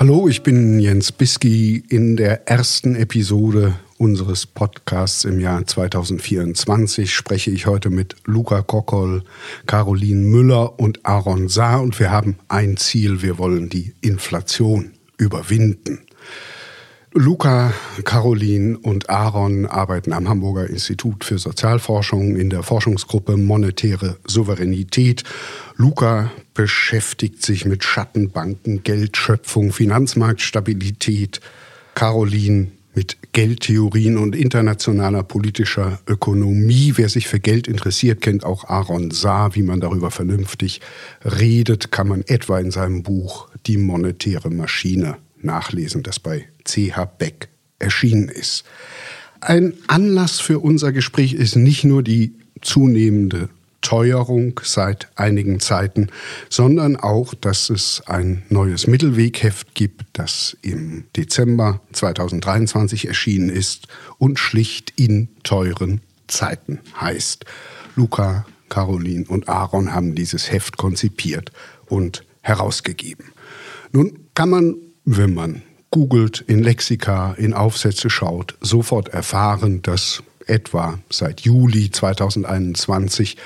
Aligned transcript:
Hallo, 0.00 0.28
ich 0.28 0.42
bin 0.42 0.80
Jens 0.80 1.12
Biski 1.12 1.84
in 1.90 2.16
der 2.16 2.48
ersten 2.48 2.94
Episode 2.96 3.74
unseres 3.98 4.46
Podcasts 4.46 5.26
im 5.26 5.38
Jahr 5.40 5.66
2024 5.66 7.14
spreche 7.14 7.50
ich 7.50 7.66
heute 7.66 7.90
mit 7.90 8.16
Luca 8.24 8.62
Kokol, 8.62 9.24
Caroline 9.66 10.22
Müller 10.22 10.80
und 10.80 11.04
Aaron 11.04 11.48
Saar 11.48 11.82
und 11.82 12.00
wir 12.00 12.10
haben 12.10 12.38
ein 12.48 12.78
Ziel, 12.78 13.20
wir 13.20 13.36
wollen 13.36 13.68
die 13.68 13.92
Inflation 14.00 14.92
überwinden. 15.18 15.98
Luca, 17.12 17.74
Caroline 18.04 18.78
und 18.78 19.10
Aaron 19.10 19.66
arbeiten 19.66 20.12
am 20.12 20.28
Hamburger 20.28 20.70
Institut 20.70 21.24
für 21.24 21.38
Sozialforschung 21.38 22.36
in 22.36 22.50
der 22.50 22.62
Forschungsgruppe 22.62 23.36
Monetäre 23.36 24.18
Souveränität. 24.24 25.24
Luca 25.74 26.30
beschäftigt 26.54 27.42
sich 27.42 27.64
mit 27.64 27.82
Schattenbanken, 27.82 28.84
Geldschöpfung, 28.84 29.72
Finanzmarktstabilität. 29.72 31.40
Caroline 31.96 32.68
mit 32.94 33.16
Geldtheorien 33.32 34.16
und 34.16 34.36
internationaler 34.36 35.24
politischer 35.24 35.98
Ökonomie. 36.06 36.92
Wer 36.94 37.08
sich 37.08 37.26
für 37.26 37.40
Geld 37.40 37.66
interessiert, 37.66 38.20
kennt 38.20 38.44
auch 38.44 38.68
Aaron 38.68 39.10
Saar. 39.10 39.56
Wie 39.56 39.62
man 39.62 39.80
darüber 39.80 40.12
vernünftig 40.12 40.80
redet, 41.24 41.90
kann 41.90 42.06
man 42.06 42.22
etwa 42.22 42.60
in 42.60 42.70
seinem 42.70 43.02
Buch 43.02 43.48
Die 43.66 43.78
monetäre 43.78 44.50
Maschine 44.50 45.16
nachlesen, 45.42 46.04
das 46.04 46.20
bei 46.20 46.46
C.H. 46.70 47.04
Beck 47.18 47.48
erschienen 47.78 48.28
ist. 48.28 48.64
Ein 49.40 49.74
Anlass 49.86 50.40
für 50.40 50.58
unser 50.58 50.92
Gespräch 50.92 51.32
ist 51.32 51.56
nicht 51.56 51.84
nur 51.84 52.02
die 52.02 52.34
zunehmende 52.60 53.48
Teuerung 53.80 54.60
seit 54.62 55.08
einigen 55.16 55.58
Zeiten, 55.58 56.08
sondern 56.50 56.96
auch, 56.96 57.32
dass 57.32 57.70
es 57.70 58.02
ein 58.06 58.42
neues 58.50 58.86
Mittelwegheft 58.86 59.74
gibt, 59.74 60.04
das 60.12 60.56
im 60.60 61.04
Dezember 61.16 61.80
2023 61.92 63.08
erschienen 63.08 63.48
ist 63.48 63.88
und 64.18 64.38
schlicht 64.38 64.92
in 64.96 65.28
teuren 65.42 66.02
Zeiten 66.28 66.80
heißt. 67.00 67.46
Luca, 67.96 68.46
Caroline 68.68 69.24
und 69.26 69.48
Aaron 69.48 69.94
haben 69.94 70.14
dieses 70.14 70.52
Heft 70.52 70.76
konzipiert 70.76 71.50
und 71.86 72.24
herausgegeben. 72.42 73.32
Nun 73.92 74.26
kann 74.34 74.50
man 74.50 74.76
wenn 75.04 75.34
man 75.34 75.62
googelt, 75.90 76.40
in 76.46 76.62
Lexika, 76.62 77.32
in 77.32 77.52
Aufsätze 77.52 78.10
schaut, 78.10 78.56
sofort 78.60 79.08
erfahren, 79.08 79.82
dass 79.82 80.22
etwa 80.46 80.98
seit 81.10 81.40
Juli 81.42 81.90
2021 81.90 83.36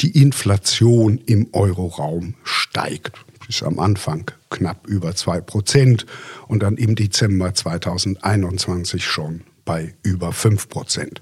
die 0.00 0.20
Inflation 0.20 1.18
im 1.26 1.48
Euroraum 1.52 2.34
steigt. 2.42 3.24
Bis 3.46 3.62
am 3.62 3.78
Anfang 3.78 4.30
knapp 4.50 4.86
über 4.86 5.14
2 5.14 5.40
Prozent 5.40 6.06
und 6.48 6.62
dann 6.62 6.76
im 6.76 6.94
Dezember 6.94 7.52
2021 7.52 9.04
schon 9.04 9.42
bei 9.64 9.94
über 10.02 10.32
5 10.32 10.68
Prozent. 10.68 11.20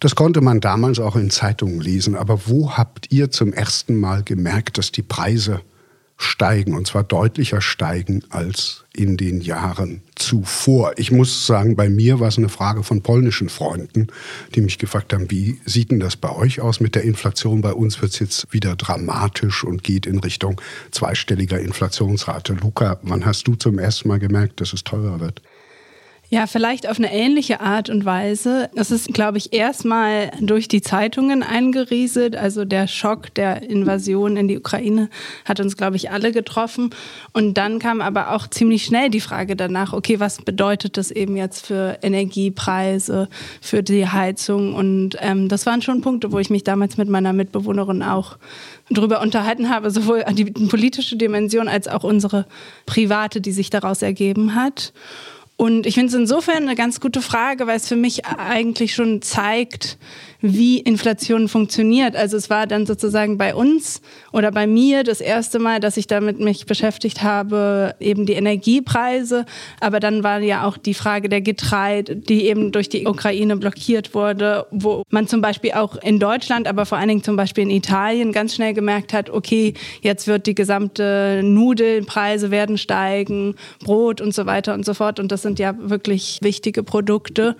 Das 0.00 0.16
konnte 0.16 0.40
man 0.40 0.60
damals 0.60 0.98
auch 0.98 1.16
in 1.16 1.30
Zeitungen 1.30 1.80
lesen. 1.80 2.16
Aber 2.16 2.46
wo 2.46 2.72
habt 2.72 3.12
ihr 3.12 3.30
zum 3.30 3.52
ersten 3.52 3.96
Mal 3.96 4.22
gemerkt, 4.22 4.78
dass 4.78 4.90
die 4.92 5.02
Preise 5.02 5.60
steigen 6.16 6.74
und 6.74 6.86
zwar 6.86 7.02
deutlicher 7.02 7.60
steigen 7.60 8.22
als 8.30 8.84
in 8.92 9.16
den 9.16 9.40
Jahren 9.40 10.02
zuvor. 10.14 10.92
Ich 10.96 11.10
muss 11.10 11.46
sagen, 11.46 11.74
bei 11.74 11.88
mir 11.88 12.20
war 12.20 12.28
es 12.28 12.38
eine 12.38 12.48
Frage 12.48 12.84
von 12.84 13.02
polnischen 13.02 13.48
Freunden, 13.48 14.06
die 14.54 14.60
mich 14.60 14.78
gefragt 14.78 15.12
haben, 15.12 15.30
wie 15.30 15.60
sieht 15.64 15.90
denn 15.90 16.00
das 16.00 16.16
bei 16.16 16.30
euch 16.30 16.60
aus 16.60 16.80
mit 16.80 16.94
der 16.94 17.02
Inflation? 17.02 17.60
Bei 17.60 17.72
uns 17.72 18.00
wird 18.00 18.12
es 18.12 18.20
jetzt 18.20 18.52
wieder 18.52 18.76
dramatisch 18.76 19.64
und 19.64 19.82
geht 19.82 20.06
in 20.06 20.20
Richtung 20.20 20.60
zweistelliger 20.92 21.58
Inflationsrate. 21.58 22.54
Luca, 22.54 22.98
wann 23.02 23.26
hast 23.26 23.48
du 23.48 23.56
zum 23.56 23.78
ersten 23.78 24.08
Mal 24.08 24.20
gemerkt, 24.20 24.60
dass 24.60 24.72
es 24.72 24.84
teurer 24.84 25.18
wird? 25.18 25.42
Ja, 26.34 26.48
vielleicht 26.48 26.88
auf 26.88 26.98
eine 26.98 27.12
ähnliche 27.12 27.60
Art 27.60 27.90
und 27.90 28.04
Weise. 28.04 28.68
Das 28.74 28.90
ist, 28.90 29.14
glaube 29.14 29.38
ich, 29.38 29.52
erstmal 29.52 30.32
durch 30.40 30.66
die 30.66 30.82
Zeitungen 30.82 31.44
eingerieselt. 31.44 32.34
Also 32.34 32.64
der 32.64 32.88
Schock 32.88 33.32
der 33.34 33.62
Invasion 33.62 34.36
in 34.36 34.48
die 34.48 34.58
Ukraine 34.58 35.10
hat 35.44 35.60
uns, 35.60 35.76
glaube 35.76 35.94
ich, 35.94 36.10
alle 36.10 36.32
getroffen. 36.32 36.90
Und 37.32 37.54
dann 37.54 37.78
kam 37.78 38.00
aber 38.00 38.32
auch 38.32 38.48
ziemlich 38.48 38.84
schnell 38.84 39.10
die 39.10 39.20
Frage 39.20 39.54
danach, 39.54 39.92
okay, 39.92 40.18
was 40.18 40.42
bedeutet 40.42 40.96
das 40.96 41.12
eben 41.12 41.36
jetzt 41.36 41.66
für 41.66 42.00
Energiepreise, 42.02 43.28
für 43.60 43.84
die 43.84 44.08
Heizung? 44.08 44.74
Und 44.74 45.16
ähm, 45.20 45.48
das 45.48 45.66
waren 45.66 45.82
schon 45.82 46.00
Punkte, 46.00 46.32
wo 46.32 46.40
ich 46.40 46.50
mich 46.50 46.64
damals 46.64 46.96
mit 46.96 47.08
meiner 47.08 47.32
Mitbewohnerin 47.32 48.02
auch 48.02 48.38
drüber 48.90 49.20
unterhalten 49.20 49.70
habe, 49.70 49.92
sowohl 49.92 50.24
die 50.32 50.46
politische 50.46 51.14
Dimension 51.14 51.68
als 51.68 51.86
auch 51.86 52.02
unsere 52.02 52.46
private, 52.86 53.40
die 53.40 53.52
sich 53.52 53.70
daraus 53.70 54.02
ergeben 54.02 54.56
hat. 54.56 54.92
Und 55.56 55.86
ich 55.86 55.94
finde 55.94 56.08
es 56.08 56.14
insofern 56.14 56.64
eine 56.64 56.74
ganz 56.74 57.00
gute 57.00 57.22
Frage, 57.22 57.66
weil 57.66 57.76
es 57.76 57.88
für 57.88 57.96
mich 57.96 58.26
eigentlich 58.26 58.94
schon 58.94 59.22
zeigt, 59.22 59.98
wie 60.46 60.78
Inflation 60.78 61.48
funktioniert. 61.48 62.14
Also 62.14 62.36
es 62.36 62.50
war 62.50 62.66
dann 62.66 62.84
sozusagen 62.84 63.38
bei 63.38 63.54
uns 63.54 64.02
oder 64.30 64.50
bei 64.52 64.66
mir 64.66 65.02
das 65.02 65.22
erste 65.22 65.58
Mal, 65.58 65.80
dass 65.80 65.96
ich 65.96 66.06
damit 66.06 66.38
mich 66.38 66.66
beschäftigt 66.66 67.22
habe, 67.22 67.94
eben 67.98 68.26
die 68.26 68.34
Energiepreise. 68.34 69.46
Aber 69.80 70.00
dann 70.00 70.22
war 70.22 70.40
ja 70.40 70.66
auch 70.66 70.76
die 70.76 70.92
Frage 70.92 71.30
der 71.30 71.40
Getreide, 71.40 72.16
die 72.16 72.44
eben 72.46 72.72
durch 72.72 72.90
die 72.90 73.06
Ukraine 73.06 73.56
blockiert 73.56 74.14
wurde, 74.14 74.66
wo 74.70 75.02
man 75.08 75.26
zum 75.28 75.40
Beispiel 75.40 75.72
auch 75.72 75.96
in 75.96 76.18
Deutschland, 76.18 76.68
aber 76.68 76.84
vor 76.84 76.98
allen 76.98 77.08
Dingen 77.08 77.22
zum 77.22 77.36
Beispiel 77.36 77.64
in 77.64 77.70
Italien 77.70 78.32
ganz 78.32 78.54
schnell 78.54 78.74
gemerkt 78.74 79.14
hat, 79.14 79.30
okay, 79.30 79.72
jetzt 80.02 80.26
wird 80.26 80.46
die 80.46 80.54
gesamte 80.54 81.40
Nudelpreise 81.42 82.50
werden 82.50 82.76
steigen, 82.76 83.54
Brot 83.82 84.20
und 84.20 84.34
so 84.34 84.44
weiter 84.44 84.74
und 84.74 84.84
so 84.84 84.92
fort. 84.92 85.18
Und 85.18 85.32
das 85.32 85.40
sind 85.40 85.58
ja 85.58 85.74
wirklich 85.78 86.40
wichtige 86.42 86.82
Produkte. 86.82 87.56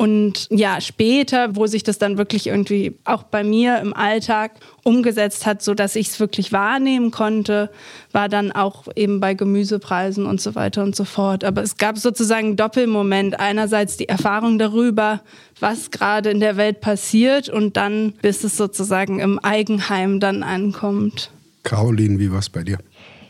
Und 0.00 0.46
ja, 0.50 0.80
später, 0.80 1.56
wo 1.56 1.66
sich 1.66 1.82
das 1.82 1.98
dann 1.98 2.18
wirklich 2.18 2.46
irgendwie 2.46 2.96
auch 3.04 3.24
bei 3.24 3.42
mir 3.42 3.80
im 3.80 3.92
Alltag 3.92 4.52
umgesetzt 4.84 5.44
hat, 5.44 5.60
so 5.60 5.74
dass 5.74 5.96
ich 5.96 6.06
es 6.06 6.20
wirklich 6.20 6.52
wahrnehmen 6.52 7.10
konnte, 7.10 7.68
war 8.12 8.28
dann 8.28 8.52
auch 8.52 8.84
eben 8.94 9.18
bei 9.18 9.34
Gemüsepreisen 9.34 10.24
und 10.24 10.40
so 10.40 10.54
weiter 10.54 10.84
und 10.84 10.94
so 10.94 11.04
fort. 11.04 11.42
Aber 11.42 11.64
es 11.64 11.78
gab 11.78 11.98
sozusagen 11.98 12.46
einen 12.46 12.56
Doppelmoment. 12.56 13.40
Einerseits 13.40 13.96
die 13.96 14.08
Erfahrung 14.08 14.60
darüber, 14.60 15.20
was 15.58 15.90
gerade 15.90 16.30
in 16.30 16.38
der 16.38 16.56
Welt 16.56 16.80
passiert 16.80 17.48
und 17.48 17.76
dann, 17.76 18.12
bis 18.22 18.44
es 18.44 18.56
sozusagen 18.56 19.18
im 19.18 19.40
Eigenheim 19.40 20.20
dann 20.20 20.44
ankommt. 20.44 21.32
Caroline, 21.64 22.20
wie 22.20 22.30
war 22.30 22.38
es 22.38 22.48
bei 22.48 22.62
dir? 22.62 22.78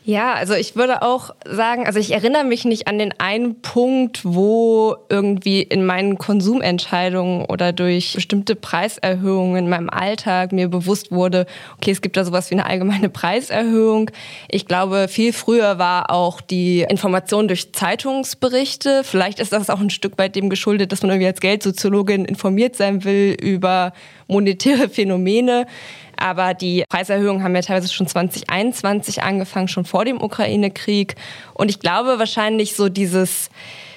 Ja, 0.08 0.32
also 0.32 0.54
ich 0.54 0.74
würde 0.74 1.02
auch 1.02 1.34
sagen, 1.44 1.84
also 1.84 1.98
ich 1.98 2.12
erinnere 2.12 2.42
mich 2.42 2.64
nicht 2.64 2.88
an 2.88 2.98
den 2.98 3.12
einen 3.20 3.60
Punkt, 3.60 4.24
wo 4.24 4.96
irgendwie 5.10 5.60
in 5.60 5.84
meinen 5.84 6.16
Konsumentscheidungen 6.16 7.44
oder 7.44 7.74
durch 7.74 8.14
bestimmte 8.14 8.56
Preiserhöhungen 8.56 9.64
in 9.64 9.68
meinem 9.68 9.90
Alltag 9.90 10.52
mir 10.52 10.68
bewusst 10.68 11.12
wurde, 11.12 11.44
okay, 11.76 11.90
es 11.90 12.00
gibt 12.00 12.16
da 12.16 12.24
sowas 12.24 12.50
wie 12.50 12.54
eine 12.54 12.64
allgemeine 12.64 13.10
Preiserhöhung. 13.10 14.10
Ich 14.50 14.64
glaube, 14.64 15.08
viel 15.08 15.34
früher 15.34 15.78
war 15.78 16.10
auch 16.10 16.40
die 16.40 16.86
Information 16.88 17.46
durch 17.46 17.74
Zeitungsberichte. 17.74 19.02
Vielleicht 19.04 19.40
ist 19.40 19.52
das 19.52 19.68
auch 19.68 19.80
ein 19.80 19.90
Stück 19.90 20.16
weit 20.16 20.36
dem 20.36 20.48
geschuldet, 20.48 20.90
dass 20.90 21.02
man 21.02 21.10
irgendwie 21.10 21.26
als 21.26 21.40
Geldsoziologin 21.40 22.24
informiert 22.24 22.76
sein 22.76 23.04
will 23.04 23.36
über 23.38 23.92
monetäre 24.26 24.88
Phänomene. 24.88 25.66
Aber 26.18 26.54
die 26.54 26.84
Preiserhöhungen 26.88 27.42
haben 27.42 27.54
ja 27.54 27.62
teilweise 27.62 27.92
schon 27.92 28.06
2021 28.06 29.22
angefangen, 29.22 29.68
schon 29.68 29.84
vor 29.84 30.04
dem 30.04 30.20
Ukraine-Krieg. 30.20 31.14
Und 31.54 31.70
ich 31.70 31.80
glaube 31.80 32.18
wahrscheinlich 32.18 32.74
so 32.74 32.88
dieses, 32.88 33.50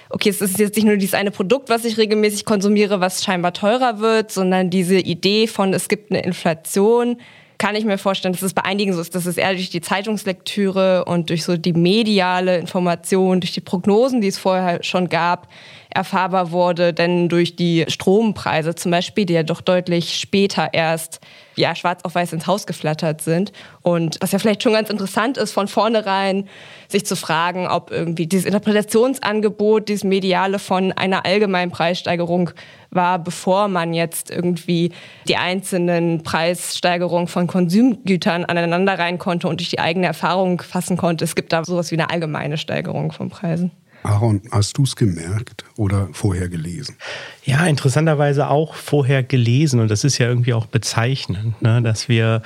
okay, 0.09 0.29
es 0.29 0.41
ist 0.41 0.59
jetzt 0.59 0.75
nicht 0.75 0.85
nur 0.85 0.97
dieses 0.97 1.15
eine 1.15 1.31
Produkt, 1.31 1.69
was 1.69 1.85
ich 1.85 1.97
regelmäßig 1.97 2.45
konsumiere, 2.45 2.99
was 2.99 3.23
scheinbar 3.23 3.53
teurer 3.53 3.99
wird, 3.99 4.31
sondern 4.31 4.69
diese 4.69 4.97
Idee 4.97 5.47
von, 5.47 5.73
es 5.73 5.89
gibt 5.89 6.11
eine 6.11 6.21
Inflation, 6.21 7.17
kann 7.61 7.75
ich 7.75 7.85
mir 7.85 7.99
vorstellen, 7.99 8.33
dass 8.33 8.41
es 8.41 8.55
bei 8.55 8.65
einigen 8.65 8.91
so 8.91 9.01
ist, 9.01 9.13
dass 9.13 9.27
es 9.27 9.37
eher 9.37 9.53
durch 9.53 9.69
die 9.69 9.81
Zeitungslektüre 9.81 11.05
und 11.05 11.29
durch 11.29 11.43
so 11.43 11.57
die 11.57 11.73
mediale 11.73 12.57
Information, 12.57 13.39
durch 13.39 13.53
die 13.53 13.61
Prognosen, 13.61 14.19
die 14.19 14.29
es 14.29 14.39
vorher 14.39 14.83
schon 14.83 15.09
gab, 15.09 15.47
erfahrbar 15.91 16.51
wurde, 16.51 16.91
denn 16.91 17.29
durch 17.29 17.55
die 17.55 17.85
Strompreise 17.87 18.73
zum 18.73 18.89
Beispiel, 18.89 19.25
die 19.25 19.33
ja 19.33 19.43
doch 19.43 19.61
deutlich 19.61 20.15
später 20.15 20.69
erst 20.73 21.19
ja, 21.55 21.75
schwarz 21.75 22.01
auf 22.03 22.15
weiß 22.15 22.33
ins 22.33 22.47
Haus 22.47 22.65
geflattert 22.65 23.21
sind. 23.21 23.51
Und 23.81 24.17
was 24.21 24.31
ja 24.31 24.39
vielleicht 24.39 24.63
schon 24.63 24.73
ganz 24.73 24.89
interessant 24.89 25.37
ist, 25.37 25.51
von 25.51 25.67
vornherein 25.67 26.47
sich 26.87 27.05
zu 27.05 27.15
fragen, 27.15 27.67
ob 27.67 27.91
irgendwie 27.91 28.27
dieses 28.27 28.45
Interpretationsangebot, 28.45 29.89
dieses 29.89 30.03
Mediale 30.03 30.59
von 30.59 30.91
einer 30.91 31.25
allgemeinen 31.25 31.71
Preissteigerung 31.71 32.51
war, 32.89 33.19
bevor 33.19 33.67
man 33.67 33.93
jetzt 33.93 34.29
irgendwie 34.29 34.91
die 35.27 35.37
einzelnen 35.37 36.23
Preissteigerungen 36.23 37.27
von 37.27 37.47
Konsumgütern 37.47 38.45
aneinander 38.45 38.99
rein 38.99 39.17
konnte 39.17 39.47
und 39.47 39.59
durch 39.59 39.69
die 39.69 39.79
eigene 39.79 40.07
Erfahrung 40.07 40.61
fassen 40.61 40.97
konnte. 40.97 41.23
Es 41.23 41.35
gibt 41.35 41.53
da 41.53 41.63
sowas 41.63 41.91
wie 41.91 41.95
eine 41.95 42.09
allgemeine 42.09 42.57
Steigerung 42.57 43.11
von 43.11 43.29
Preisen. 43.29 43.71
Aaron, 44.03 44.41
hast 44.51 44.77
du 44.77 44.83
es 44.83 44.95
gemerkt 44.95 45.65
oder 45.77 46.09
vorher 46.11 46.49
gelesen? 46.49 46.95
Ja, 47.43 47.65
interessanterweise 47.65 48.49
auch 48.49 48.73
vorher 48.75 49.23
gelesen. 49.23 49.79
Und 49.79 49.91
das 49.91 50.03
ist 50.03 50.17
ja 50.17 50.27
irgendwie 50.27 50.53
auch 50.53 50.65
bezeichnend, 50.65 51.61
ne? 51.61 51.81
dass 51.81 52.09
wir 52.09 52.41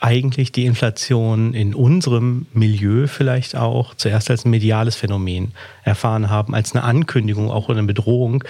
eigentlich 0.00 0.52
die 0.52 0.64
Inflation 0.64 1.54
in 1.54 1.74
unserem 1.74 2.46
Milieu 2.52 3.06
vielleicht 3.06 3.56
auch 3.56 3.94
zuerst 3.94 4.30
als 4.30 4.44
ein 4.44 4.50
mediales 4.50 4.94
Phänomen 4.96 5.52
erfahren 5.82 6.30
haben, 6.30 6.54
als 6.54 6.72
eine 6.72 6.84
Ankündigung, 6.84 7.50
auch 7.50 7.68
eine 7.68 7.82
Bedrohung 7.82 8.44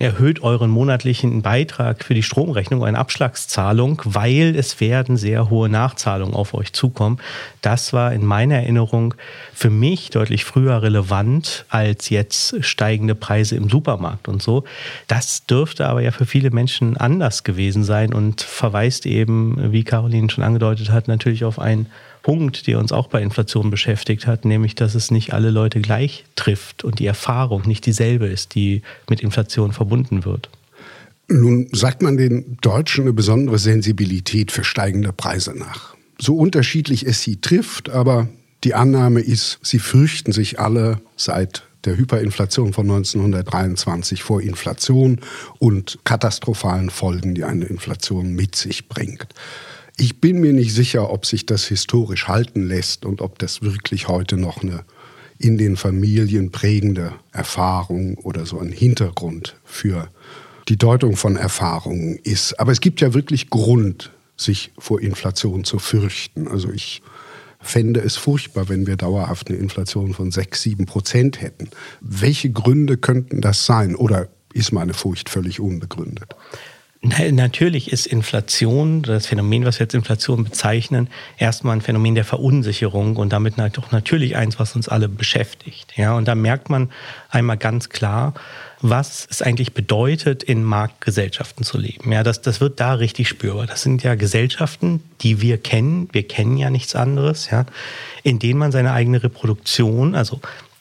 erhöht 0.00 0.42
euren 0.42 0.70
monatlichen 0.70 1.42
Beitrag 1.42 2.04
für 2.04 2.14
die 2.14 2.22
Stromrechnung, 2.22 2.82
eine 2.84 2.98
Abschlagszahlung, 2.98 4.00
weil 4.06 4.56
es 4.56 4.80
werden 4.80 5.18
sehr 5.18 5.50
hohe 5.50 5.68
Nachzahlungen 5.68 6.34
auf 6.34 6.54
euch 6.54 6.72
zukommen. 6.72 7.18
Das 7.60 7.92
war 7.92 8.12
in 8.14 8.24
meiner 8.24 8.56
Erinnerung 8.56 9.14
für 9.52 9.68
mich 9.68 10.08
deutlich 10.08 10.46
früher 10.46 10.82
relevant 10.82 11.66
als 11.68 12.08
jetzt 12.08 12.64
steigende 12.64 13.14
Preise 13.14 13.56
im 13.56 13.68
Supermarkt 13.68 14.26
und 14.26 14.42
so. 14.42 14.64
Das 15.06 15.44
dürfte 15.44 15.86
aber 15.86 16.00
ja 16.00 16.12
für 16.12 16.24
viele 16.24 16.50
Menschen 16.50 16.96
anders 16.96 17.44
gewesen 17.44 17.84
sein 17.84 18.14
und 18.14 18.40
verweist 18.40 19.04
eben, 19.04 19.70
wie 19.70 19.84
Caroline 19.84 20.30
schon 20.30 20.44
angedeutet 20.44 20.90
hat, 20.90 21.08
natürlich 21.08 21.44
auf 21.44 21.58
ein 21.58 21.86
Punkt, 22.22 22.66
der 22.66 22.78
uns 22.78 22.92
auch 22.92 23.08
bei 23.08 23.22
Inflation 23.22 23.70
beschäftigt 23.70 24.26
hat, 24.26 24.44
nämlich 24.44 24.74
dass 24.74 24.94
es 24.94 25.10
nicht 25.10 25.32
alle 25.32 25.50
Leute 25.50 25.80
gleich 25.80 26.24
trifft 26.36 26.84
und 26.84 26.98
die 26.98 27.06
Erfahrung 27.06 27.62
nicht 27.66 27.86
dieselbe 27.86 28.26
ist, 28.26 28.54
die 28.54 28.82
mit 29.08 29.20
Inflation 29.20 29.72
verbunden 29.72 30.24
wird. 30.24 30.50
Nun 31.28 31.68
sagt 31.72 32.02
man 32.02 32.16
den 32.16 32.58
Deutschen 32.60 33.02
eine 33.02 33.12
besondere 33.12 33.58
Sensibilität 33.58 34.50
für 34.50 34.64
steigende 34.64 35.12
Preise 35.12 35.56
nach. 35.56 35.94
So 36.18 36.36
unterschiedlich 36.36 37.06
es 37.06 37.22
sie 37.22 37.40
trifft, 37.40 37.88
aber 37.88 38.28
die 38.64 38.74
Annahme 38.74 39.20
ist, 39.20 39.58
sie 39.62 39.78
fürchten 39.78 40.32
sich 40.32 40.58
alle 40.58 41.00
seit 41.16 41.62
der 41.84 41.96
Hyperinflation 41.96 42.72
von 42.72 42.90
1923 42.90 44.22
vor 44.22 44.42
Inflation 44.42 45.20
und 45.58 45.98
katastrophalen 46.04 46.90
Folgen, 46.90 47.34
die 47.34 47.44
eine 47.44 47.64
Inflation 47.64 48.34
mit 48.34 48.54
sich 48.54 48.88
bringt. 48.88 49.28
Ich 50.00 50.18
bin 50.18 50.40
mir 50.40 50.54
nicht 50.54 50.72
sicher, 50.72 51.10
ob 51.10 51.26
sich 51.26 51.44
das 51.44 51.66
historisch 51.66 52.26
halten 52.26 52.66
lässt 52.66 53.04
und 53.04 53.20
ob 53.20 53.38
das 53.38 53.60
wirklich 53.60 54.08
heute 54.08 54.38
noch 54.38 54.62
eine 54.62 54.82
in 55.38 55.58
den 55.58 55.76
Familien 55.76 56.50
prägende 56.50 57.12
Erfahrung 57.32 58.16
oder 58.16 58.46
so 58.46 58.58
ein 58.58 58.72
Hintergrund 58.72 59.56
für 59.62 60.08
die 60.70 60.78
Deutung 60.78 61.16
von 61.16 61.36
Erfahrungen 61.36 62.18
ist. 62.22 62.58
Aber 62.58 62.72
es 62.72 62.80
gibt 62.80 63.02
ja 63.02 63.12
wirklich 63.12 63.50
Grund, 63.50 64.10
sich 64.38 64.72
vor 64.78 65.02
Inflation 65.02 65.64
zu 65.64 65.78
fürchten. 65.78 66.48
Also 66.48 66.72
ich 66.72 67.02
fände 67.60 68.00
es 68.00 68.16
furchtbar, 68.16 68.70
wenn 68.70 68.86
wir 68.86 68.96
dauerhaft 68.96 69.50
eine 69.50 69.58
Inflation 69.58 70.14
von 70.14 70.30
6, 70.30 70.62
7 70.62 70.86
Prozent 70.86 71.42
hätten. 71.42 71.68
Welche 72.00 72.48
Gründe 72.48 72.96
könnten 72.96 73.42
das 73.42 73.66
sein? 73.66 73.94
Oder 73.94 74.28
ist 74.54 74.72
meine 74.72 74.94
Furcht 74.94 75.28
völlig 75.28 75.60
unbegründet? 75.60 76.34
Natürlich 77.02 77.90
ist 77.92 78.06
Inflation, 78.06 79.00
das 79.00 79.26
Phänomen, 79.26 79.64
was 79.64 79.78
wir 79.78 79.86
als 79.86 79.94
Inflation 79.94 80.44
bezeichnen, 80.44 81.08
erstmal 81.38 81.76
ein 81.76 81.80
Phänomen 81.80 82.14
der 82.14 82.26
Verunsicherung 82.26 83.16
und 83.16 83.32
damit 83.32 83.54
auch 83.78 83.90
natürlich 83.90 84.36
eins, 84.36 84.58
was 84.58 84.76
uns 84.76 84.86
alle 84.86 85.08
beschäftigt. 85.08 85.96
Ja, 85.96 86.12
und 86.14 86.28
da 86.28 86.34
merkt 86.34 86.68
man 86.68 86.90
einmal 87.30 87.56
ganz 87.56 87.88
klar, 87.88 88.34
was 88.82 89.26
es 89.30 89.40
eigentlich 89.40 89.72
bedeutet, 89.72 90.42
in 90.42 90.62
Marktgesellschaften 90.62 91.64
zu 91.64 91.78
leben. 91.78 92.12
Ja, 92.12 92.22
das, 92.22 92.42
das 92.42 92.60
wird 92.60 92.80
da 92.80 92.92
richtig 92.92 93.28
spürbar. 93.28 93.66
Das 93.66 93.80
sind 93.80 94.02
ja 94.02 94.14
Gesellschaften, 94.14 95.02
die 95.22 95.40
wir 95.40 95.56
kennen. 95.56 96.10
Wir 96.12 96.28
kennen 96.28 96.58
ja 96.58 96.68
nichts 96.68 96.94
anderes, 96.94 97.48
ja, 97.50 97.64
in 98.24 98.38
denen 98.38 98.58
man 98.58 98.72
seine 98.72 98.92
eigene 98.92 99.22
Reproduktion, 99.22 100.14
also 100.14 100.40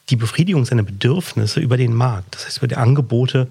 die 0.09 0.17
Befriedigung 0.17 0.65
seiner 0.65 0.83
Bedürfnisse 0.83 1.61
über 1.61 1.77
den 1.77 1.93
Markt, 1.93 2.35
das 2.35 2.45
heißt 2.45 2.57
über 2.57 2.67
die 2.67 2.77
Angebote 2.77 3.47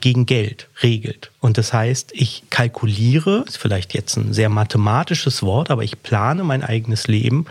gegen 0.00 0.26
Geld 0.26 0.68
regelt. 0.82 1.30
Und 1.40 1.58
das 1.58 1.72
heißt, 1.72 2.12
ich 2.14 2.44
kalkuliere, 2.50 3.44
ist 3.46 3.58
vielleicht 3.58 3.94
jetzt 3.94 4.16
ein 4.16 4.32
sehr 4.32 4.48
mathematisches 4.48 5.42
Wort, 5.42 5.70
aber 5.70 5.82
ich 5.82 6.02
plane 6.02 6.44
mein 6.44 6.62
eigenes 6.62 7.08
Leben 7.08 7.46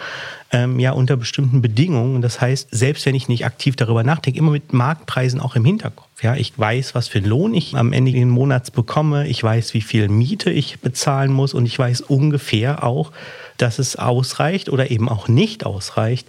ähm, 0.51 0.79
ja 0.79 0.91
unter 0.91 1.15
bestimmten 1.15 1.61
Bedingungen. 1.61 2.21
Das 2.21 2.41
heißt, 2.41 2.69
selbst 2.71 3.05
wenn 3.05 3.15
ich 3.15 3.27
nicht 3.27 3.45
aktiv 3.45 3.75
darüber 3.75 4.03
nachdenke, 4.03 4.39
immer 4.39 4.51
mit 4.51 4.73
Marktpreisen 4.73 5.39
auch 5.39 5.55
im 5.55 5.65
Hinterkopf. 5.65 6.07
Ja, 6.21 6.35
ich 6.35 6.57
weiß, 6.57 6.95
was 6.95 7.07
für 7.07 7.19
einen 7.19 7.27
Lohn 7.27 7.53
ich 7.53 7.75
am 7.75 7.93
Ende 7.93 8.11
des 8.11 8.25
Monats 8.25 8.71
bekomme. 8.71 9.27
Ich 9.27 9.43
weiß, 9.43 9.73
wie 9.73 9.81
viel 9.81 10.09
Miete 10.09 10.51
ich 10.51 10.79
bezahlen 10.79 11.31
muss 11.31 11.53
und 11.53 11.65
ich 11.65 11.77
weiß 11.77 12.01
ungefähr 12.01 12.83
auch, 12.83 13.11
dass 13.57 13.79
es 13.79 13.95
ausreicht 13.95 14.69
oder 14.69 14.91
eben 14.91 15.09
auch 15.09 15.27
nicht 15.27 15.65
ausreicht, 15.65 16.27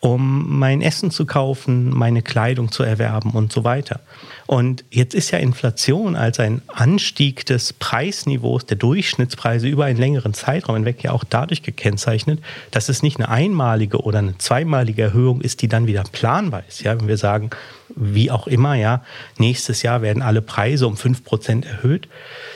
um 0.00 0.58
mein 0.58 0.82
Essen 0.82 1.10
zu 1.10 1.26
kaufen, 1.26 1.90
meine 1.90 2.22
Kleidung 2.22 2.70
zu 2.70 2.82
erwerben 2.82 3.30
und 3.30 3.52
so 3.52 3.64
weiter. 3.64 4.00
Und 4.46 4.84
jetzt 4.90 5.14
ist 5.14 5.30
ja 5.30 5.38
Inflation 5.38 6.14
als 6.14 6.38
ein 6.38 6.62
Anstieg 6.68 7.46
des 7.46 7.72
Preisniveaus 7.72 8.66
der 8.66 8.76
Durchschnittspreise 8.76 9.66
über 9.66 9.86
einen 9.86 9.98
längeren 9.98 10.34
Zeitraum 10.34 10.76
hinweg 10.76 11.02
ja 11.02 11.12
auch 11.12 11.24
dadurch 11.24 11.62
gekennzeichnet, 11.62 12.40
dass 12.70 12.88
es 12.88 13.02
nicht 13.02 13.16
eine 13.18 13.28
einmalige 13.28 14.02
oder 14.02 14.20
eine 14.20 14.38
zweimalige 14.38 15.02
Erhöhung 15.02 15.40
ist, 15.40 15.62
die 15.62 15.68
dann 15.68 15.86
wieder 15.86 16.04
planbar 16.12 16.62
ist. 16.68 16.82
Ja, 16.82 16.98
wenn 16.98 17.08
wir 17.08 17.18
sagen, 17.18 17.50
wie 17.94 18.30
auch 18.30 18.46
immer, 18.46 18.74
ja, 18.74 19.02
nächstes 19.38 19.82
Jahr 19.82 20.02
werden 20.02 20.22
alle 20.22 20.42
Preise 20.42 20.86
um 20.86 20.94
5% 20.94 21.66
erhöht, 21.66 22.08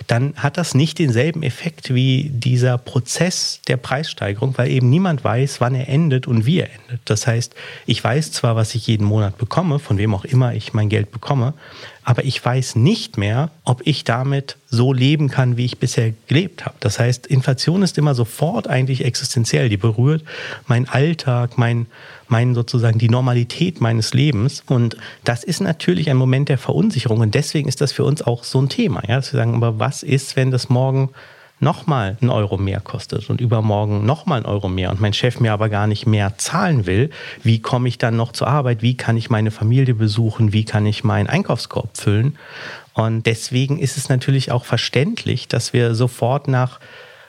dann 0.06 0.34
hat 0.36 0.56
das 0.56 0.74
nicht 0.74 0.98
denselben 0.98 1.42
Effekt 1.42 1.94
wie 1.94 2.30
dieser 2.32 2.78
Prozess 2.78 3.60
der 3.68 3.76
Preissteigerung, 3.76 4.56
weil 4.56 4.70
eben 4.70 4.90
niemand 4.90 5.22
weiß, 5.22 5.60
wann 5.60 5.74
er 5.74 5.88
endet 5.88 6.26
und 6.26 6.46
wie 6.46 6.60
er 6.60 6.70
endet. 6.70 7.00
Das 7.04 7.26
heißt, 7.26 7.54
ich 7.86 8.02
weiß 8.02 8.32
zwar, 8.32 8.56
was 8.56 8.74
ich 8.74 8.86
jeden 8.86 9.04
Monat 9.04 9.38
bekomme, 9.38 9.78
von 9.78 9.98
wem 9.98 10.14
auch 10.14 10.24
immer 10.24 10.54
ich 10.54 10.72
mein 10.72 10.88
Geld 10.88 11.12
bekomme, 11.12 11.54
aber 12.02 12.24
ich 12.24 12.44
weiß 12.44 12.76
nicht 12.76 13.18
mehr, 13.18 13.50
ob 13.64 13.82
ich 13.86 14.04
damit 14.04 14.56
so 14.68 14.92
leben 14.92 15.28
kann, 15.28 15.56
wie 15.56 15.64
ich 15.64 15.78
bisher 15.78 16.12
gelebt 16.26 16.64
habe. 16.64 16.74
Das 16.80 16.98
heißt, 16.98 17.26
Inflation 17.26 17.82
ist 17.82 17.98
immer 17.98 18.14
sofort 18.14 18.68
eigentlich 18.68 19.04
existenziell. 19.04 19.68
Die 19.68 19.76
berührt 19.76 20.24
meinen 20.66 20.88
Alltag, 20.88 21.58
mein, 21.58 21.86
mein 22.30 22.54
sozusagen 22.54 22.98
die 22.98 23.08
Normalität 23.08 23.80
meines 23.80 24.14
Lebens. 24.14 24.62
Und 24.66 24.96
das 25.24 25.44
ist 25.44 25.60
natürlich 25.60 26.10
ein 26.10 26.16
Moment 26.16 26.48
der 26.48 26.58
Verunsicherung. 26.58 27.20
Und 27.20 27.34
deswegen 27.34 27.68
ist 27.68 27.80
das 27.80 27.92
für 27.92 28.04
uns 28.04 28.22
auch 28.22 28.44
so 28.44 28.60
ein 28.60 28.68
Thema. 28.68 29.02
Ja, 29.08 29.16
dass 29.16 29.32
wir 29.32 29.38
sagen, 29.38 29.54
aber 29.54 29.78
was 29.78 30.02
ist, 30.02 30.36
wenn 30.36 30.50
das 30.50 30.68
morgen 30.68 31.10
nochmal 31.60 32.16
einen 32.20 32.30
Euro 32.30 32.56
mehr 32.56 32.80
kostet 32.80 33.28
und 33.28 33.40
übermorgen 33.40 34.06
nochmal 34.06 34.38
einen 34.38 34.46
Euro 34.46 34.68
mehr 34.68 34.90
und 34.90 35.00
mein 35.00 35.12
Chef 35.12 35.40
mir 35.40 35.52
aber 35.52 35.68
gar 35.68 35.86
nicht 35.86 36.06
mehr 36.06 36.38
zahlen 36.38 36.86
will, 36.86 37.10
wie 37.42 37.60
komme 37.60 37.88
ich 37.88 37.98
dann 37.98 38.16
noch 38.16 38.32
zur 38.32 38.48
Arbeit? 38.48 38.80
Wie 38.82 38.96
kann 38.96 39.16
ich 39.16 39.28
meine 39.28 39.50
Familie 39.50 39.94
besuchen? 39.94 40.52
Wie 40.52 40.64
kann 40.64 40.86
ich 40.86 41.04
meinen 41.04 41.28
Einkaufskorb 41.28 41.96
füllen? 41.96 42.38
Und 42.94 43.26
deswegen 43.26 43.78
ist 43.78 43.96
es 43.96 44.08
natürlich 44.08 44.50
auch 44.50 44.64
verständlich, 44.64 45.48
dass 45.48 45.72
wir 45.72 45.94
sofort 45.94 46.48
nach 46.48 46.80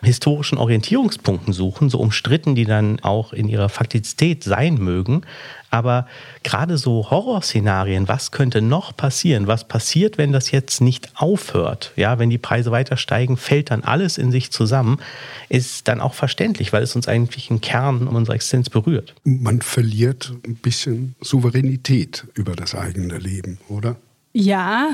historischen 0.02 0.58
Orientierungspunkten 0.58 1.54
suchen, 1.54 1.90
so 1.90 2.00
umstritten 2.00 2.56
die 2.56 2.66
dann 2.66 3.00
auch 3.02 3.34
in 3.34 3.48
ihrer 3.48 3.70
Faktizität 3.70 4.44
sein 4.44 4.76
mögen. 4.76 5.22
Aber 5.70 6.06
gerade 6.44 6.78
so 6.78 7.10
Horrorszenarien, 7.10 8.08
was 8.08 8.32
könnte 8.32 8.62
noch 8.62 8.96
passieren? 8.96 9.48
Was 9.48 9.68
passiert, 9.68 10.18
wenn 10.18 10.34
das 10.34 10.52
jetzt 10.52 10.82
nicht 10.82 11.12
aufhört? 11.16 11.94
Ja, 11.96 12.20
wenn 12.20 12.30
die 12.30 12.38
Preise 12.38 12.72
weiter 12.72 12.98
steigen, 12.98 13.38
fällt 13.38 13.72
dann 13.72 13.84
alles 13.84 14.18
in 14.18 14.32
sich 14.32 14.52
zusammen, 14.52 15.00
ist 15.48 15.88
dann 15.88 16.02
auch 16.02 16.14
verständlich, 16.14 16.74
weil 16.74 16.84
es 16.84 16.96
uns 16.96 17.08
eigentlich 17.08 17.50
im 17.50 17.62
Kern 17.62 18.08
unserer 18.08 18.36
Existenz 18.36 18.70
berührt. 18.70 19.16
Man 19.24 19.62
verliert 19.62 20.34
ein 20.46 20.56
bisschen 20.56 21.16
Souveränität 21.22 22.26
über 22.34 22.56
das 22.56 22.76
eigene 22.76 23.18
Leben, 23.18 23.60
oder? 23.70 23.96
Ja, 24.34 24.92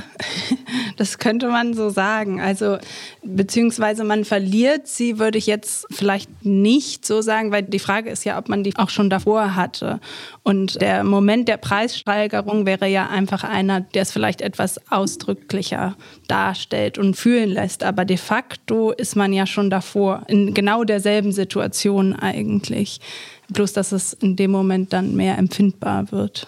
das 0.98 1.20
könnte 1.20 1.50
man 1.50 1.76
so 1.76 1.90
sagen. 1.90 2.42
Also, 2.42 2.80
beziehungsweise 3.24 4.04
man 4.04 4.26
verliert 4.26 4.88
sie, 4.88 5.20
würde 5.20 5.38
ich 5.38 5.46
jetzt 5.46 5.86
vielleicht 5.92 6.44
nicht 6.44 7.06
so 7.06 7.22
sagen, 7.22 7.52
weil 7.52 7.62
die 7.62 7.78
Frage 7.78 8.10
ist 8.10 8.24
ja, 8.24 8.40
ob 8.40 8.50
man 8.50 8.64
die 8.64 8.76
auch 8.78 8.90
schon 8.90 9.12
davor 9.12 9.56
hatte. 9.56 10.00
Und 10.42 10.82
der 10.82 11.04
Moment 11.04 11.48
der 11.48 11.58
Preissteigerung 11.58 12.66
wäre 12.66 12.88
ja 12.88 13.10
einfach 13.10 13.44
einer, 13.44 13.82
der 13.82 14.02
es 14.02 14.12
vielleicht 14.12 14.42
etwas 14.42 14.80
ausdrücklicher 14.92 15.96
darstellt 16.28 16.98
und 16.98 17.16
fühlen 17.16 17.50
lässt. 17.50 17.84
Aber 17.84 18.06
de 18.06 18.18
facto 18.18 18.92
ist 18.92 19.16
man 19.16 19.34
ja 19.34 19.46
schon 19.46 19.70
davor, 19.70 20.24
in 20.28 20.56
genau 20.56 20.84
derselben 20.84 21.32
Situation 21.32 22.14
eigentlich. 22.16 23.02
Bloß, 23.50 23.74
dass 23.74 23.92
es 23.92 24.14
in 24.14 24.36
dem 24.36 24.50
Moment 24.50 24.94
dann 24.94 25.16
mehr 25.16 25.38
empfindbar 25.38 26.12
wird. 26.12 26.48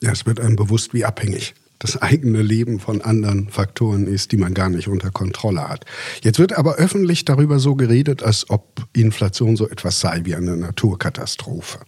Ja, 0.00 0.12
es 0.12 0.24
wird 0.26 0.38
einem 0.38 0.56
bewusst, 0.56 0.94
wie 0.94 1.04
abhängig 1.04 1.54
das 1.80 2.00
eigene 2.00 2.42
Leben 2.42 2.78
von 2.78 3.00
anderen 3.00 3.48
Faktoren 3.48 4.06
ist, 4.06 4.30
die 4.30 4.36
man 4.36 4.54
gar 4.54 4.68
nicht 4.68 4.86
unter 4.86 5.10
Kontrolle 5.10 5.68
hat. 5.68 5.86
Jetzt 6.22 6.38
wird 6.38 6.56
aber 6.56 6.76
öffentlich 6.76 7.24
darüber 7.24 7.58
so 7.58 7.74
geredet, 7.74 8.22
als 8.22 8.48
ob 8.50 8.86
Inflation 8.92 9.56
so 9.56 9.68
etwas 9.68 9.98
sei 9.98 10.20
wie 10.24 10.36
eine 10.36 10.56
Naturkatastrophe. 10.56 11.80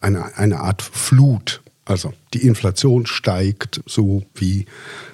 Eine, 0.00 0.36
eine 0.36 0.60
Art 0.60 0.82
Flut. 0.82 1.62
Also 1.84 2.12
die 2.34 2.46
Inflation 2.46 3.06
steigt 3.06 3.82
so 3.86 4.24
wie 4.34 4.66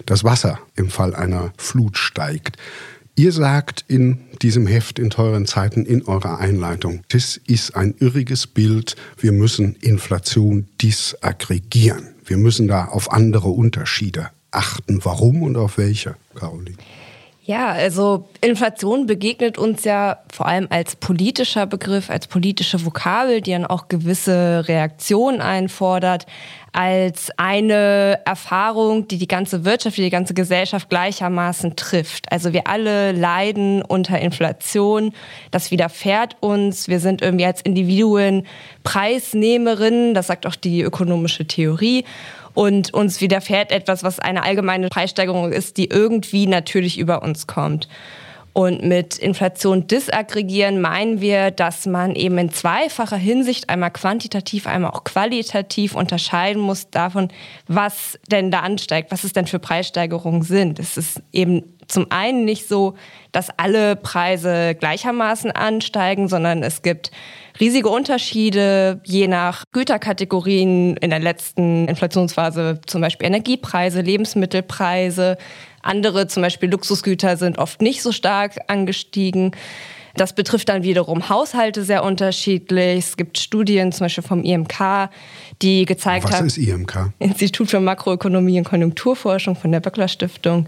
das 0.07 0.25
Wasser 0.25 0.59
im 0.75 0.89
Fall 0.89 1.15
einer 1.15 1.53
Flut 1.59 1.99
steigt. 1.99 2.57
Ihr 3.17 3.33
sagt 3.33 3.85
in 3.89 4.21
diesem 4.43 4.67
Heft 4.67 4.99
in 4.99 5.11
teuren 5.11 5.47
Zeiten 5.47 5.85
in 5.87 6.03
eurer 6.03 6.39
Einleitung, 6.39 7.03
das 7.09 7.39
ist 7.47 7.77
ein 7.77 7.95
irriges 7.99 8.47
Bild, 8.47 8.97
wir 9.19 9.33
müssen 9.33 9.77
Inflation 9.77 10.69
disaggregieren. 10.81 12.16
Wir 12.27 12.37
müssen 12.37 12.67
da 12.67 12.87
auf 12.87 13.13
andere 13.13 13.49
Unterschiede 13.49 14.31
achten. 14.51 15.05
Warum 15.05 15.43
und 15.43 15.57
auf 15.57 15.79
welche, 15.79 16.17
Caroline? 16.35 16.77
Ja, 17.47 17.69
also 17.69 18.29
Inflation 18.41 19.07
begegnet 19.07 19.57
uns 19.57 19.85
ja 19.85 20.19
vor 20.33 20.47
allem 20.47 20.67
als 20.69 20.97
politischer 20.97 21.65
Begriff, 21.67 22.11
als 22.11 22.27
politische 22.27 22.85
Vokabel, 22.85 23.41
die 23.41 23.53
dann 23.53 23.65
auch 23.65 23.87
gewisse 23.87 24.65
Reaktionen 24.67 25.41
einfordert, 25.41 26.27
als 26.73 27.31
eine 27.37 28.19
Erfahrung, 28.25 29.07
die 29.07 29.17
die 29.17 29.29
ganze 29.29 29.65
Wirtschaft, 29.65 29.97
die 29.97 30.11
ganze 30.11 30.35
Gesellschaft 30.35 30.91
gleichermaßen 30.91 31.77
trifft. 31.77 32.33
Also 32.33 32.53
wir 32.53 32.67
alle 32.67 33.13
leiden 33.13 33.81
unter 33.83 34.19
Inflation, 34.19 35.13
das 35.53 35.71
widerfährt 35.71 36.37
uns, 36.41 36.89
wir 36.89 36.99
sind 36.99 37.23
irgendwie 37.23 37.47
als 37.47 37.63
Individuen 37.63 38.45
Preisnehmerinnen, 38.83 40.15
das 40.15 40.27
sagt 40.27 40.49
auch 40.49 40.57
die 40.57 40.83
ökonomische 40.83 41.47
Theorie 41.47 42.05
und 42.57 42.95
uns 42.95 43.21
widerfährt 43.21 43.71
etwas, 43.71 44.03
was 44.03 44.19
eine 44.19 44.43
allgemeine 44.43 44.89
Preissteigerung 44.89 45.53
ist, 45.53 45.77
die 45.77 45.91
irgendwie 45.91 46.47
natürlich 46.47 46.99
über 46.99 47.23
uns 47.23 47.47
kommt. 47.47 47.87
Und 48.55 48.83
mit 48.83 49.19
Inflation 49.19 49.87
disaggregieren 49.87 50.81
meinen 50.81 51.21
wir, 51.21 51.51
dass 51.51 51.85
man 51.85 52.15
eben 52.15 52.39
in 52.39 52.51
zweifacher 52.51 53.19
Hinsicht 53.19 53.69
einmal 53.69 53.91
quantitativ, 53.91 54.67
einmal 54.67 54.93
auch 54.93 55.05
qualitativ 55.05 55.95
unterscheiden 55.95 56.63
muss 56.63 56.89
davon, 56.89 57.29
was 57.69 58.19
denn 58.31 58.51
da 58.51 58.61
ansteigt, 58.61 59.13
was 59.13 59.25
es 59.25 59.35
denn 59.35 59.47
für 59.47 59.59
Preissteigerungen 59.59 60.41
sind. 60.41 60.79
Es 60.79 60.97
ist 60.97 61.21
eben 61.33 61.75
zum 61.89 62.07
einen 62.11 62.47
nicht 62.47 62.67
so, 62.67 62.95
dass 63.33 63.51
alle 63.59 63.97
Preise 63.97 64.75
gleichermaßen 64.75 65.51
ansteigen, 65.51 66.29
sondern 66.29 66.63
es 66.63 66.81
gibt 66.81 67.11
riesige 67.61 67.89
Unterschiede 67.89 69.01
je 69.05 69.29
nach 69.29 69.65
Güterkategorien 69.73 70.97
in 70.97 71.11
der 71.11 71.19
letzten 71.19 71.89
Inflationsphase, 71.89 72.81
zum 72.87 73.01
Beispiel 73.01 73.27
Energiepreise, 73.27 74.01
Lebensmittelpreise. 74.01 75.37
Andere, 75.83 76.27
zum 76.27 76.43
Beispiel 76.43 76.71
Luxusgüter, 76.71 77.37
sind 77.37 77.59
oft 77.59 77.81
nicht 77.81 78.03
so 78.03 78.13
stark 78.13 78.57
angestiegen. 78.67 79.53
Das 80.17 80.35
betrifft 80.35 80.69
dann 80.71 80.83
wiederum 80.83 81.29
Haushalte 81.29 81.85
sehr 81.85 82.03
unterschiedlich. 82.03 82.99
Es 82.99 83.17
gibt 83.17 83.39
Studien, 83.39 83.93
zum 83.93 84.07
Beispiel 84.07 84.25
vom 84.25 84.43
IMK, 84.43 85.11
die 85.63 85.85
gezeigt 85.85 86.25
haben. 86.33 86.47
Was 86.47 86.57
ist 86.57 86.59
IMK? 86.59 87.13
Institut 87.19 87.71
für 87.71 87.81
Makroökonomie 87.81 88.59
und 88.59 88.65
Konjunkturforschung 88.65 89.57
von 89.57 89.73
der 89.73 89.81
Böckler 89.81 90.09
Stiftung. 90.09 90.67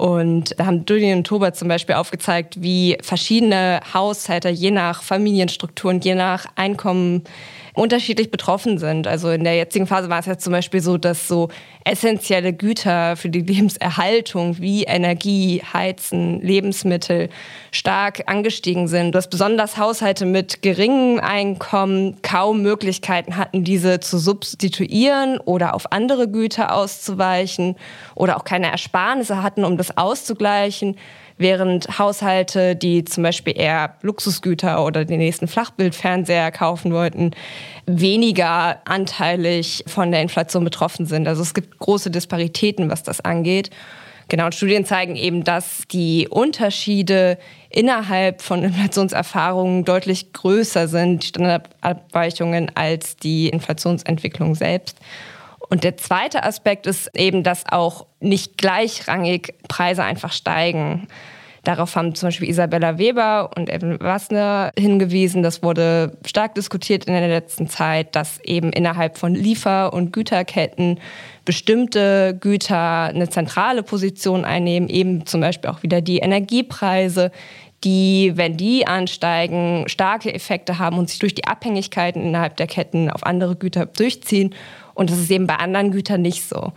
Und 0.00 0.58
da 0.58 0.64
haben 0.64 0.86
Dulli 0.86 1.12
und 1.12 1.26
Tober 1.26 1.52
zum 1.52 1.68
Beispiel 1.68 1.94
aufgezeigt, 1.94 2.62
wie 2.62 2.96
verschiedene 3.02 3.80
Haushalte 3.92 4.48
je 4.48 4.70
nach 4.70 5.02
Familienstrukturen, 5.02 6.00
je 6.00 6.14
nach 6.14 6.46
Einkommen 6.56 7.24
unterschiedlich 7.74 8.30
betroffen 8.30 8.78
sind. 8.78 9.06
Also 9.06 9.30
in 9.30 9.44
der 9.44 9.56
jetzigen 9.56 9.86
Phase 9.86 10.08
war 10.08 10.18
es 10.20 10.26
jetzt 10.26 10.44
zum 10.44 10.52
Beispiel 10.52 10.80
so, 10.80 10.98
dass 10.98 11.28
so 11.28 11.48
essentielle 11.84 12.52
Güter 12.52 13.16
für 13.16 13.30
die 13.30 13.40
Lebenserhaltung 13.50 14.58
wie 14.58 14.84
Energie, 14.84 15.62
Heizen, 15.72 16.40
Lebensmittel 16.40 17.28
stark 17.70 18.22
angestiegen 18.26 18.88
sind. 18.88 19.14
Dass 19.14 19.28
besonders 19.28 19.76
Haushalte 19.76 20.26
mit 20.26 20.62
geringem 20.62 21.20
Einkommen 21.20 22.20
kaum 22.22 22.62
Möglichkeiten 22.62 23.36
hatten, 23.36 23.64
diese 23.64 24.00
zu 24.00 24.18
substituieren 24.18 25.38
oder 25.38 25.74
auf 25.74 25.92
andere 25.92 26.28
Güter 26.28 26.74
auszuweichen 26.74 27.76
oder 28.14 28.36
auch 28.36 28.44
keine 28.44 28.70
Ersparnisse 28.70 29.42
hatten, 29.42 29.64
um 29.64 29.76
das 29.76 29.96
auszugleichen 29.96 30.96
während 31.40 31.98
Haushalte, 31.98 32.76
die 32.76 33.04
zum 33.04 33.22
Beispiel 33.22 33.58
eher 33.58 33.94
Luxusgüter 34.02 34.84
oder 34.84 35.04
den 35.04 35.18
nächsten 35.18 35.48
Flachbildfernseher 35.48 36.52
kaufen 36.52 36.92
wollten, 36.92 37.32
weniger 37.86 38.78
anteilig 38.84 39.82
von 39.86 40.12
der 40.12 40.20
Inflation 40.20 40.64
betroffen 40.64 41.06
sind. 41.06 41.26
Also 41.26 41.42
es 41.42 41.54
gibt 41.54 41.78
große 41.78 42.10
Disparitäten, 42.10 42.90
was 42.90 43.02
das 43.02 43.20
angeht. 43.20 43.70
Genau, 44.28 44.44
und 44.44 44.54
Studien 44.54 44.84
zeigen 44.84 45.16
eben, 45.16 45.42
dass 45.42 45.82
die 45.90 46.28
Unterschiede 46.28 47.36
innerhalb 47.68 48.42
von 48.42 48.62
Inflationserfahrungen 48.62 49.84
deutlich 49.84 50.32
größer 50.32 50.86
sind, 50.86 51.24
Standardabweichungen, 51.24 52.70
als 52.76 53.16
die 53.16 53.48
Inflationsentwicklung 53.48 54.54
selbst. 54.54 54.98
Und 55.70 55.84
der 55.84 55.96
zweite 55.96 56.42
Aspekt 56.42 56.86
ist 56.86 57.10
eben, 57.16 57.44
dass 57.44 57.64
auch 57.70 58.06
nicht 58.18 58.58
gleichrangig 58.58 59.54
Preise 59.68 60.02
einfach 60.02 60.32
steigen. 60.32 61.06
Darauf 61.62 61.94
haben 61.94 62.14
zum 62.14 62.28
Beispiel 62.28 62.48
Isabella 62.48 62.98
Weber 62.98 63.50
und 63.56 63.68
Evan 63.68 64.00
Wassner 64.00 64.72
hingewiesen. 64.78 65.42
Das 65.42 65.62
wurde 65.62 66.16
stark 66.26 66.54
diskutiert 66.54 67.04
in 67.04 67.12
der 67.12 67.28
letzten 67.28 67.68
Zeit, 67.68 68.16
dass 68.16 68.40
eben 68.40 68.72
innerhalb 68.72 69.16
von 69.16 69.34
Liefer- 69.34 69.92
und 69.92 70.12
Güterketten 70.12 70.98
bestimmte 71.44 72.36
Güter 72.40 73.04
eine 73.04 73.28
zentrale 73.28 73.82
Position 73.82 74.44
einnehmen, 74.44 74.88
eben 74.88 75.26
zum 75.26 75.42
Beispiel 75.42 75.70
auch 75.70 75.82
wieder 75.82 76.00
die 76.00 76.18
Energiepreise, 76.18 77.30
die, 77.84 78.32
wenn 78.36 78.56
die 78.56 78.86
ansteigen, 78.86 79.84
starke 79.86 80.32
Effekte 80.34 80.78
haben 80.78 80.98
und 80.98 81.08
sich 81.08 81.18
durch 81.18 81.34
die 81.34 81.46
Abhängigkeiten 81.46 82.22
innerhalb 82.22 82.56
der 82.56 82.66
Ketten 82.66 83.10
auf 83.10 83.24
andere 83.24 83.56
Güter 83.56 83.86
durchziehen 83.86 84.54
und 85.00 85.10
das 85.10 85.18
ist 85.18 85.30
eben 85.30 85.46
bei 85.46 85.56
anderen 85.56 85.92
Gütern 85.92 86.20
nicht 86.20 86.46
so. 86.46 86.74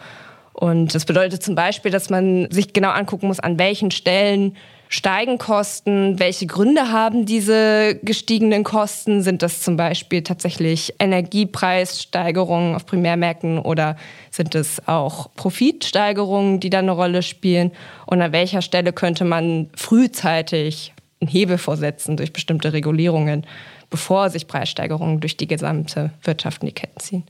Und 0.54 0.96
das 0.96 1.04
bedeutet 1.04 1.44
zum 1.44 1.56
Beispiel, 1.56 1.92
dass 1.92 2.10
man 2.10 2.50
sich 2.52 2.72
genau 2.72 2.92
angucken 2.92 3.28
muss, 3.28 3.42
an 3.42 3.60
welchen 3.60 3.92
Stellen 3.92 4.56
steigen 4.88 5.40
Kosten, 5.40 6.20
welche 6.20 6.48
Gründe 6.48 6.90
haben 6.90 7.26
diese 7.26 8.00
gestiegenen 8.02 8.64
Kosten? 8.64 9.24
Sind 9.24 9.42
das 9.42 9.60
zum 9.62 9.76
Beispiel 9.76 10.24
tatsächlich 10.24 10.94
Energiepreissteigerungen 11.00 12.76
auf 12.76 12.86
Primärmärkten 12.86 13.60
oder 13.60 13.98
sind 14.32 14.56
es 14.56 14.88
auch 14.88 15.30
Profitsteigerungen, 15.36 16.62
die 16.62 16.70
da 16.70 16.80
eine 16.80 16.92
Rolle 16.92 17.24
spielen? 17.24 17.74
Und 18.06 18.22
an 18.22 18.32
welcher 18.32 18.62
Stelle 18.62 18.94
könnte 18.94 19.26
man 19.26 19.70
frühzeitig 19.76 20.94
einen 21.20 21.30
Hebel 21.30 21.58
vorsetzen 21.58 22.16
durch 22.16 22.32
bestimmte 22.32 22.72
Regulierungen, 22.72 23.46
bevor 23.90 24.30
sich 24.30 24.48
Preissteigerungen 24.48 25.20
durch 25.20 25.36
die 25.36 25.48
gesamte 25.48 26.12
Wirtschaft 26.24 26.64
in 26.64 26.68
die 26.68 26.74
Ketten 26.74 27.02
ziehen? 27.02 27.24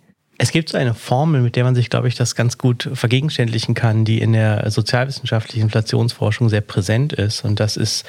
Es 0.43 0.51
gibt 0.51 0.67
so 0.67 0.77
eine 0.77 0.93
Formel, 0.93 1.39
mit 1.39 1.55
der 1.55 1.63
man 1.63 1.73
sich, 1.73 1.89
glaube 1.89 2.09
ich, 2.09 2.15
das 2.15 2.35
ganz 2.35 2.57
gut 2.57 2.89
vergegenständlichen 2.93 3.75
kann, 3.75 4.03
die 4.03 4.19
in 4.19 4.33
der 4.33 4.69
sozialwissenschaftlichen 4.69 5.61
Inflationsforschung 5.61 6.49
sehr 6.49 6.59
präsent 6.59 7.13
ist. 7.13 7.45
Und 7.45 7.61
das 7.61 7.77
ist, 7.77 8.05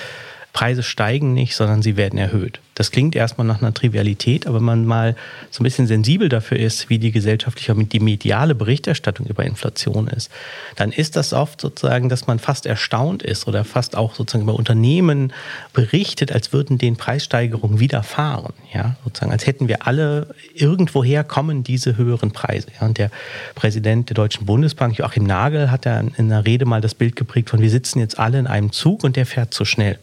Preise 0.52 0.82
steigen 0.82 1.32
nicht, 1.32 1.54
sondern 1.54 1.80
sie 1.80 1.96
werden 1.96 2.18
erhöht. 2.18 2.58
Das 2.74 2.90
klingt 2.90 3.14
erstmal 3.14 3.46
nach 3.46 3.62
einer 3.62 3.72
Trivialität, 3.72 4.46
aber 4.46 4.56
wenn 4.56 4.64
man 4.64 4.84
mal 4.84 5.16
so 5.50 5.62
ein 5.62 5.64
bisschen 5.64 5.86
sensibel 5.86 6.28
dafür 6.28 6.58
ist, 6.58 6.90
wie 6.90 6.98
die 6.98 7.12
gesellschaftliche, 7.12 7.74
die 7.74 8.00
mediale 8.00 8.54
Berichterstattung 8.54 9.26
über 9.26 9.44
Inflation 9.44 10.08
ist, 10.08 10.30
dann 10.76 10.90
ist 10.90 11.16
das 11.16 11.32
oft 11.32 11.60
sozusagen, 11.60 12.08
dass 12.08 12.26
man 12.26 12.38
fast 12.38 12.66
erstaunt 12.66 13.22
ist 13.22 13.46
oder 13.46 13.64
fast 13.64 13.96
auch 13.96 14.14
sozusagen 14.14 14.42
über 14.42 14.54
Unternehmen 14.54 15.32
berichtet, 15.72 16.32
als 16.32 16.52
würden 16.52 16.78
den 16.78 16.96
Preissteigerungen 16.96 17.78
widerfahren. 17.78 18.52
Ja, 18.72 18.96
sozusagen, 19.04 19.30
als 19.30 19.46
hätten 19.46 19.68
wir 19.68 19.86
alle 19.86 20.34
irgendwoher 20.54 21.22
kommen 21.22 21.62
diese 21.62 21.96
höheren 21.96 22.32
Preise. 22.32 22.68
Ja, 22.80 22.86
und 22.86 22.98
der 22.98 23.10
Präsident 23.54 24.10
der 24.10 24.14
Deutschen 24.14 24.46
Bundesbank, 24.46 24.98
Joachim 24.98 25.24
Nagel, 25.24 25.70
hat 25.70 25.84
ja 25.84 26.00
in 26.00 26.12
einer 26.18 26.44
Rede 26.44 26.64
mal 26.64 26.80
das 26.80 26.94
Bild 26.94 27.14
geprägt 27.14 27.50
von, 27.50 27.60
wir 27.60 27.70
sitzen 27.70 28.00
jetzt 28.00 28.18
alle 28.18 28.38
in 28.38 28.46
einem 28.48 28.72
Zug 28.72 29.04
und 29.04 29.14
der 29.14 29.26
fährt 29.26 29.54
zu 29.54 29.64
schnell. 29.64 29.98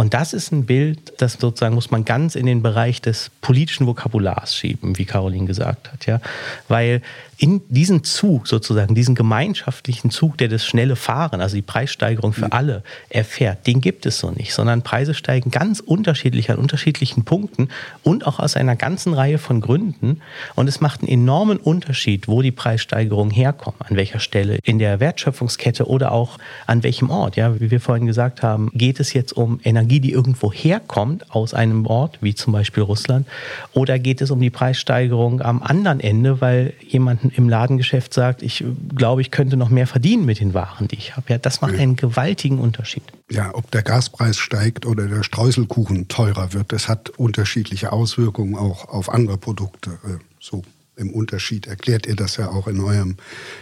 Und 0.00 0.14
das 0.14 0.32
ist 0.32 0.50
ein 0.50 0.64
Bild, 0.64 1.12
das 1.18 1.34
sozusagen 1.34 1.74
muss 1.74 1.90
man 1.90 2.06
ganz 2.06 2.34
in 2.34 2.46
den 2.46 2.62
Bereich 2.62 3.02
des 3.02 3.30
politischen 3.42 3.86
Vokabulars 3.86 4.56
schieben, 4.56 4.96
wie 4.96 5.04
Caroline 5.04 5.44
gesagt 5.44 5.92
hat, 5.92 6.06
ja. 6.06 6.22
Weil 6.68 7.02
in 7.40 7.62
diesen 7.70 8.04
Zug 8.04 8.46
sozusagen, 8.46 8.94
diesen 8.94 9.14
gemeinschaftlichen 9.14 10.10
Zug, 10.10 10.36
der 10.36 10.48
das 10.48 10.66
schnelle 10.66 10.94
Fahren, 10.94 11.40
also 11.40 11.56
die 11.56 11.62
Preissteigerung 11.62 12.34
für 12.34 12.46
mhm. 12.46 12.52
alle 12.52 12.82
erfährt, 13.08 13.66
den 13.66 13.80
gibt 13.80 14.04
es 14.04 14.18
so 14.18 14.30
nicht, 14.30 14.52
sondern 14.52 14.82
Preise 14.82 15.14
steigen 15.14 15.50
ganz 15.50 15.80
unterschiedlich 15.80 16.50
an 16.50 16.58
unterschiedlichen 16.58 17.24
Punkten 17.24 17.70
und 18.02 18.26
auch 18.26 18.40
aus 18.40 18.56
einer 18.56 18.76
ganzen 18.76 19.14
Reihe 19.14 19.38
von 19.38 19.62
Gründen. 19.62 20.20
Und 20.54 20.68
es 20.68 20.82
macht 20.82 21.00
einen 21.00 21.08
enormen 21.08 21.56
Unterschied, 21.56 22.28
wo 22.28 22.42
die 22.42 22.52
Preissteigerungen 22.52 23.32
herkommen, 23.32 23.80
an 23.80 23.96
welcher 23.96 24.20
Stelle 24.20 24.58
in 24.62 24.78
der 24.78 25.00
Wertschöpfungskette 25.00 25.88
oder 25.88 26.12
auch 26.12 26.36
an 26.66 26.82
welchem 26.82 27.08
Ort. 27.08 27.36
Ja, 27.36 27.58
wie 27.58 27.70
wir 27.70 27.80
vorhin 27.80 28.06
gesagt 28.06 28.42
haben, 28.42 28.70
geht 28.74 29.00
es 29.00 29.14
jetzt 29.14 29.32
um 29.32 29.60
Energie, 29.64 29.89
die 29.98 30.12
irgendwo 30.12 30.52
herkommt 30.52 31.34
aus 31.34 31.54
einem 31.54 31.86
Ort, 31.86 32.18
wie 32.20 32.34
zum 32.36 32.52
Beispiel 32.52 32.84
Russland, 32.84 33.26
oder 33.72 33.98
geht 33.98 34.20
es 34.20 34.30
um 34.30 34.40
die 34.40 34.50
Preissteigerung 34.50 35.42
am 35.42 35.62
anderen 35.62 35.98
Ende, 35.98 36.40
weil 36.40 36.74
jemand 36.86 37.36
im 37.36 37.48
Ladengeschäft 37.48 38.14
sagt, 38.14 38.42
ich 38.42 38.64
glaube, 38.94 39.22
ich 39.22 39.32
könnte 39.32 39.56
noch 39.56 39.70
mehr 39.70 39.88
verdienen 39.88 40.24
mit 40.24 40.38
den 40.38 40.54
Waren, 40.54 40.86
die 40.86 40.96
ich 40.96 41.16
habe. 41.16 41.32
Ja, 41.32 41.38
das 41.38 41.60
macht 41.60 41.74
einen 41.74 41.96
gewaltigen 41.96 42.60
Unterschied. 42.60 43.02
Ja, 43.30 43.54
ob 43.54 43.70
der 43.70 43.82
Gaspreis 43.82 44.38
steigt 44.38 44.86
oder 44.86 45.06
der 45.06 45.22
Streuselkuchen 45.24 46.08
teurer 46.08 46.52
wird, 46.52 46.72
das 46.72 46.88
hat 46.88 47.10
unterschiedliche 47.10 47.92
Auswirkungen 47.92 48.56
auch 48.56 48.88
auf 48.88 49.08
andere 49.08 49.38
Produkte. 49.38 49.92
Äh, 50.04 50.18
so 50.38 50.62
im 51.00 51.10
Unterschied 51.10 51.66
erklärt 51.66 52.06
ihr 52.06 52.14
das 52.14 52.36
ja 52.36 52.50
auch 52.50 52.68
in 52.68 52.80
eurem 52.80 53.16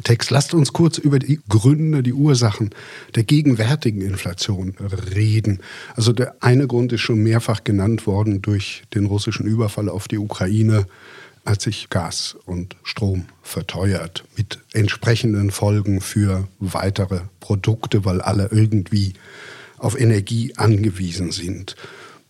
Text. 0.04 0.30
Lasst 0.30 0.52
uns 0.52 0.73
kurz 0.73 0.99
über 0.99 1.18
die 1.18 1.40
Gründe, 1.49 2.02
die 2.02 2.12
Ursachen 2.12 2.71
der 3.14 3.23
gegenwärtigen 3.23 4.02
Inflation 4.02 4.75
reden. 5.14 5.61
Also 5.95 6.12
der 6.12 6.37
eine 6.40 6.66
Grund 6.66 6.92
ist 6.92 7.00
schon 7.00 7.23
mehrfach 7.23 7.64
genannt 7.64 8.07
worden 8.07 8.42
durch 8.42 8.83
den 8.95 9.07
russischen 9.07 9.47
Überfall 9.47 9.88
auf 9.88 10.09
die 10.09 10.18
Ukraine 10.18 10.87
hat 11.47 11.62
sich 11.62 11.88
Gas 11.88 12.37
und 12.45 12.76
Strom 12.83 13.25
verteuert 13.42 14.25
mit 14.37 14.59
entsprechenden 14.75 15.50
Folgen 15.50 16.02
für 16.02 16.47
weitere 16.59 17.21
Produkte, 17.40 18.04
weil 18.04 18.21
alle 18.21 18.50
irgendwie 18.52 19.14
auf 19.78 19.99
Energie 19.99 20.52
angewiesen 20.57 21.33
sind. 21.33 21.75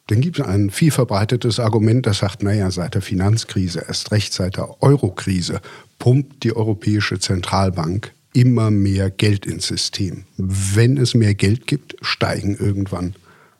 Dann 0.08 0.22
gibt 0.22 0.38
es 0.38 0.46
ein 0.46 0.70
viel 0.70 0.90
verbreitetes 0.90 1.60
Argument, 1.60 2.06
das 2.06 2.18
sagt, 2.18 2.42
naja, 2.42 2.70
seit 2.70 2.94
der 2.94 3.02
Finanzkrise, 3.02 3.84
erst 3.86 4.10
recht 4.10 4.32
seit 4.32 4.56
der 4.56 4.82
Eurokrise, 4.82 5.60
pumpt 5.98 6.44
die 6.44 6.56
Europäische 6.56 7.18
Zentralbank 7.18 8.12
immer 8.32 8.70
mehr 8.70 9.10
Geld 9.10 9.44
ins 9.46 9.66
System. 9.66 10.24
Wenn 10.36 10.96
es 10.96 11.14
mehr 11.14 11.34
Geld 11.34 11.66
gibt, 11.66 11.96
steigen 12.00 12.56
irgendwann 12.56 13.14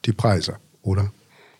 die 0.06 0.12
Preise, 0.12 0.56
oder? 0.82 1.12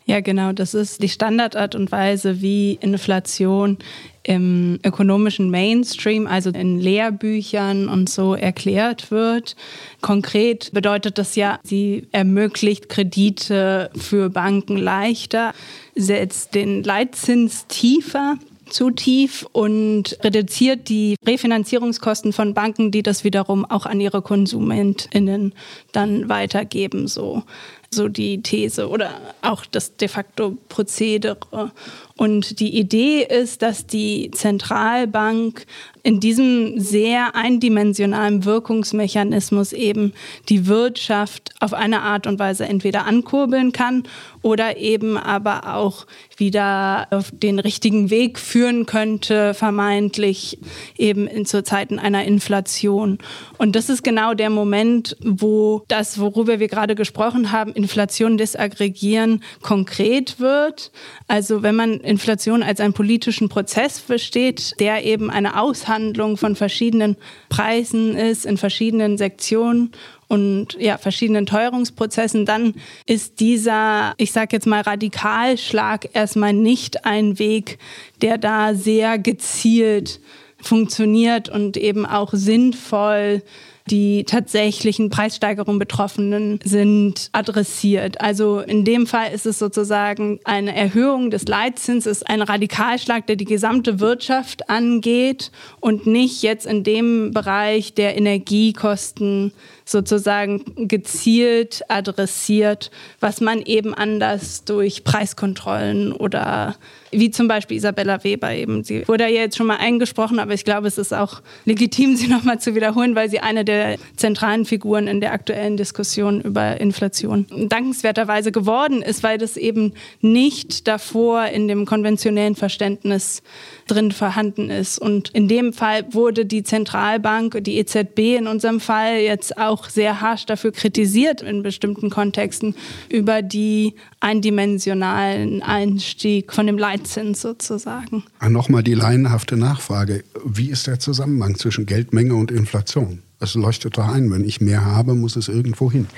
Ja, 0.08 0.20
genau. 0.20 0.52
Das 0.52 0.72
ist 0.72 1.02
die 1.02 1.10
Standardart 1.10 1.74
und 1.74 1.92
Weise, 1.92 2.40
wie 2.40 2.78
Inflation 2.80 3.76
im 4.22 4.78
ökonomischen 4.82 5.50
Mainstream, 5.50 6.26
also 6.26 6.48
in 6.48 6.80
Lehrbüchern 6.80 7.90
und 7.90 8.08
so 8.08 8.34
erklärt 8.34 9.10
wird. 9.10 9.54
Konkret 10.00 10.70
bedeutet 10.72 11.18
das 11.18 11.36
ja, 11.36 11.60
sie 11.62 12.06
ermöglicht 12.10 12.88
Kredite 12.88 13.90
für 13.94 14.30
Banken 14.30 14.78
leichter, 14.78 15.52
setzt 15.94 16.54
den 16.54 16.82
Leitzins 16.82 17.66
tiefer 17.66 18.36
zu 18.70 18.90
tief 18.90 19.46
und 19.52 20.18
reduziert 20.22 20.88
die 20.88 21.16
Refinanzierungskosten 21.26 22.32
von 22.32 22.54
Banken, 22.54 22.90
die 22.90 23.02
das 23.02 23.24
wiederum 23.24 23.64
auch 23.64 23.86
an 23.86 24.00
ihre 24.00 24.22
KonsumentInnen 24.22 25.54
dann 25.92 26.28
weitergeben. 26.28 27.08
So 27.08 27.42
so 27.90 28.08
die 28.08 28.42
These 28.42 28.88
oder 28.88 29.20
auch 29.42 29.64
das 29.66 29.96
de 29.96 30.08
facto 30.08 30.56
Prozedere. 30.68 31.72
Und 32.18 32.58
die 32.58 32.76
Idee 32.76 33.22
ist, 33.22 33.62
dass 33.62 33.86
die 33.86 34.32
Zentralbank 34.32 35.66
in 36.02 36.18
diesem 36.18 36.80
sehr 36.80 37.36
eindimensionalen 37.36 38.44
Wirkungsmechanismus 38.44 39.72
eben 39.72 40.14
die 40.48 40.66
Wirtschaft 40.66 41.52
auf 41.60 41.74
eine 41.74 42.02
Art 42.02 42.26
und 42.26 42.38
Weise 42.38 42.64
entweder 42.64 43.06
ankurbeln 43.06 43.72
kann 43.72 44.02
oder 44.42 44.78
eben 44.78 45.16
aber 45.16 45.76
auch 45.76 46.06
wieder 46.36 47.08
auf 47.10 47.30
den 47.32 47.58
richtigen 47.58 48.10
Weg 48.10 48.38
führen 48.38 48.86
könnte, 48.86 49.54
vermeintlich 49.54 50.58
eben 50.96 51.26
in, 51.26 51.44
zu 51.44 51.62
Zeiten 51.62 51.98
einer 51.98 52.24
Inflation. 52.24 53.18
Und 53.58 53.76
das 53.76 53.88
ist 53.88 54.02
genau 54.02 54.34
der 54.34 54.50
Moment, 54.50 55.16
wo 55.22 55.82
das, 55.88 56.18
worüber 56.18 56.58
wir 56.58 56.68
gerade 56.68 56.94
gesprochen 56.94 57.52
haben, 57.52 57.72
Inflation 57.72 58.38
disaggregieren, 58.38 59.42
konkret 59.62 60.40
wird. 60.40 60.90
Also 61.26 61.62
wenn 61.62 61.76
man 61.76 62.00
Inflation 62.08 62.62
als 62.62 62.80
einen 62.80 62.94
politischen 62.94 63.48
Prozess 63.48 63.98
versteht, 63.98 64.74
der 64.80 65.04
eben 65.04 65.30
eine 65.30 65.60
Aushandlung 65.60 66.36
von 66.36 66.56
verschiedenen 66.56 67.16
Preisen 67.48 68.16
ist 68.16 68.46
in 68.46 68.56
verschiedenen 68.56 69.18
Sektionen 69.18 69.92
und 70.26 70.76
ja, 70.78 70.98
verschiedenen 70.98 71.46
Teuerungsprozessen, 71.46 72.44
dann 72.44 72.74
ist 73.06 73.40
dieser, 73.40 74.14
ich 74.18 74.32
sage 74.32 74.56
jetzt 74.56 74.66
mal, 74.66 74.82
Radikalschlag 74.82 76.10
erstmal 76.12 76.52
nicht 76.52 77.04
ein 77.06 77.38
Weg, 77.38 77.78
der 78.20 78.38
da 78.38 78.74
sehr 78.74 79.18
gezielt 79.18 80.20
funktioniert 80.60 81.48
und 81.48 81.76
eben 81.76 82.04
auch 82.04 82.30
sinnvoll 82.32 83.42
die 83.88 84.24
tatsächlichen 84.24 85.10
Preissteigerungen 85.10 85.78
Betroffenen 85.78 86.60
sind 86.62 87.30
adressiert. 87.32 88.20
Also 88.20 88.60
in 88.60 88.84
dem 88.84 89.06
Fall 89.06 89.32
ist 89.32 89.46
es 89.46 89.58
sozusagen 89.58 90.38
eine 90.44 90.76
Erhöhung 90.76 91.30
des 91.30 91.46
Leitzinses, 91.48 92.22
ein 92.22 92.42
Radikalschlag, 92.42 93.26
der 93.26 93.36
die 93.36 93.44
gesamte 93.44 94.00
Wirtschaft 94.00 94.68
angeht 94.70 95.50
und 95.80 96.06
nicht 96.06 96.42
jetzt 96.42 96.66
in 96.66 96.84
dem 96.84 97.32
Bereich 97.32 97.94
der 97.94 98.16
Energiekosten 98.16 99.52
sozusagen 99.84 100.88
gezielt 100.88 101.82
adressiert, 101.88 102.90
was 103.20 103.40
man 103.40 103.62
eben 103.62 103.94
anders 103.94 104.64
durch 104.64 105.02
Preiskontrollen 105.02 106.12
oder 106.12 106.76
wie 107.10 107.30
zum 107.30 107.48
Beispiel 107.48 107.76
Isabella 107.76 108.22
Weber 108.24 108.52
eben. 108.52 108.84
Sie 108.84 109.06
wurde 109.06 109.24
ja 109.24 109.30
jetzt 109.30 109.56
schon 109.56 109.66
mal 109.66 109.76
eingesprochen, 109.76 110.38
aber 110.38 110.54
ich 110.54 110.64
glaube, 110.64 110.86
es 110.86 110.98
ist 110.98 111.14
auch 111.14 111.40
legitim, 111.64 112.16
sie 112.16 112.28
nochmal 112.28 112.60
zu 112.60 112.74
wiederholen, 112.74 113.14
weil 113.14 113.28
sie 113.28 113.40
eine 113.40 113.64
der 113.64 113.96
zentralen 114.16 114.64
Figuren 114.64 115.06
in 115.06 115.20
der 115.20 115.32
aktuellen 115.32 115.76
Diskussion 115.76 116.40
über 116.40 116.80
Inflation 116.80 117.46
dankenswerterweise 117.68 118.52
geworden 118.52 119.02
ist, 119.02 119.22
weil 119.22 119.38
das 119.38 119.56
eben 119.56 119.94
nicht 120.20 120.86
davor 120.88 121.46
in 121.46 121.68
dem 121.68 121.86
konventionellen 121.86 122.54
Verständnis 122.54 123.42
drin 123.86 124.12
vorhanden 124.12 124.70
ist. 124.70 124.98
Und 124.98 125.30
in 125.30 125.48
dem 125.48 125.72
Fall 125.72 126.04
wurde 126.12 126.44
die 126.44 126.62
Zentralbank, 126.62 127.62
die 127.64 127.78
EZB 127.78 128.36
in 128.36 128.46
unserem 128.46 128.80
Fall 128.80 129.18
jetzt 129.18 129.58
auch 129.58 129.88
sehr 129.88 130.20
harsch 130.20 130.46
dafür 130.46 130.72
kritisiert 130.72 131.42
in 131.42 131.62
bestimmten 131.62 132.10
Kontexten 132.10 132.74
über 133.08 133.42
die 133.42 133.94
eindimensionalen 134.20 135.62
Einstieg 135.62 136.52
von 136.52 136.66
dem 136.66 136.78
Leitzins 136.98 137.40
sozusagen. 137.40 138.24
Ah, 138.38 138.48
nochmal 138.48 138.82
die 138.82 138.94
laienhafte 138.94 139.56
Nachfrage. 139.56 140.24
Wie 140.44 140.70
ist 140.70 140.86
der 140.86 140.98
Zusammenhang 140.98 141.56
zwischen 141.56 141.86
Geldmenge 141.86 142.34
und 142.34 142.50
Inflation? 142.50 143.22
Es 143.40 143.54
leuchtet 143.54 143.96
doch 143.96 144.08
ein, 144.08 144.30
wenn 144.32 144.44
ich 144.44 144.60
mehr 144.60 144.84
habe, 144.84 145.14
muss 145.14 145.36
es 145.36 145.48
irgendwo 145.48 145.92
hin. 145.92 146.08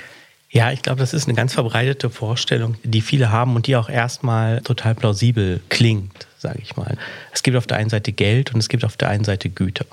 Ja, 0.49 0.71
ich 0.71 0.81
glaube, 0.81 0.99
das 0.99 1.13
ist 1.13 1.27
eine 1.27 1.35
ganz 1.35 1.53
verbreitete 1.53 2.09
Vorstellung, 2.09 2.75
die 2.83 3.01
viele 3.01 3.31
haben 3.31 3.55
und 3.55 3.67
die 3.67 3.75
auch 3.75 3.89
erstmal 3.89 4.61
total 4.61 4.95
plausibel 4.95 5.61
klingt, 5.69 6.27
sage 6.39 6.59
ich 6.61 6.75
mal. 6.75 6.97
Es 7.31 7.43
gibt 7.43 7.55
auf 7.55 7.67
der 7.67 7.77
einen 7.77 7.89
Seite 7.89 8.11
Geld 8.11 8.53
und 8.53 8.59
es 8.59 8.67
gibt 8.67 8.83
auf 8.83 8.97
der 8.97 9.09
einen 9.09 9.23
Seite 9.23 9.49
Güter. 9.49 9.85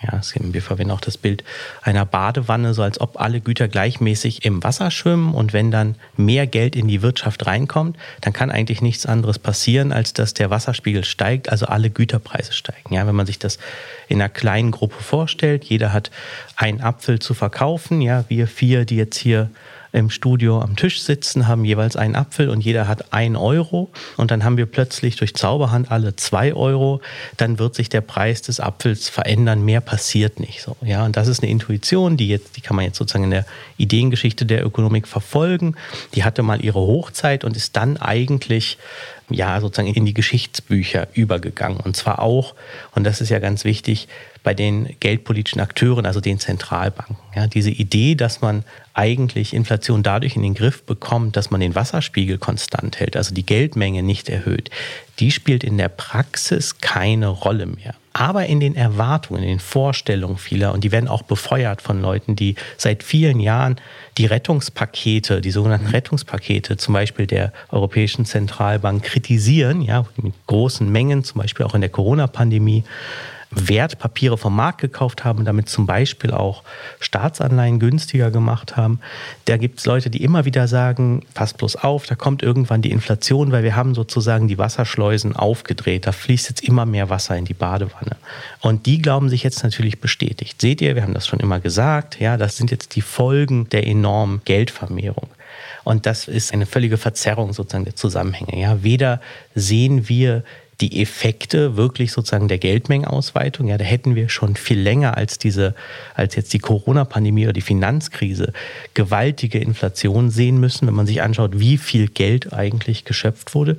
Ja, 0.00 0.20
wir 0.34 0.62
verwenden 0.62 0.92
auch 0.92 1.00
das 1.00 1.18
Bild 1.18 1.42
einer 1.82 2.06
Badewanne, 2.06 2.72
so 2.72 2.82
als 2.82 3.00
ob 3.00 3.20
alle 3.20 3.40
Güter 3.40 3.66
gleichmäßig 3.66 4.44
im 4.44 4.62
Wasser 4.62 4.92
schwimmen 4.92 5.34
und 5.34 5.52
wenn 5.52 5.72
dann 5.72 5.96
mehr 6.16 6.46
Geld 6.46 6.76
in 6.76 6.86
die 6.86 7.02
Wirtschaft 7.02 7.46
reinkommt, 7.46 7.96
dann 8.20 8.32
kann 8.32 8.52
eigentlich 8.52 8.80
nichts 8.80 9.06
anderes 9.06 9.40
passieren, 9.40 9.92
als 9.92 10.12
dass 10.12 10.34
der 10.34 10.50
Wasserspiegel 10.50 11.04
steigt, 11.04 11.50
also 11.50 11.66
alle 11.66 11.90
Güterpreise 11.90 12.52
steigen. 12.52 12.94
Ja, 12.94 13.08
wenn 13.08 13.16
man 13.16 13.26
sich 13.26 13.40
das 13.40 13.58
in 14.06 14.20
einer 14.20 14.28
kleinen 14.28 14.70
Gruppe 14.70 15.02
vorstellt, 15.02 15.64
jeder 15.64 15.92
hat 15.92 16.12
einen 16.54 16.80
Apfel 16.80 17.18
zu 17.18 17.34
verkaufen, 17.34 18.00
ja, 18.00 18.24
wir 18.28 18.46
vier, 18.46 18.84
die 18.84 18.96
jetzt 18.96 19.18
hier 19.18 19.50
im 19.92 20.10
Studio 20.10 20.60
am 20.60 20.76
Tisch 20.76 21.00
sitzen, 21.00 21.48
haben 21.48 21.64
jeweils 21.64 21.96
einen 21.96 22.16
Apfel 22.16 22.50
und 22.50 22.60
jeder 22.60 22.88
hat 22.88 23.12
ein 23.12 23.36
Euro. 23.36 23.90
Und 24.16 24.30
dann 24.30 24.44
haben 24.44 24.56
wir 24.56 24.66
plötzlich 24.66 25.16
durch 25.16 25.34
Zauberhand 25.34 25.90
alle 25.90 26.16
zwei 26.16 26.52
Euro. 26.54 27.00
Dann 27.36 27.58
wird 27.58 27.74
sich 27.74 27.88
der 27.88 28.00
Preis 28.00 28.42
des 28.42 28.60
Apfels 28.60 29.08
verändern. 29.08 29.64
Mehr 29.64 29.80
passiert 29.80 30.40
nicht 30.40 30.62
so. 30.62 30.76
Ja, 30.82 31.04
und 31.04 31.16
das 31.16 31.28
ist 31.28 31.42
eine 31.42 31.50
Intuition, 31.50 32.16
die 32.16 32.28
jetzt, 32.28 32.56
die 32.56 32.60
kann 32.60 32.76
man 32.76 32.84
jetzt 32.84 32.98
sozusagen 32.98 33.24
in 33.24 33.30
der 33.30 33.46
Ideengeschichte 33.76 34.44
der 34.44 34.64
Ökonomik 34.64 35.08
verfolgen. 35.08 35.74
Die 36.14 36.24
hatte 36.24 36.42
mal 36.42 36.62
ihre 36.64 36.80
Hochzeit 36.80 37.44
und 37.44 37.56
ist 37.56 37.76
dann 37.76 37.96
eigentlich 37.96 38.78
ja, 39.30 39.60
sozusagen 39.60 39.92
in 39.92 40.06
die 40.06 40.14
Geschichtsbücher 40.14 41.08
übergegangen. 41.14 41.80
Und 41.80 41.96
zwar 41.96 42.20
auch, 42.20 42.54
und 42.94 43.04
das 43.04 43.20
ist 43.20 43.28
ja 43.28 43.38
ganz 43.38 43.64
wichtig, 43.64 44.08
bei 44.42 44.54
den 44.54 44.96
geldpolitischen 45.00 45.60
Akteuren, 45.60 46.06
also 46.06 46.20
den 46.20 46.38
Zentralbanken. 46.38 47.16
Ja, 47.34 47.46
diese 47.46 47.70
Idee, 47.70 48.14
dass 48.14 48.40
man 48.40 48.64
eigentlich 48.94 49.52
Inflation 49.52 50.02
dadurch 50.02 50.36
in 50.36 50.42
den 50.42 50.54
Griff 50.54 50.82
bekommt, 50.84 51.36
dass 51.36 51.50
man 51.50 51.60
den 51.60 51.74
Wasserspiegel 51.74 52.38
konstant 52.38 52.98
hält, 52.98 53.16
also 53.16 53.34
die 53.34 53.44
Geldmenge 53.44 54.02
nicht 54.02 54.28
erhöht, 54.28 54.70
die 55.18 55.30
spielt 55.30 55.64
in 55.64 55.76
der 55.76 55.88
Praxis 55.88 56.78
keine 56.78 57.28
Rolle 57.28 57.66
mehr. 57.66 57.94
Aber 58.18 58.46
in 58.46 58.58
den 58.58 58.74
Erwartungen, 58.74 59.44
in 59.44 59.48
den 59.48 59.60
Vorstellungen 59.60 60.38
vieler, 60.38 60.72
und 60.72 60.82
die 60.82 60.90
werden 60.90 61.06
auch 61.06 61.22
befeuert 61.22 61.80
von 61.80 62.02
Leuten, 62.02 62.34
die 62.34 62.56
seit 62.76 63.04
vielen 63.04 63.38
Jahren 63.38 63.76
die 64.18 64.26
Rettungspakete, 64.26 65.40
die 65.40 65.52
sogenannten 65.52 65.86
Rettungspakete, 65.86 66.76
zum 66.76 66.94
Beispiel 66.94 67.28
der 67.28 67.52
Europäischen 67.70 68.24
Zentralbank 68.24 69.04
kritisieren, 69.04 69.82
ja, 69.82 70.04
mit 70.20 70.34
großen 70.48 70.90
Mengen, 70.90 71.22
zum 71.22 71.40
Beispiel 71.40 71.64
auch 71.64 71.76
in 71.76 71.80
der 71.80 71.90
Corona-Pandemie, 71.90 72.82
Wertpapiere 73.50 74.36
vom 74.36 74.54
Markt 74.54 74.80
gekauft 74.80 75.24
haben, 75.24 75.44
damit 75.44 75.68
zum 75.68 75.86
Beispiel 75.86 76.32
auch 76.32 76.62
Staatsanleihen 77.00 77.78
günstiger 77.78 78.30
gemacht 78.30 78.76
haben. 78.76 79.00
Da 79.46 79.56
gibt 79.56 79.78
es 79.78 79.86
Leute, 79.86 80.10
die 80.10 80.22
immer 80.22 80.44
wieder 80.44 80.68
sagen, 80.68 81.24
passt 81.34 81.56
bloß 81.56 81.76
auf, 81.76 82.06
da 82.06 82.14
kommt 82.14 82.42
irgendwann 82.42 82.82
die 82.82 82.90
Inflation, 82.90 83.50
weil 83.50 83.62
wir 83.62 83.74
haben 83.74 83.94
sozusagen 83.94 84.48
die 84.48 84.58
Wasserschleusen 84.58 85.34
aufgedreht. 85.34 86.06
Da 86.06 86.12
fließt 86.12 86.50
jetzt 86.50 86.62
immer 86.62 86.84
mehr 86.84 87.08
Wasser 87.08 87.36
in 87.36 87.46
die 87.46 87.54
Badewanne. 87.54 88.16
Und 88.60 88.86
die 88.86 89.00
glauben 89.00 89.30
sich 89.30 89.42
jetzt 89.42 89.62
natürlich 89.62 90.00
bestätigt. 90.00 90.60
Seht 90.60 90.82
ihr, 90.82 90.94
wir 90.94 91.02
haben 91.02 91.14
das 91.14 91.26
schon 91.26 91.40
immer 91.40 91.60
gesagt, 91.60 92.20
ja, 92.20 92.36
das 92.36 92.56
sind 92.56 92.70
jetzt 92.70 92.96
die 92.96 93.02
Folgen 93.02 93.68
der 93.70 93.86
enormen 93.86 94.42
Geldvermehrung. 94.44 95.28
Und 95.84 96.04
das 96.04 96.28
ist 96.28 96.52
eine 96.52 96.66
völlige 96.66 96.98
Verzerrung 96.98 97.54
sozusagen 97.54 97.84
der 97.84 97.96
Zusammenhänge. 97.96 98.60
Ja, 98.60 98.82
weder 98.82 99.22
sehen 99.54 100.08
wir 100.10 100.44
die 100.80 101.02
Effekte 101.02 101.76
wirklich 101.76 102.12
sozusagen 102.12 102.46
der 102.46 102.58
Geldmengenausweitung, 102.58 103.66
ja, 103.66 103.78
da 103.78 103.84
hätten 103.84 104.14
wir 104.14 104.28
schon 104.28 104.54
viel 104.54 104.78
länger 104.78 105.16
als 105.16 105.38
diese, 105.38 105.74
als 106.14 106.36
jetzt 106.36 106.52
die 106.52 106.60
Corona-Pandemie 106.60 107.44
oder 107.44 107.52
die 107.52 107.60
Finanzkrise 107.62 108.52
gewaltige 108.94 109.58
Inflation 109.58 110.30
sehen 110.30 110.60
müssen, 110.60 110.86
wenn 110.86 110.94
man 110.94 111.06
sich 111.06 111.20
anschaut, 111.20 111.58
wie 111.58 111.78
viel 111.78 112.08
Geld 112.08 112.52
eigentlich 112.52 113.04
geschöpft 113.04 113.54
wurde. 113.54 113.78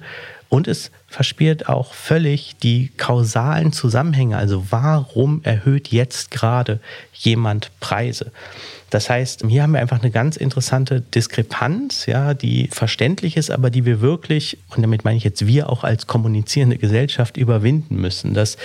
Und 0.49 0.67
es 0.67 0.91
verspielt 1.07 1.69
auch 1.69 1.93
völlig 1.93 2.55
die 2.61 2.89
kausalen 2.97 3.71
Zusammenhänge. 3.71 4.35
Also 4.37 4.65
warum 4.71 5.41
erhöht 5.43 5.89
jetzt 5.89 6.31
gerade 6.31 6.79
jemand 7.13 7.71
Preise? 7.79 8.31
Das 8.89 9.09
heißt, 9.09 9.43
hier 9.47 9.61
haben 9.61 9.73
wir 9.73 9.79
einfach 9.79 10.01
eine 10.01 10.09
ganz 10.09 10.35
interessante 10.35 11.01
Diskrepanz, 11.01 12.07
ja, 12.07 12.33
die 12.33 12.67
verständlich 12.71 13.37
ist, 13.37 13.51
aber 13.51 13.69
die 13.69 13.85
wir 13.85 14.01
wirklich, 14.01 14.57
und 14.75 14.81
damit 14.81 15.05
meine 15.05 15.17
ich 15.17 15.23
jetzt 15.23 15.45
wir 15.45 15.69
auch 15.69 15.83
als 15.83 16.07
kommunizierende 16.07 16.77
Gesellschaft 16.77 17.37
überwinden 17.37 17.97
müssen, 17.97 18.33
dass 18.33 18.57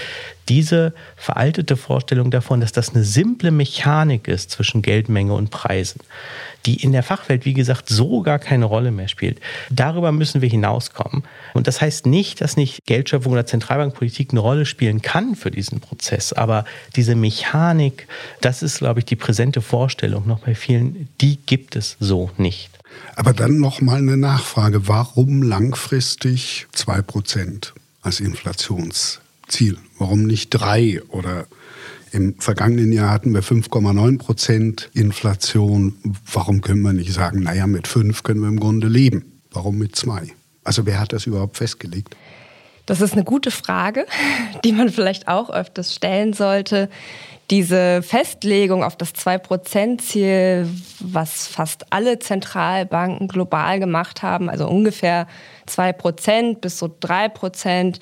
diese 0.49 0.95
veraltete 1.17 1.77
Vorstellung 1.77 2.31
davon, 2.31 2.61
dass 2.61 2.73
das 2.73 2.95
eine 2.95 3.05
simple 3.05 3.51
Mechanik 3.51 4.29
ist 4.29 4.51
zwischen 4.51 4.83
Geldmenge 4.83 5.33
und 5.33 5.51
Preisen, 5.51 6.01
die 6.67 6.83
in 6.83 6.93
der 6.93 7.03
Fachwelt, 7.03 7.45
wie 7.45 7.55
gesagt, 7.55 7.89
so 7.89 8.23
gar 8.23 8.39
keine 8.39 8.65
Rolle 8.65 8.91
mehr 8.91 9.09
spielt. 9.09 9.41
Darüber 9.71 10.13
müssen 10.13 10.43
wir 10.43 10.49
hinauskommen. 10.49 11.25
Und 11.53 11.67
das 11.67 11.81
heißt 11.81 12.07
nicht, 12.07 12.41
dass 12.41 12.57
nicht 12.57 12.85
Geldschöpfung 12.87 13.33
oder 13.33 13.47
Zentralbankpolitik 13.47 14.31
eine 14.31 14.41
Rolle 14.41 14.67
spielen 14.67 15.03
kann 15.03 15.35
für 15.35 15.51
diesen 15.51 15.81
Prozess. 15.81 16.33
Aber 16.33 16.65
diese 16.97 17.15
Mechanik, 17.15 18.07
das 18.41 18.63
ist, 18.63 18.79
glaube 18.79 19.01
ich, 19.01 19.07
die 19.07 19.17
präsente 19.17 19.61
Vorstellung 19.61 20.27
noch 20.27 20.41
bei 20.41 20.55
vielen, 20.55 21.09
die 21.21 21.37
gibt 21.37 21.77
es 21.77 21.97
so 22.01 22.31
nicht. 22.37 22.71
Aber 23.17 23.33
dann 23.33 23.59
noch 23.59 23.81
mal 23.81 23.99
eine 23.99 24.17
Nachfrage. 24.17 24.89
Warum 24.89 25.43
langfristig 25.43 26.67
2% 26.75 27.73
als 28.03 28.21
Inflationsziel? 29.45 29.79
Warum 29.99 30.25
nicht 30.25 30.51
3 30.51 31.03
oder 31.09 31.47
im 32.13 32.35
vergangenen 32.39 32.93
Jahr 32.93 33.11
hatten 33.11 33.35
wir 33.35 33.43
5,9 33.43 34.19
Prozent 34.19 34.91
Inflation. 34.95 35.97
Warum 36.33 36.61
können 36.61 36.83
wir 36.83 36.93
nicht 36.93 37.13
sagen, 37.13 37.43
naja, 37.43 37.67
mit 37.67 37.89
5 37.89 38.23
können 38.23 38.41
wir 38.41 38.49
im 38.49 38.61
Grunde 38.61 38.87
leben? 38.87 39.25
Warum 39.51 39.79
mit 39.79 39.97
2? 39.97 40.29
Also 40.63 40.87
wer 40.87 41.01
hat 41.01 41.13
das 41.13 41.27
überhaupt 41.27 41.57
festgelegt? 41.57 42.17
Das 42.87 43.01
ist 43.01 43.15
eine 43.15 43.25
gute 43.25 43.51
Frage, 43.51 44.07
die 44.65 44.73
man 44.73 44.89
vielleicht 44.91 45.29
auch 45.29 45.51
öfters 45.51 45.95
stellen 45.95 46.33
sollte. 46.33 46.89
Diese 47.51 48.03
Festlegung 48.03 48.83
auf 48.83 48.97
das 48.97 49.15
2-Prozent-Ziel, 49.15 50.67
was 51.01 51.47
fast 51.47 51.93
alle 51.93 52.19
Zentralbanken 52.19 53.29
global 53.29 53.79
gemacht 53.81 54.23
haben, 54.23 54.49
also 54.49 54.67
ungefähr 54.67 55.27
2 55.67 55.93
Prozent 55.93 56.61
bis 56.63 56.79
so 56.79 56.91
3 57.01 57.29
Prozent, 57.29 58.01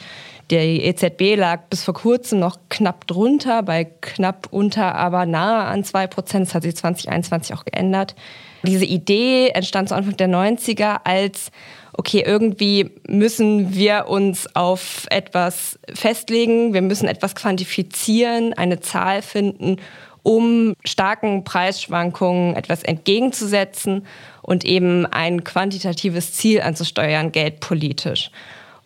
die 0.52 0.84
EZB 0.84 1.36
lag 1.36 1.62
bis 1.70 1.82
vor 1.82 1.94
kurzem 1.94 2.38
noch 2.38 2.58
knapp 2.68 3.06
drunter, 3.06 3.62
bei 3.62 3.84
knapp 3.84 4.48
unter, 4.50 4.94
aber 4.94 5.26
nahe 5.26 5.64
an 5.64 5.82
2 5.82 6.06
Prozent. 6.06 6.46
Das 6.46 6.54
hat 6.54 6.62
sich 6.62 6.76
2021 6.76 7.56
auch 7.56 7.64
geändert. 7.64 8.14
Diese 8.62 8.84
Idee 8.84 9.48
entstand 9.48 9.88
zu 9.88 9.96
Anfang 9.96 10.16
der 10.16 10.28
90er 10.28 11.00
als 11.04 11.50
okay, 11.94 12.22
irgendwie 12.26 12.90
müssen 13.06 13.74
wir 13.74 14.06
uns 14.08 14.54
auf 14.56 15.06
etwas 15.10 15.78
festlegen, 15.92 16.74
wir 16.74 16.82
müssen 16.82 17.06
etwas 17.08 17.34
quantifizieren, 17.34 18.54
eine 18.54 18.80
Zahl 18.80 19.22
finden, 19.22 19.76
um 20.22 20.74
starken 20.84 21.44
Preisschwankungen 21.44 22.54
etwas 22.54 22.82
entgegenzusetzen 22.82 24.06
und 24.42 24.64
eben 24.64 25.06
ein 25.06 25.44
quantitatives 25.44 26.32
Ziel 26.32 26.62
anzusteuern, 26.62 27.32
geldpolitisch. 27.32 28.30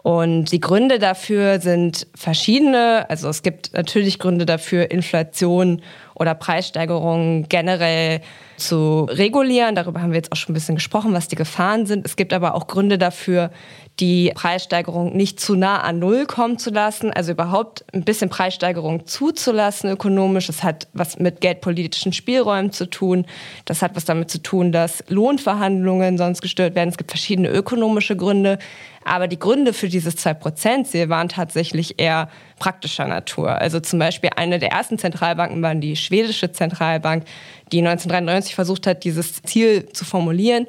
Und 0.03 0.53
die 0.53 0.61
Gründe 0.61 1.01
dafür 1.01 1.61
sind 1.61 2.07
verschiedene. 2.15 3.07
Also 3.11 3.29
es 3.29 3.43
gibt 3.43 3.73
natürlich 3.73 4.21
Gründe 4.21 4.47
dafür, 4.47 4.91
Inflation 4.91 5.83
oder 6.19 6.35
Preissteigerungen 6.35 7.49
generell 7.49 8.21
zu 8.57 9.05
regulieren. 9.05 9.75
Darüber 9.75 10.01
haben 10.03 10.11
wir 10.11 10.17
jetzt 10.17 10.33
auch 10.33 10.37
schon 10.37 10.53
ein 10.53 10.55
bisschen 10.55 10.77
gesprochen, 10.77 11.13
was 11.13 11.29
die 11.29 11.37
Gefahren 11.37 11.87
sind. 11.87 12.07
Es 12.07 12.17
gibt 12.17 12.33
aber 12.33 12.55
auch 12.55 12.67
Gründe 12.67 12.99
dafür, 12.99 13.51
die 14.01 14.31
Preissteigerung 14.35 15.17
nicht 15.17 15.41
zu 15.41 15.55
nah 15.55 15.81
an 15.81 15.99
Null 15.99 16.27
kommen 16.27 16.59
zu 16.59 16.71
lassen, 16.71 17.13
also 17.13 17.33
überhaupt 17.33 17.85
ein 17.95 18.05
bisschen 18.05 18.29
Preissteigerung 18.29 19.07
zuzulassen 19.07 19.91
ökonomisch. 19.91 20.49
Das 20.49 20.63
hat 20.63 20.89
was 20.93 21.19
mit 21.19 21.41
geldpolitischen 21.41 22.13
Spielräumen 22.13 22.73
zu 22.73 22.91
tun. 22.91 23.25
Das 23.65 23.81
hat 23.81 23.97
was 23.97 24.05
damit 24.05 24.31
zu 24.31 24.43
tun, 24.43 24.71
dass 24.71 25.03
Lohnverhandlungen 25.09 26.19
sonst 26.19 26.43
gestört 26.43 26.75
werden. 26.75 26.91
Es 26.91 26.99
gibt 26.99 27.11
verschiedene 27.11 27.49
ökonomische 27.49 28.17
Gründe. 28.17 28.59
Aber 29.03 29.29
die 29.29 29.39
Gründe 29.39 29.73
für 29.73 29.89
dieses 29.89 30.19
2%-Ziel 30.19 31.09
waren 31.09 31.29
tatsächlich 31.29 31.99
eher 31.99 32.29
praktischer 32.59 33.07
Natur. 33.07 33.51
Also 33.53 33.81
zum 33.81 33.99
Beispiel 33.99 34.31
eine 34.37 34.59
der 34.59 34.73
ersten 34.73 34.99
Zentralbanken 34.99 35.63
war 35.63 35.75
die 35.77 35.97
schwedische 35.97 36.53
Zentralbank, 36.53 37.25
die 37.73 37.79
1993 37.79 38.55
versucht 38.55 38.87
hat, 38.87 39.05
dieses 39.05 39.43
Ziel 39.43 39.87
zu 39.93 40.05
formulieren 40.05 40.67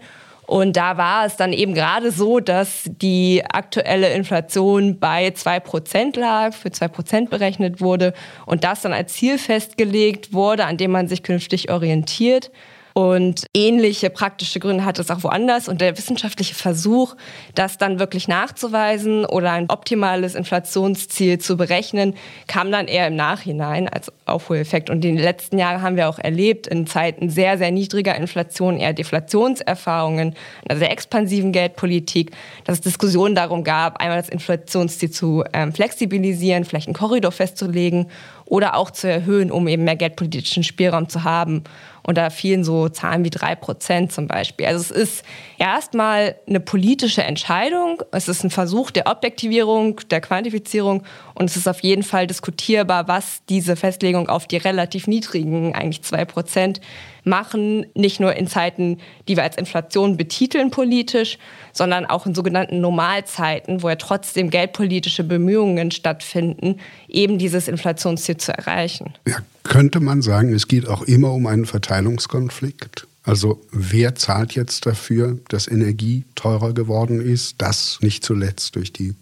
und 0.47 0.77
da 0.77 0.97
war 0.97 1.25
es 1.25 1.35
dann 1.35 1.51
eben 1.51 1.73
gerade 1.73 2.09
so, 2.09 2.39
dass 2.39 2.83
die 2.85 3.43
aktuelle 3.47 4.13
Inflation 4.13 4.97
bei 4.97 5.27
2% 5.27 6.17
lag, 6.17 6.53
für 6.53 6.69
2% 6.69 7.27
berechnet 7.27 7.81
wurde 7.81 8.13
und 8.45 8.63
das 8.63 8.81
dann 8.81 8.93
als 8.93 9.13
Ziel 9.13 9.37
festgelegt 9.37 10.31
wurde, 10.31 10.63
an 10.63 10.77
dem 10.77 10.91
man 10.91 11.09
sich 11.09 11.21
künftig 11.21 11.69
orientiert. 11.69 12.49
Und 12.97 13.45
ähnliche 13.53 14.09
praktische 14.09 14.59
Gründe 14.59 14.83
hat 14.83 14.97
es 14.97 15.11
auch 15.11 15.21
woanders. 15.21 15.67
Und 15.67 15.81
der 15.81 15.95
wissenschaftliche 15.95 16.55
Versuch, 16.55 17.15
das 17.53 17.77
dann 17.77 17.99
wirklich 17.99 18.27
nachzuweisen 18.27 19.23
oder 19.23 19.51
ein 19.51 19.69
optimales 19.69 20.33
Inflationsziel 20.33 21.37
zu 21.37 21.57
berechnen, 21.57 22.15
kam 22.47 22.71
dann 22.71 22.87
eher 22.87 23.05
im 23.05 23.15
Nachhinein 23.15 23.87
als 23.87 24.11
Aufholeffekt. 24.25 24.89
Und 24.89 25.05
in 25.05 25.15
den 25.15 25.23
letzten 25.23 25.59
Jahren 25.59 25.83
haben 25.83 25.95
wir 25.95 26.09
auch 26.09 26.17
erlebt, 26.17 26.65
in 26.65 26.87
Zeiten 26.87 27.29
sehr, 27.29 27.59
sehr 27.59 27.69
niedriger 27.69 28.15
Inflation, 28.15 28.79
eher 28.79 28.93
Deflationserfahrungen, 28.93 30.33
einer 30.67 30.79
sehr 30.79 30.91
expansiven 30.91 31.51
Geldpolitik, 31.51 32.31
dass 32.63 32.77
es 32.77 32.81
Diskussionen 32.81 33.35
darum 33.35 33.63
gab, 33.63 34.01
einmal 34.01 34.17
das 34.17 34.29
Inflationsziel 34.29 35.11
zu 35.11 35.43
ähm, 35.53 35.71
flexibilisieren, 35.71 36.65
vielleicht 36.65 36.87
einen 36.87 36.95
Korridor 36.95 37.31
festzulegen 37.31 38.07
oder 38.47 38.75
auch 38.75 38.91
zu 38.91 39.07
erhöhen, 39.07 39.51
um 39.51 39.67
eben 39.67 39.83
mehr 39.83 39.95
geldpolitischen 39.95 40.63
Spielraum 40.63 41.09
zu 41.09 41.23
haben. 41.23 41.63
Und 42.07 42.17
da 42.17 42.29
fielen 42.29 42.63
so 42.63 42.87
Zahlen 42.87 43.25
wie 43.25 43.29
drei 43.29 43.53
Prozent 43.53 44.13
zum 44.13 44.29
Beispiel. 44.29 44.65
Also 44.65 44.79
es 44.79 44.91
ist 44.91 45.25
erstmal 45.59 46.35
eine 46.47 46.61
politische 46.61 47.21
Entscheidung. 47.21 48.01
Es 48.11 48.29
ist 48.29 48.45
ein 48.45 48.49
Versuch 48.49 48.91
der 48.91 49.07
Objektivierung, 49.07 49.99
der 50.09 50.21
Quantifizierung. 50.21 51.03
Und 51.35 51.49
es 51.49 51.57
ist 51.57 51.67
auf 51.67 51.81
jeden 51.81 52.03
Fall 52.03 52.25
diskutierbar, 52.25 53.09
was 53.09 53.41
diese 53.49 53.75
Festlegung 53.75 54.29
auf 54.29 54.47
die 54.47 54.55
relativ 54.55 55.07
niedrigen, 55.07 55.75
eigentlich 55.75 56.01
zwei 56.01 56.23
Prozent, 56.23 56.79
machen, 57.25 57.85
nicht 57.93 58.21
nur 58.21 58.37
in 58.37 58.47
Zeiten, 58.47 58.99
die 59.27 59.35
wir 59.35 59.43
als 59.43 59.57
Inflation 59.57 60.15
betiteln 60.15 60.71
politisch, 60.71 61.37
sondern 61.73 62.05
auch 62.05 62.25
in 62.25 62.33
sogenannten 62.33 62.79
Normalzeiten, 62.79 63.83
wo 63.83 63.89
ja 63.89 63.97
trotzdem 63.97 64.49
geldpolitische 64.49 65.25
Bemühungen 65.25 65.91
stattfinden, 65.91 66.79
eben 67.09 67.37
dieses 67.37 67.67
Inflationsziel 67.67 68.37
zu 68.37 68.57
erreichen. 68.57 69.13
Ja, 69.27 69.39
könnte 69.67 69.99
man 69.99 70.21
sagen, 70.21 70.53
es 70.53 70.67
geht 70.67 70.87
auch 70.87 71.03
immer 71.03 71.33
um 71.33 71.47
einen 71.47 71.65
Verteilungskonflikt. 71.65 73.07
Also 73.23 73.61
wer 73.71 74.15
zahlt 74.15 74.53
jetzt 74.53 74.85
dafür, 74.85 75.37
dass 75.49 75.67
Energie 75.67 76.23
teurer 76.35 76.73
geworden 76.73 77.21
ist? 77.21 77.55
Das 77.57 77.99
nicht 78.01 78.23
zuletzt 78.23 78.75
durch 78.75 78.93
die 78.93 79.15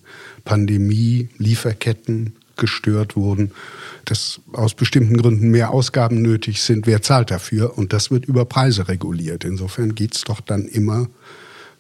Pandemie, 0.43 1.29
Lieferketten 1.38 2.36
gestört 2.55 3.15
wurden 3.15 3.51
dass 4.05 4.39
aus 4.53 4.75
bestimmten 4.75 5.17
Gründen 5.17 5.49
mehr 5.49 5.71
Ausgaben 5.71 6.21
nötig 6.21 6.62
sind, 6.62 6.88
wer 6.88 7.01
zahlt 7.01 7.31
dafür? 7.31 7.77
Und 7.77 7.91
das 7.91 8.12
wird 8.12 8.25
über 8.25 8.45
Preise 8.45 8.88
reguliert. 8.88 9.43
Insofern 9.43 9.95
geht 9.95 10.15
es 10.15 10.21
doch 10.21 10.39
dann 10.39 10.65
immer 10.65 11.08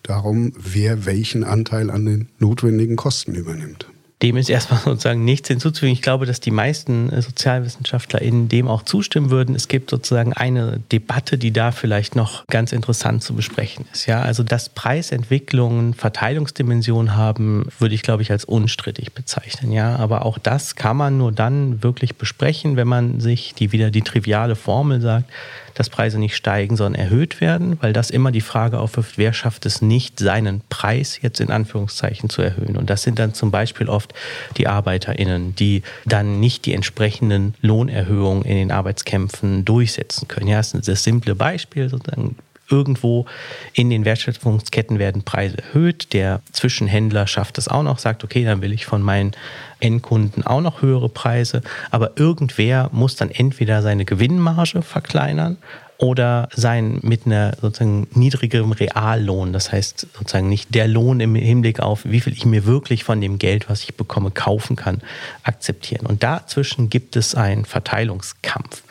darum, 0.03 0.53
wer 0.57 1.05
welchen 1.05 1.43
Anteil 1.43 1.89
an 1.89 2.05
den 2.05 2.27
notwendigen 2.39 2.95
Kosten 2.95 3.35
übernimmt 3.35 3.87
dem 4.21 4.37
ist 4.37 4.49
erstmal 4.49 4.79
sozusagen 4.85 5.25
nichts 5.25 5.47
hinzuzufügen. 5.47 5.93
Ich 5.93 6.01
glaube, 6.01 6.25
dass 6.25 6.39
die 6.39 6.51
meisten 6.51 7.09
äh, 7.09 7.21
SozialwissenschaftlerInnen 7.21 8.47
dem 8.47 8.67
auch 8.67 8.83
zustimmen 8.83 9.29
würden. 9.29 9.55
Es 9.55 9.67
gibt 9.67 9.89
sozusagen 9.89 10.33
eine 10.33 10.79
Debatte, 10.91 11.37
die 11.37 11.51
da 11.51 11.71
vielleicht 11.71 12.15
noch 12.15 12.45
ganz 12.47 12.71
interessant 12.71 13.23
zu 13.23 13.33
besprechen 13.33 13.85
ist. 13.91 14.05
Ja, 14.05 14.21
also 14.21 14.43
dass 14.43 14.69
Preisentwicklungen 14.69 15.93
Verteilungsdimensionen 15.93 17.15
haben, 17.15 17.67
würde 17.79 17.95
ich 17.95 18.01
glaube 18.01 18.23
ich 18.23 18.31
als 18.31 18.45
unstrittig 18.45 19.13
bezeichnen. 19.13 19.71
Ja, 19.71 19.95
aber 19.97 20.25
auch 20.25 20.37
das 20.37 20.75
kann 20.75 20.97
man 20.97 21.17
nur 21.17 21.31
dann 21.31 21.83
wirklich 21.83 22.15
besprechen, 22.15 22.77
wenn 22.77 22.87
man 22.87 23.19
sich 23.19 23.53
die 23.53 23.71
wieder 23.71 23.91
die 23.91 24.01
triviale 24.01 24.55
Formel 24.55 25.01
sagt, 25.01 25.29
dass 25.75 25.89
Preise 25.89 26.17
nicht 26.17 26.35
steigen, 26.35 26.75
sondern 26.75 26.99
erhöht 26.99 27.41
werden, 27.41 27.77
weil 27.81 27.93
das 27.93 28.09
immer 28.09 28.31
die 28.31 28.41
Frage 28.41 28.79
aufwirft, 28.79 29.17
wer 29.17 29.33
schafft 29.33 29.65
es 29.65 29.81
nicht, 29.81 30.19
seinen 30.19 30.61
Preis 30.69 31.19
jetzt 31.21 31.39
in 31.39 31.51
Anführungszeichen 31.51 32.29
zu 32.29 32.41
erhöhen. 32.41 32.77
Und 32.77 32.89
das 32.89 33.03
sind 33.03 33.19
dann 33.19 33.33
zum 33.33 33.51
Beispiel 33.51 33.89
oft 33.89 34.13
die 34.57 34.67
ArbeiterInnen, 34.67 35.55
die 35.55 35.83
dann 36.05 36.39
nicht 36.39 36.65
die 36.65 36.73
entsprechenden 36.73 37.53
Lohnerhöhungen 37.61 38.43
in 38.43 38.55
den 38.55 38.71
Arbeitskämpfen 38.71 39.65
durchsetzen 39.65 40.27
können. 40.27 40.47
Ja, 40.47 40.57
das 40.57 40.73
ist 40.73 40.87
das 40.87 41.03
simple 41.03 41.35
Beispiel 41.35 41.89
sozusagen 41.89 42.35
irgendwo 42.69 43.25
in 43.73 43.89
den 43.89 44.05
Wertschöpfungsketten 44.05 44.99
werden 44.99 45.23
Preise 45.23 45.57
erhöht. 45.59 46.13
Der 46.13 46.41
Zwischenhändler 46.51 47.27
schafft 47.27 47.57
es 47.57 47.67
auch 47.67 47.83
noch, 47.83 47.99
sagt, 47.99 48.23
okay, 48.23 48.43
dann 48.43 48.61
will 48.61 48.73
ich 48.73 48.85
von 48.85 49.01
meinen 49.01 49.33
Endkunden 49.79 50.45
auch 50.45 50.61
noch 50.61 50.81
höhere 50.81 51.09
Preise. 51.09 51.61
Aber 51.91 52.17
irgendwer 52.17 52.89
muss 52.91 53.15
dann 53.15 53.31
entweder 53.31 53.81
seine 53.81 54.05
Gewinnmarge 54.05 54.81
verkleinern 54.81 55.57
oder 55.97 56.49
sein 56.53 56.99
mit 57.03 57.25
einer 57.25 57.53
sozusagen 57.61 58.07
niedrigeren 58.13 58.71
Reallohn. 58.73 59.53
Das 59.53 59.71
heißt 59.71 60.07
sozusagen 60.17 60.49
nicht 60.49 60.73
der 60.75 60.87
Lohn 60.87 61.19
im 61.19 61.35
Hinblick 61.35 61.79
auf, 61.79 62.01
wie 62.05 62.19
viel 62.19 62.33
ich 62.33 62.45
mir 62.45 62.65
wirklich 62.65 63.03
von 63.03 63.21
dem 63.21 63.37
Geld, 63.37 63.69
was 63.69 63.83
ich 63.83 63.95
bekomme, 63.95 64.31
kaufen 64.31 64.75
kann, 64.75 65.01
akzeptieren. 65.43 66.05
Und 66.05 66.23
dazwischen 66.23 66.89
gibt 66.89 67.15
es 67.15 67.35
einen 67.35 67.65
Verteilungskampf. 67.65 68.83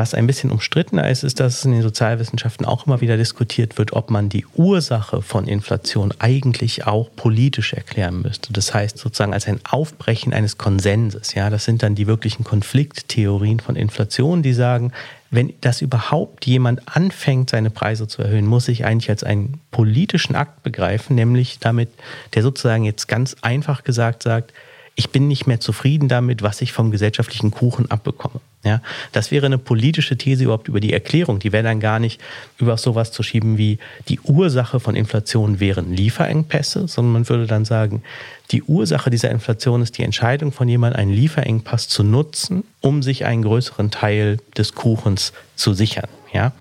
Was 0.00 0.14
ein 0.14 0.26
bisschen 0.26 0.50
umstrittener 0.50 1.10
ist, 1.10 1.24
ist, 1.24 1.40
dass 1.40 1.58
es 1.58 1.64
in 1.66 1.72
den 1.72 1.82
Sozialwissenschaften 1.82 2.64
auch 2.64 2.86
immer 2.86 3.02
wieder 3.02 3.18
diskutiert 3.18 3.76
wird, 3.76 3.92
ob 3.92 4.08
man 4.08 4.30
die 4.30 4.46
Ursache 4.54 5.20
von 5.20 5.46
Inflation 5.46 6.14
eigentlich 6.18 6.86
auch 6.86 7.10
politisch 7.16 7.74
erklären 7.74 8.22
müsste. 8.22 8.50
Das 8.50 8.72
heißt 8.72 8.96
sozusagen 8.96 9.34
als 9.34 9.46
ein 9.46 9.60
Aufbrechen 9.68 10.32
eines 10.32 10.56
Konsenses. 10.56 11.34
Ja, 11.34 11.50
das 11.50 11.66
sind 11.66 11.82
dann 11.82 11.96
die 11.96 12.06
wirklichen 12.06 12.44
Konflikttheorien 12.44 13.60
von 13.60 13.76
Inflation, 13.76 14.42
die 14.42 14.54
sagen, 14.54 14.92
wenn 15.30 15.52
das 15.60 15.82
überhaupt 15.82 16.46
jemand 16.46 16.80
anfängt, 16.96 17.50
seine 17.50 17.68
Preise 17.68 18.08
zu 18.08 18.22
erhöhen, 18.22 18.46
muss 18.46 18.68
ich 18.68 18.86
eigentlich 18.86 19.10
als 19.10 19.22
einen 19.22 19.60
politischen 19.70 20.34
Akt 20.34 20.62
begreifen, 20.62 21.14
nämlich 21.14 21.58
damit, 21.58 21.90
der 22.32 22.42
sozusagen 22.42 22.84
jetzt 22.84 23.06
ganz 23.06 23.36
einfach 23.42 23.84
gesagt 23.84 24.22
sagt, 24.22 24.54
ich 25.00 25.08
bin 25.08 25.28
nicht 25.28 25.46
mehr 25.46 25.60
zufrieden 25.60 26.08
damit, 26.08 26.42
was 26.42 26.60
ich 26.60 26.72
vom 26.72 26.90
gesellschaftlichen 26.90 27.50
Kuchen 27.50 27.90
abbekomme. 27.90 28.42
Ja, 28.62 28.82
das 29.12 29.30
wäre 29.30 29.46
eine 29.46 29.56
politische 29.56 30.18
These 30.18 30.44
überhaupt 30.44 30.68
über 30.68 30.78
die 30.78 30.92
Erklärung. 30.92 31.38
Die 31.38 31.52
wäre 31.52 31.64
dann 31.64 31.80
gar 31.80 31.98
nicht 31.98 32.20
über 32.58 32.76
sowas 32.76 33.10
zu 33.10 33.22
schieben 33.22 33.56
wie 33.56 33.78
die 34.08 34.20
Ursache 34.20 34.78
von 34.78 34.94
Inflation 34.94 35.58
wären 35.58 35.94
Lieferengpässe, 35.94 36.86
sondern 36.86 37.14
man 37.14 37.28
würde 37.30 37.46
dann 37.46 37.64
sagen, 37.64 38.02
die 38.50 38.62
Ursache 38.62 39.08
dieser 39.08 39.30
Inflation 39.30 39.80
ist 39.80 39.96
die 39.96 40.02
Entscheidung 40.02 40.52
von 40.52 40.68
jemandem, 40.68 41.00
einen 41.00 41.12
Lieferengpass 41.14 41.88
zu 41.88 42.02
nutzen, 42.02 42.64
um 42.82 43.02
sich 43.02 43.24
einen 43.24 43.42
größeren 43.42 43.90
Teil 43.90 44.36
des 44.58 44.74
Kuchens 44.74 45.32
zu 45.56 45.72
sichern. 45.72 46.10
Ja? 46.34 46.52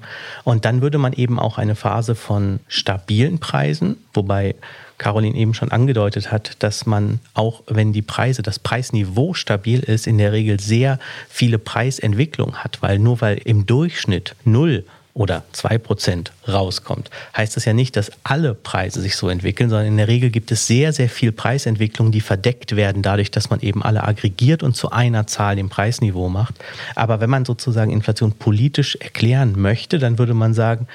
Und 0.46 0.64
dann 0.64 0.82
würde 0.82 0.98
man 0.98 1.12
eben 1.12 1.38
auch 1.40 1.58
eine 1.58 1.76
Phase 1.76 2.16
von 2.16 2.62
stabilen 2.70 3.40
Preisen, 3.40 3.98
wobei 4.14 4.56
Caroline 5.00 5.36
eben 5.36 5.56
schon 5.56 5.72
angedeutet 5.72 6.32
hat, 6.32 6.58
dass 6.60 6.86
man 6.86 7.20
auch, 7.34 7.64
wenn 7.66 7.92
die 7.92 8.04
Preise, 8.04 8.44
das 8.44 8.60
Preisniveau 8.60 9.34
stabil 9.34 9.80
ist, 9.80 10.06
in 10.06 10.20
der 10.20 10.32
Regel 10.32 10.60
sehr 10.60 11.00
viele 11.28 11.58
Preisentwicklungen 11.58 12.64
hat, 12.64 12.82
weil 12.82 13.00
nur 13.00 13.20
weil 13.22 13.40
im 13.44 13.66
Durchschnitt 13.66 14.36
null 14.46 14.86
oder 15.16 15.44
2% 15.54 16.28
rauskommt, 16.50 17.10
heißt 17.36 17.56
das 17.56 17.66
ja 17.66 17.74
nicht, 17.74 17.96
dass 17.96 18.12
alle 18.24 18.54
Preise 18.54 19.02
sich 19.02 19.16
so 19.16 19.30
entwickeln, 19.30 19.70
sondern 19.70 19.88
in 19.88 19.98
der 19.98 20.08
Regel 20.08 20.30
gibt 20.30 20.52
es 20.52 20.68
sehr, 20.68 20.94
sehr 20.94 21.10
viel 21.10 21.32
Preisentwicklungen, 21.32 22.12
die 22.12 22.22
verdeckt 22.22 22.76
werden, 22.76 23.02
dadurch, 23.02 23.32
dass 23.32 23.50
man 23.50 23.60
eben 23.62 23.84
alle 23.84 24.04
aggregiert 24.04 24.64
und 24.64 24.76
zu 24.76 24.92
einer 24.92 25.28
Zahl 25.28 25.56
dem 25.56 25.70
Preisniveau 25.70 26.30
macht. 26.30 26.56
Aber 26.96 27.20
wenn 27.22 27.30
man 27.30 27.46
sozusagen 27.46 27.92
Inflation 27.92 28.34
politisch 28.34 28.96
erklären 28.96 29.54
möchte, 29.60 30.00
dann 30.00 30.18
würde 30.18 30.34
man 30.34 30.54
sagen, 30.54 30.88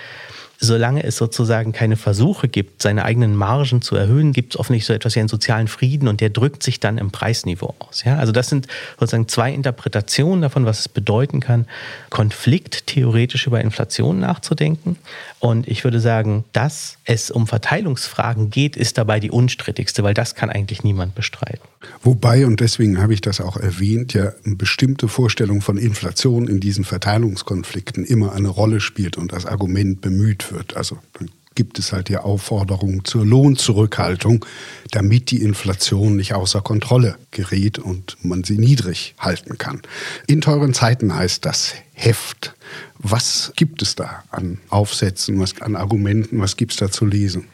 solange 0.64 1.02
es 1.04 1.16
sozusagen 1.16 1.72
keine 1.72 1.96
Versuche 1.96 2.48
gibt, 2.48 2.82
seine 2.82 3.04
eigenen 3.04 3.36
Margen 3.36 3.82
zu 3.82 3.96
erhöhen, 3.96 4.32
gibt 4.32 4.54
es 4.54 4.60
offensichtlich 4.60 4.86
so 4.86 4.92
etwas 4.92 5.14
wie 5.14 5.20
einen 5.20 5.28
sozialen 5.28 5.68
Frieden 5.68 6.08
und 6.08 6.20
der 6.20 6.30
drückt 6.30 6.62
sich 6.62 6.80
dann 6.80 6.98
im 6.98 7.10
Preisniveau 7.10 7.74
aus. 7.78 8.04
Ja? 8.04 8.16
Also 8.16 8.32
das 8.32 8.48
sind 8.48 8.66
sozusagen 8.98 9.28
zwei 9.28 9.52
Interpretationen 9.52 10.42
davon, 10.42 10.64
was 10.64 10.80
es 10.80 10.88
bedeuten 10.88 11.40
kann, 11.40 11.66
Konflikt 12.10 12.86
theoretisch 12.86 13.46
über 13.46 13.60
Inflation 13.60 14.20
nachzudenken. 14.20 14.96
Und 15.44 15.68
ich 15.68 15.85
würde 15.85 16.00
sagen, 16.00 16.46
dass 16.54 16.96
es 17.04 17.30
um 17.30 17.46
Verteilungsfragen 17.46 18.48
geht, 18.48 18.78
ist 18.78 18.96
dabei 18.96 19.20
die 19.20 19.30
unstrittigste, 19.30 20.02
weil 20.02 20.14
das 20.14 20.35
kann 20.35 20.48
eigentlich 20.48 20.85
niemand 20.85 21.14
bestreiten. 21.14 21.68
Wobei, 22.02 22.46
und 22.46 22.61
deswegen 22.61 22.98
habe 22.98 23.12
ich 23.12 23.20
das 23.20 23.42
auch 23.42 23.59
erwähnt, 23.59 24.14
ja 24.14 24.33
eine 24.46 24.57
bestimmte 24.57 25.07
Vorstellung 25.07 25.61
von 25.61 25.76
Inflation 25.76 26.48
in 26.48 26.61
diesen 26.61 26.85
Verteilungskonflikten 26.85 28.07
immer 28.07 28.33
eine 28.33 28.48
Rolle 28.48 28.80
spielt 28.80 29.18
und 29.18 29.35
das 29.35 29.44
Argument 29.44 30.00
bemüht 30.00 30.50
wird. 30.50 30.78
Also 30.78 30.96
dann 31.12 31.28
gibt 31.54 31.78
es 31.78 31.92
halt 31.92 32.08
die 32.08 32.16
Aufforderung 32.16 33.04
zur 33.04 33.24
Lohnzurückhaltung, 33.24 34.44
damit 34.90 35.30
die 35.30 35.42
Inflation 35.42 36.16
nicht 36.16 36.34
außer 36.34 36.60
Kontrolle 36.60 37.16
gerät 37.30 37.78
und 37.78 38.16
man 38.22 38.44
sie 38.44 38.58
niedrig 38.58 39.14
halten 39.18 39.58
kann. 39.58 39.82
In 40.26 40.40
teuren 40.40 40.74
Zeiten 40.74 41.14
heißt 41.14 41.44
das 41.44 41.74
Heft. 41.92 42.54
Was 42.98 43.52
gibt 43.56 43.82
es 43.82 43.94
da 43.94 44.24
an 44.30 44.58
Aufsätzen, 44.68 45.38
was, 45.38 45.60
an 45.60 45.76
Argumenten, 45.76 46.40
was 46.40 46.56
gibt 46.56 46.72
es 46.72 46.78
da 46.78 46.90
zu 46.90 47.06
lesen? 47.06 47.46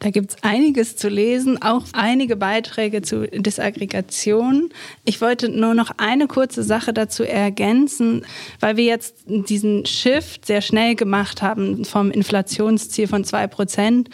Da 0.00 0.10
gibt 0.10 0.30
es 0.30 0.36
einiges 0.42 0.96
zu 0.96 1.08
lesen, 1.08 1.60
auch 1.60 1.84
einige 1.92 2.36
Beiträge 2.36 3.02
zu 3.02 3.26
Disaggregation. 3.26 4.70
Ich 5.04 5.20
wollte 5.20 5.48
nur 5.48 5.74
noch 5.74 5.90
eine 5.96 6.28
kurze 6.28 6.62
Sache 6.62 6.92
dazu 6.92 7.24
ergänzen, 7.24 8.24
weil 8.60 8.76
wir 8.76 8.84
jetzt 8.84 9.16
diesen 9.26 9.86
Shift 9.86 10.46
sehr 10.46 10.60
schnell 10.60 10.94
gemacht 10.94 11.42
haben 11.42 11.84
vom 11.84 12.12
Inflationsziel 12.12 13.08
von 13.08 13.24
zwei 13.24 13.48
Prozent 13.48 14.08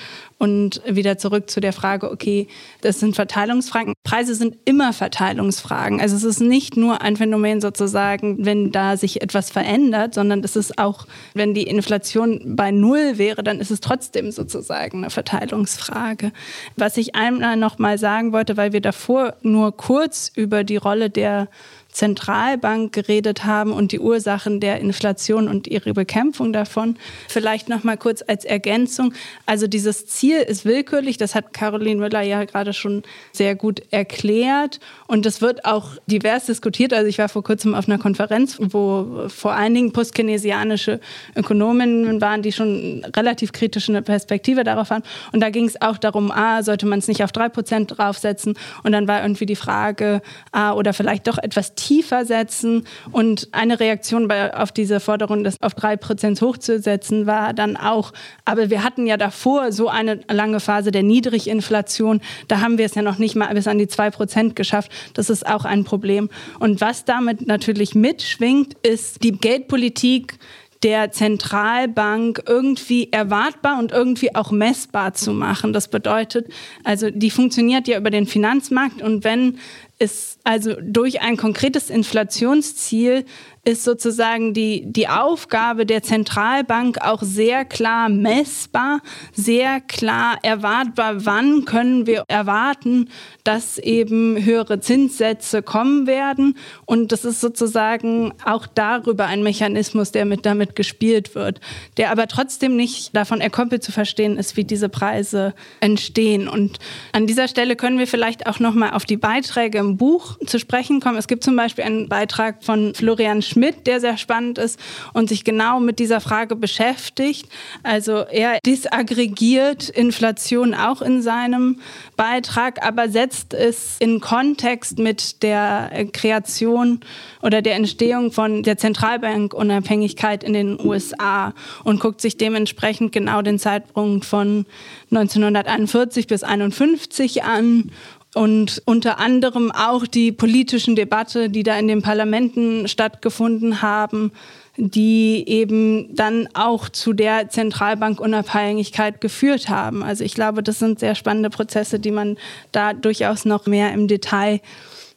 und 0.44 0.82
wieder 0.86 1.16
zurück 1.16 1.48
zu 1.48 1.60
der 1.60 1.72
Frage, 1.72 2.10
okay, 2.10 2.48
das 2.82 3.00
sind 3.00 3.16
Verteilungsfragen. 3.16 3.94
Preise 4.04 4.34
sind 4.34 4.58
immer 4.66 4.92
Verteilungsfragen. 4.92 6.02
Also 6.02 6.16
es 6.16 6.22
ist 6.22 6.40
nicht 6.40 6.76
nur 6.76 7.00
ein 7.00 7.16
Phänomen 7.16 7.62
sozusagen, 7.62 8.44
wenn 8.44 8.70
da 8.70 8.98
sich 8.98 9.22
etwas 9.22 9.48
verändert, 9.50 10.12
sondern 10.12 10.44
es 10.44 10.54
ist 10.54 10.78
auch, 10.78 11.06
wenn 11.32 11.54
die 11.54 11.62
Inflation 11.62 12.56
bei 12.56 12.70
Null 12.72 13.16
wäre, 13.16 13.42
dann 13.42 13.58
ist 13.58 13.70
es 13.70 13.80
trotzdem 13.80 14.32
sozusagen 14.32 14.98
eine 14.98 15.08
Verteilungsfrage. 15.08 16.30
Was 16.76 16.98
ich 16.98 17.14
einmal 17.14 17.56
noch 17.56 17.78
mal 17.78 17.96
sagen 17.96 18.32
wollte, 18.32 18.58
weil 18.58 18.74
wir 18.74 18.82
davor 18.82 19.36
nur 19.40 19.74
kurz 19.74 20.30
über 20.34 20.62
die 20.62 20.76
Rolle 20.76 21.08
der 21.08 21.48
Zentralbank 21.94 22.92
geredet 22.92 23.44
haben 23.44 23.72
und 23.72 23.92
die 23.92 24.00
Ursachen 24.00 24.58
der 24.58 24.80
Inflation 24.80 25.48
und 25.48 25.68
ihre 25.68 25.94
Bekämpfung 25.94 26.52
davon. 26.52 26.96
Vielleicht 27.28 27.68
noch 27.68 27.84
mal 27.84 27.96
kurz 27.96 28.22
als 28.26 28.44
Ergänzung. 28.44 29.14
Also 29.46 29.68
dieses 29.68 30.06
Ziel 30.06 30.38
ist 30.38 30.64
willkürlich, 30.64 31.18
das 31.18 31.36
hat 31.36 31.52
Caroline 31.52 32.00
Müller 32.00 32.22
ja 32.22 32.44
gerade 32.44 32.72
schon 32.72 33.04
sehr 33.32 33.54
gut 33.54 33.80
erklärt 33.90 34.80
und 35.06 35.24
es 35.24 35.40
wird 35.40 35.64
auch 35.64 35.92
divers 36.06 36.46
diskutiert. 36.46 36.92
Also 36.92 37.06
ich 37.06 37.18
war 37.18 37.28
vor 37.28 37.44
kurzem 37.44 37.74
auf 37.76 37.88
einer 37.88 37.98
Konferenz, 37.98 38.58
wo 38.58 39.28
vor 39.28 39.52
allen 39.52 39.74
Dingen 39.74 39.92
postkeynesianische 39.92 40.98
Ökonomen 41.36 42.20
waren, 42.20 42.42
die 42.42 42.50
schon 42.50 43.06
relativ 43.16 43.52
kritisch 43.52 43.88
eine 43.88 44.02
Perspektive 44.02 44.64
darauf 44.64 44.90
haben. 44.90 45.04
Und 45.30 45.40
da 45.40 45.50
ging 45.50 45.66
es 45.66 45.80
auch 45.80 45.98
darum, 45.98 46.32
ah, 46.32 46.64
sollte 46.64 46.86
man 46.86 46.98
es 46.98 47.06
nicht 47.06 47.22
auf 47.22 47.30
drei 47.30 47.48
Prozent 47.48 47.96
draufsetzen? 47.96 48.58
Und 48.82 48.90
dann 48.90 49.06
war 49.06 49.22
irgendwie 49.22 49.46
die 49.46 49.54
Frage, 49.54 50.22
ah, 50.50 50.72
oder 50.72 50.92
vielleicht 50.92 51.28
doch 51.28 51.38
etwas 51.38 51.76
tiefer 51.76 51.83
setzen. 52.24 52.86
Und 53.12 53.48
eine 53.52 53.80
Reaktion 53.80 54.28
bei, 54.28 54.54
auf 54.54 54.72
diese 54.72 55.00
Forderung, 55.00 55.44
das 55.44 55.60
auf 55.62 55.74
drei 55.74 55.96
Prozent 55.96 56.40
hochzusetzen, 56.40 57.26
war 57.26 57.52
dann 57.52 57.76
auch, 57.76 58.12
aber 58.44 58.70
wir 58.70 58.82
hatten 58.82 59.06
ja 59.06 59.16
davor 59.16 59.72
so 59.72 59.88
eine 59.88 60.20
lange 60.30 60.60
Phase 60.60 60.90
der 60.90 61.02
Niedriginflation, 61.02 62.20
da 62.48 62.60
haben 62.60 62.78
wir 62.78 62.86
es 62.86 62.94
ja 62.94 63.02
noch 63.02 63.18
nicht 63.18 63.36
mal 63.36 63.52
bis 63.54 63.66
an 63.66 63.78
die 63.78 63.88
zwei 63.88 64.10
Prozent 64.10 64.56
geschafft. 64.56 64.90
Das 65.14 65.30
ist 65.30 65.46
auch 65.46 65.64
ein 65.64 65.84
Problem. 65.84 66.28
Und 66.58 66.80
was 66.80 67.04
damit 67.04 67.46
natürlich 67.46 67.94
mitschwingt, 67.94 68.74
ist 68.82 69.22
die 69.22 69.32
Geldpolitik 69.32 70.38
der 70.84 71.10
Zentralbank 71.10 72.42
irgendwie 72.46 73.10
erwartbar 73.10 73.78
und 73.78 73.90
irgendwie 73.90 74.34
auch 74.34 74.50
messbar 74.50 75.14
zu 75.14 75.32
machen. 75.32 75.72
Das 75.72 75.88
bedeutet, 75.88 76.46
also 76.84 77.10
die 77.10 77.30
funktioniert 77.30 77.88
ja 77.88 77.98
über 77.98 78.10
den 78.10 78.26
Finanzmarkt 78.26 79.00
und 79.00 79.24
wenn 79.24 79.58
es 79.98 80.38
also 80.44 80.74
durch 80.80 81.20
ein 81.22 81.36
konkretes 81.36 81.88
Inflationsziel 81.88 83.24
ist 83.64 83.84
sozusagen 83.84 84.52
die, 84.52 84.84
die 84.86 85.08
Aufgabe 85.08 85.86
der 85.86 86.02
Zentralbank 86.02 86.98
auch 87.00 87.22
sehr 87.22 87.64
klar 87.64 88.10
messbar, 88.10 89.00
sehr 89.32 89.80
klar 89.80 90.38
erwartbar, 90.42 91.24
wann 91.24 91.64
können 91.64 92.06
wir 92.06 92.24
erwarten, 92.28 93.08
dass 93.42 93.78
eben 93.78 94.44
höhere 94.44 94.80
Zinssätze 94.80 95.62
kommen 95.62 96.06
werden. 96.06 96.58
Und 96.84 97.12
das 97.12 97.24
ist 97.24 97.40
sozusagen 97.40 98.34
auch 98.44 98.66
darüber 98.66 99.26
ein 99.26 99.42
Mechanismus, 99.42 100.12
der 100.12 100.26
mit 100.26 100.44
damit 100.44 100.76
gespielt 100.76 101.34
wird, 101.34 101.60
der 101.96 102.10
aber 102.10 102.26
trotzdem 102.28 102.76
nicht 102.76 103.16
davon 103.16 103.40
erkoppelt 103.40 103.82
zu 103.82 103.92
verstehen 103.92 104.36
ist, 104.36 104.58
wie 104.58 104.64
diese 104.64 104.90
Preise 104.90 105.54
entstehen. 105.80 106.48
Und 106.48 106.78
an 107.12 107.26
dieser 107.26 107.48
Stelle 107.48 107.76
können 107.76 107.98
wir 107.98 108.06
vielleicht 108.06 108.46
auch 108.46 108.60
noch 108.60 108.74
mal 108.74 108.90
auf 108.90 109.04
die 109.04 109.16
Beiträge 109.16 109.83
im 109.84 109.96
Buch 109.96 110.38
zu 110.46 110.58
sprechen 110.58 111.00
kommen. 111.00 111.16
Es 111.16 111.28
gibt 111.28 111.44
zum 111.44 111.56
Beispiel 111.56 111.84
einen 111.84 112.08
Beitrag 112.08 112.64
von 112.64 112.94
Florian 112.94 113.42
Schmidt, 113.42 113.86
der 113.86 114.00
sehr 114.00 114.16
spannend 114.16 114.58
ist 114.58 114.78
und 115.12 115.28
sich 115.28 115.44
genau 115.44 115.80
mit 115.80 115.98
dieser 115.98 116.20
Frage 116.20 116.56
beschäftigt. 116.56 117.48
Also 117.82 118.24
er 118.30 118.58
disaggregiert 118.64 119.88
Inflation 119.88 120.74
auch 120.74 121.02
in 121.02 121.22
seinem 121.22 121.80
Beitrag, 122.16 122.84
aber 122.84 123.08
setzt 123.08 123.54
es 123.54 123.96
in 123.98 124.20
Kontext 124.20 124.98
mit 124.98 125.42
der 125.42 125.90
Kreation 126.12 127.00
oder 127.42 127.60
der 127.60 127.74
Entstehung 127.74 128.32
von 128.32 128.62
der 128.62 128.78
Zentralbankunabhängigkeit 128.78 130.42
in 130.44 130.52
den 130.54 130.80
USA 130.80 131.52
und 131.84 132.00
guckt 132.00 132.20
sich 132.20 132.36
dementsprechend 132.36 133.12
genau 133.12 133.42
den 133.42 133.58
Zeitpunkt 133.58 134.24
von 134.24 134.66
1941 135.10 136.26
bis 136.26 136.42
1951 136.42 137.44
an 137.44 137.90
und 138.34 138.82
unter 138.84 139.18
anderem 139.18 139.70
auch 139.72 140.06
die 140.06 140.32
politischen 140.32 140.96
Debatte, 140.96 141.48
die 141.48 141.62
da 141.62 141.78
in 141.78 141.88
den 141.88 142.02
Parlamenten 142.02 142.88
stattgefunden 142.88 143.80
haben, 143.80 144.32
die 144.76 145.44
eben 145.46 146.14
dann 146.14 146.48
auch 146.52 146.88
zu 146.88 147.12
der 147.12 147.48
Zentralbankunabhängigkeit 147.48 149.20
geführt 149.20 149.68
haben. 149.68 150.02
Also 150.02 150.24
ich 150.24 150.34
glaube, 150.34 150.62
das 150.64 150.80
sind 150.80 150.98
sehr 150.98 151.14
spannende 151.14 151.50
Prozesse, 151.50 152.00
die 152.00 152.10
man 152.10 152.36
da 152.72 152.92
durchaus 152.92 153.44
noch 153.44 153.66
mehr 153.66 153.92
im 153.92 154.08
Detail 154.08 154.60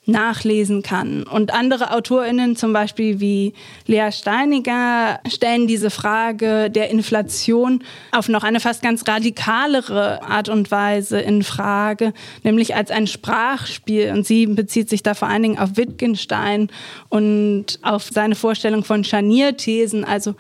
nachlesen 0.08 0.82
kann. 0.82 1.24
Und 1.24 1.54
andere 1.54 1.92
AutorInnen, 1.92 2.56
zum 2.56 2.74
Beispiel 2.74 3.20
wie 3.20 3.54
Lea 3.86 4.12
Steiniger, 4.12 5.20
stellen 5.30 5.68
diese 5.68 5.90
Frage 5.90 6.70
der 6.70 6.90
Inflation 6.90 7.84
auf 8.12 8.30
noch 8.30 8.44
eine 8.44 8.60
fast 8.60 8.82
ganz 8.82 9.08
radikalere 9.08 10.24
Art 10.24 10.50
und 10.50 10.72
Weise 10.72 11.20
in 11.20 11.44
Frage, 11.44 12.14
nämlich 12.44 12.76
als 12.76 12.90
ein 12.92 13.08
Sprachspiel. 13.08 14.12
Und 14.12 14.26
sie 14.26 14.48
bezieht 14.48 14.90
sich 14.90 15.04
da 15.04 15.14
vor 15.14 15.28
allen 15.28 15.44
Dingen 15.44 15.60
auf 15.60 15.78
Wittgenstein 15.78 16.70
und 17.10 17.80
auf 17.82 18.10
seine 18.12 18.36
Vorstellung 18.36 18.84
von 18.84 19.04
Scharnierthesen, 19.04 20.06
also 20.06 20.36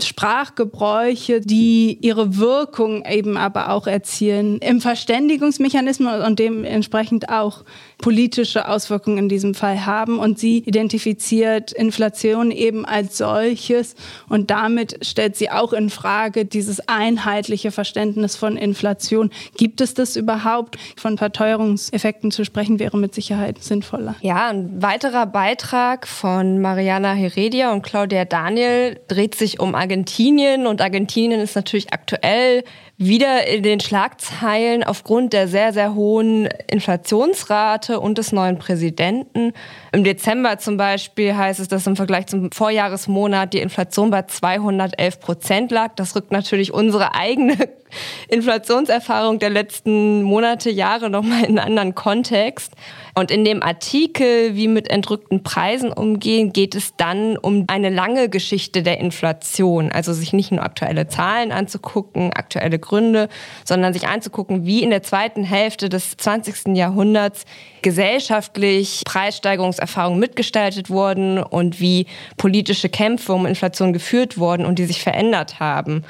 Sprachgebräuche, 0.00 1.40
die 1.40 1.98
ihre 2.00 2.38
Wirkung 2.38 3.04
eben 3.04 3.36
aber 3.36 3.70
auch 3.70 3.86
erzielen 3.86 4.58
im 4.58 4.80
Verständigungsmechanismus 4.80 6.24
und 6.26 6.38
dementsprechend 6.38 7.28
auch 7.28 7.64
politische 8.02 8.68
Auswirkungen 8.68 9.16
in 9.16 9.28
diesem 9.30 9.54
Fall 9.54 9.86
haben. 9.86 10.18
Und 10.18 10.38
sie 10.38 10.58
identifiziert 10.58 11.72
Inflation 11.72 12.50
eben 12.50 12.84
als 12.84 13.16
solches 13.16 13.94
und 14.28 14.50
damit 14.50 14.98
stellt 15.06 15.36
sie 15.36 15.50
auch 15.50 15.72
in 15.72 15.88
Frage 15.88 16.44
dieses 16.44 16.86
einheitliche 16.88 17.70
Verständnis 17.70 18.36
von 18.36 18.58
Inflation. 18.58 19.30
Gibt 19.56 19.80
es 19.80 19.94
das 19.94 20.16
überhaupt? 20.16 20.76
Von 20.96 21.16
Verteuerungseffekten 21.16 22.30
zu 22.30 22.44
sprechen 22.44 22.78
wäre 22.78 22.98
mit 22.98 23.14
Sicherheit 23.14 23.62
sinnvoller. 23.62 24.16
Ja, 24.20 24.50
ein 24.50 24.82
weiterer 24.82 25.26
Beitrag 25.26 26.06
von 26.06 26.60
Mariana 26.60 27.12
Heredia 27.12 27.72
und 27.72 27.82
Claudia 27.82 28.24
Daniel 28.24 29.00
dreht 29.08 29.34
sich 29.34 29.60
um 29.60 29.74
Argentinien 29.74 30.66
und 30.66 30.80
Argentinien 30.80 31.40
ist 31.40 31.54
natürlich 31.54 31.92
aktuell 31.92 32.64
wieder 33.06 33.46
in 33.46 33.62
den 33.62 33.80
Schlagzeilen 33.80 34.84
aufgrund 34.84 35.32
der 35.32 35.48
sehr, 35.48 35.72
sehr 35.72 35.94
hohen 35.94 36.48
Inflationsrate 36.68 38.00
und 38.00 38.18
des 38.18 38.32
neuen 38.32 38.58
Präsidenten. 38.58 39.52
Im 39.92 40.04
Dezember 40.04 40.58
zum 40.58 40.76
Beispiel 40.76 41.36
heißt 41.36 41.60
es, 41.60 41.68
dass 41.68 41.86
im 41.86 41.96
Vergleich 41.96 42.26
zum 42.26 42.50
Vorjahresmonat 42.52 43.54
die 43.54 43.60
Inflation 43.60 44.10
bei 44.10 44.22
211 44.22 45.20
Prozent 45.20 45.70
lag. 45.70 45.94
Das 45.96 46.14
rückt 46.16 46.32
natürlich 46.32 46.72
unsere 46.72 47.14
eigene 47.14 47.56
Inflationserfahrung 48.28 49.38
der 49.38 49.50
letzten 49.50 50.22
Monate, 50.22 50.70
Jahre 50.70 51.10
nochmal 51.10 51.44
in 51.44 51.58
einen 51.58 51.58
anderen 51.58 51.94
Kontext. 51.94 52.72
Und 53.14 53.30
in 53.30 53.44
dem 53.44 53.62
Artikel, 53.62 54.56
wie 54.56 54.68
mit 54.68 54.88
entrückten 54.88 55.42
Preisen 55.42 55.92
umgehen, 55.92 56.52
geht 56.52 56.74
es 56.74 56.96
dann 56.96 57.36
um 57.36 57.64
eine 57.66 57.90
lange 57.90 58.30
Geschichte 58.30 58.82
der 58.82 58.98
Inflation. 59.00 59.92
Also 59.92 60.14
sich 60.14 60.32
nicht 60.32 60.50
nur 60.50 60.62
aktuelle 60.62 61.08
Zahlen 61.08 61.52
anzugucken, 61.52 62.32
aktuelle 62.32 62.78
Gründe, 62.78 63.28
sondern 63.64 63.92
sich 63.92 64.08
anzugucken, 64.08 64.64
wie 64.64 64.82
in 64.82 64.88
der 64.88 65.02
zweiten 65.02 65.44
Hälfte 65.44 65.90
des 65.90 66.16
20. 66.16 66.74
Jahrhunderts 66.74 67.44
gesellschaftlich 67.82 69.02
Preissteigerungserfahrungen 69.04 70.18
mitgestaltet 70.18 70.88
wurden 70.88 71.38
und 71.38 71.80
wie 71.80 72.06
politische 72.38 72.88
Kämpfe 72.88 73.34
um 73.34 73.44
Inflation 73.44 73.92
geführt 73.92 74.38
wurden 74.38 74.64
und 74.64 74.78
die 74.78 74.86
sich 74.86 75.02
verändert 75.02 75.60
haben. 75.60 76.04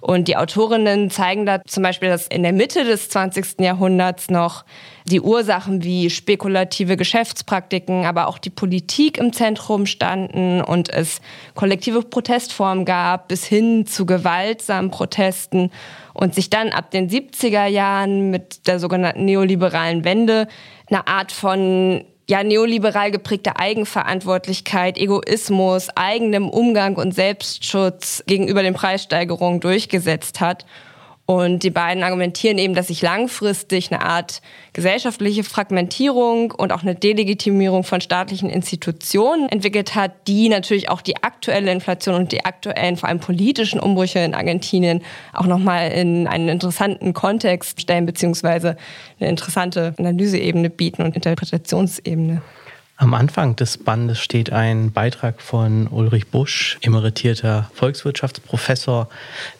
Und 0.00 0.28
die 0.28 0.36
Autorinnen 0.36 1.10
zeigen 1.10 1.44
da 1.44 1.60
zum 1.66 1.82
Beispiel, 1.82 2.08
dass 2.08 2.26
in 2.28 2.42
der 2.42 2.52
Mitte 2.52 2.84
des 2.84 3.08
20. 3.08 3.60
Jahrhunderts 3.60 4.30
noch 4.30 4.64
die 5.06 5.20
Ursachen 5.20 5.82
wie 5.82 6.10
spekulative 6.10 6.96
Geschäftspraktiken, 6.96 8.04
aber 8.04 8.28
auch 8.28 8.38
die 8.38 8.50
Politik 8.50 9.18
im 9.18 9.32
Zentrum 9.32 9.86
standen 9.86 10.60
und 10.60 10.88
es 10.90 11.20
kollektive 11.54 12.02
Protestformen 12.02 12.84
gab 12.84 13.28
bis 13.28 13.44
hin 13.44 13.86
zu 13.86 14.06
gewaltsamen 14.06 14.90
Protesten 14.90 15.70
und 16.14 16.34
sich 16.34 16.50
dann 16.50 16.70
ab 16.70 16.90
den 16.90 17.08
70er 17.08 17.66
Jahren 17.66 18.30
mit 18.30 18.66
der 18.66 18.78
sogenannten 18.78 19.24
neoliberalen 19.24 20.04
Wende 20.04 20.46
eine 20.88 21.06
Art 21.06 21.32
von 21.32 22.04
ja, 22.28 22.44
neoliberal 22.44 23.10
geprägte 23.10 23.56
Eigenverantwortlichkeit, 23.56 24.98
Egoismus, 24.98 25.88
eigenem 25.94 26.50
Umgang 26.50 26.96
und 26.96 27.14
Selbstschutz 27.14 28.22
gegenüber 28.26 28.62
den 28.62 28.74
Preissteigerungen 28.74 29.60
durchgesetzt 29.60 30.40
hat. 30.40 30.66
Und 31.30 31.62
die 31.62 31.68
beiden 31.68 32.02
argumentieren 32.02 32.56
eben, 32.56 32.72
dass 32.72 32.86
sich 32.86 33.02
langfristig 33.02 33.92
eine 33.92 34.00
Art 34.00 34.40
gesellschaftliche 34.72 35.44
Fragmentierung 35.44 36.52
und 36.52 36.72
auch 36.72 36.80
eine 36.80 36.94
Delegitimierung 36.94 37.84
von 37.84 38.00
staatlichen 38.00 38.48
Institutionen 38.48 39.46
entwickelt 39.50 39.94
hat, 39.94 40.26
die 40.26 40.48
natürlich 40.48 40.88
auch 40.88 41.02
die 41.02 41.22
aktuelle 41.22 41.70
Inflation 41.70 42.14
und 42.14 42.32
die 42.32 42.46
aktuellen, 42.46 42.96
vor 42.96 43.10
allem 43.10 43.20
politischen 43.20 43.78
Umbrüche 43.78 44.20
in 44.20 44.34
Argentinien 44.34 45.02
auch 45.34 45.44
nochmal 45.44 45.92
in 45.92 46.26
einen 46.26 46.48
interessanten 46.48 47.12
Kontext 47.12 47.78
stellen, 47.78 48.06
beziehungsweise 48.06 48.78
eine 49.20 49.28
interessante 49.28 49.92
Analyseebene 49.98 50.70
bieten 50.70 51.02
und 51.02 51.14
Interpretationsebene. 51.14 52.40
Am 53.00 53.14
Anfang 53.14 53.54
des 53.54 53.78
Bandes 53.78 54.18
steht 54.18 54.50
ein 54.50 54.90
Beitrag 54.90 55.40
von 55.40 55.86
Ulrich 55.86 56.26
Busch, 56.26 56.78
emeritierter 56.80 57.70
Volkswirtschaftsprofessor, 57.72 59.08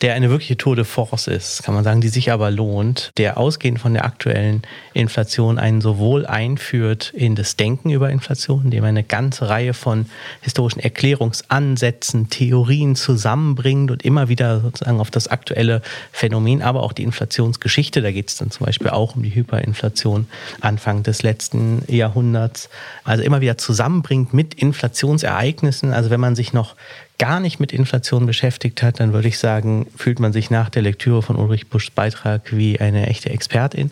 der 0.02 0.14
eine 0.14 0.28
wirkliche 0.28 0.56
Tour 0.56 0.74
de 0.74 0.84
Force 0.84 1.28
ist, 1.28 1.62
kann 1.62 1.72
man 1.72 1.84
sagen, 1.84 2.00
die 2.00 2.08
sich 2.08 2.32
aber 2.32 2.50
lohnt, 2.50 3.12
der 3.16 3.38
ausgehend 3.38 3.78
von 3.78 3.94
der 3.94 4.04
aktuellen 4.04 4.62
Inflation 4.92 5.60
einen 5.60 5.80
sowohl 5.80 6.26
einführt 6.26 7.12
in 7.14 7.36
das 7.36 7.54
Denken 7.54 7.90
über 7.90 8.10
Inflation, 8.10 8.64
indem 8.64 8.82
er 8.82 8.88
eine 8.88 9.04
ganze 9.04 9.48
Reihe 9.48 9.72
von 9.72 10.06
historischen 10.40 10.80
Erklärungsansätzen, 10.80 12.30
Theorien 12.30 12.96
zusammenbringt 12.96 13.92
und 13.92 14.04
immer 14.04 14.28
wieder 14.28 14.62
sozusagen 14.62 14.98
auf 14.98 15.12
das 15.12 15.28
aktuelle 15.28 15.82
Phänomen, 16.10 16.60
aber 16.60 16.82
auch 16.82 16.92
die 16.92 17.04
Inflationsgeschichte, 17.04 18.02
da 18.02 18.10
geht 18.10 18.30
es 18.30 18.36
dann 18.36 18.50
zum 18.50 18.66
Beispiel 18.66 18.90
auch 18.90 19.14
um 19.14 19.22
die 19.22 19.32
Hyperinflation 19.32 20.26
Anfang 20.60 21.04
des 21.04 21.22
letzten 21.22 21.84
Jahrhunderts, 21.86 22.68
also 23.04 23.27
immer 23.28 23.40
wieder 23.40 23.56
zusammenbringt 23.56 24.34
mit 24.34 24.54
Inflationsereignissen. 24.54 25.92
Also 25.92 26.10
wenn 26.10 26.20
man 26.20 26.34
sich 26.34 26.52
noch 26.52 26.74
gar 27.18 27.38
nicht 27.38 27.60
mit 27.60 27.72
Inflation 27.72 28.26
beschäftigt 28.26 28.82
hat, 28.82 28.98
dann 28.98 29.12
würde 29.12 29.28
ich 29.28 29.38
sagen, 29.38 29.86
fühlt 29.96 30.18
man 30.18 30.32
sich 30.32 30.50
nach 30.50 30.70
der 30.70 30.82
Lektüre 30.82 31.22
von 31.22 31.36
Ulrich 31.36 31.68
Buschs 31.68 31.90
Beitrag 31.90 32.56
wie 32.56 32.80
eine 32.80 33.06
echte 33.06 33.30
Expertin. 33.30 33.90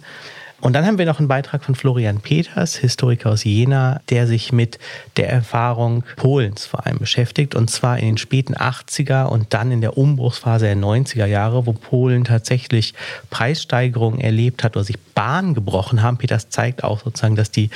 Und 0.60 0.72
dann 0.72 0.86
haben 0.86 0.96
wir 0.96 1.04
noch 1.04 1.18
einen 1.18 1.28
Beitrag 1.28 1.62
von 1.62 1.74
Florian 1.74 2.20
Peters, 2.20 2.76
Historiker 2.76 3.30
aus 3.30 3.44
Jena, 3.44 4.00
der 4.08 4.26
sich 4.26 4.52
mit 4.52 4.78
der 5.18 5.28
Erfahrung 5.28 6.02
Polens 6.16 6.64
vor 6.64 6.86
allem 6.86 6.98
beschäftigt. 6.98 7.54
Und 7.54 7.70
zwar 7.70 7.98
in 7.98 8.06
den 8.06 8.18
späten 8.18 8.54
80er 8.54 9.26
und 9.26 9.52
dann 9.52 9.70
in 9.70 9.82
der 9.82 9.98
Umbruchsphase 9.98 10.64
der 10.64 10.76
90er 10.76 11.26
Jahre, 11.26 11.66
wo 11.66 11.72
Polen 11.72 12.24
tatsächlich 12.24 12.94
Preissteigerungen 13.28 14.18
erlebt 14.18 14.64
hat 14.64 14.76
oder 14.76 14.84
sich 14.84 14.98
Bahn 15.14 15.52
gebrochen 15.54 16.02
haben. 16.02 16.16
Peters 16.16 16.48
zeigt 16.48 16.84
auch 16.84 17.00
sozusagen, 17.00 17.36
dass 17.36 17.50
die 17.50 17.68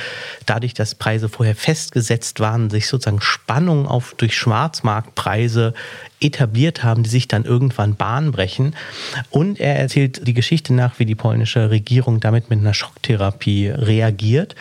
dadurch, 0.46 0.72
dass 0.72 0.94
Preise 0.94 1.28
vorher 1.28 1.54
festgesetzt 1.54 2.40
waren, 2.40 2.70
sich 2.70 2.86
sozusagen 2.86 3.20
Spannungen 3.20 3.86
auf 3.86 4.14
durch 4.16 4.34
Schwarzmarktpreise 4.34 5.74
etabliert 6.20 6.85
haben, 6.85 7.02
die 7.02 7.11
sich 7.11 7.28
dann 7.28 7.44
irgendwann 7.44 7.96
Bahn 7.96 8.33
brechen. 8.33 8.74
Und 9.30 9.59
er 9.59 9.76
erzählt 9.76 10.26
die 10.26 10.35
Geschichte 10.35 10.74
nach, 10.74 10.98
wie 10.98 11.06
die 11.06 11.14
polnische 11.14 11.70
Regierung 11.70 12.20
damit 12.20 12.50
mit 12.50 12.61
einer 12.61 12.74
Schocktherapie 12.74 13.68
reagiert. 13.68 14.54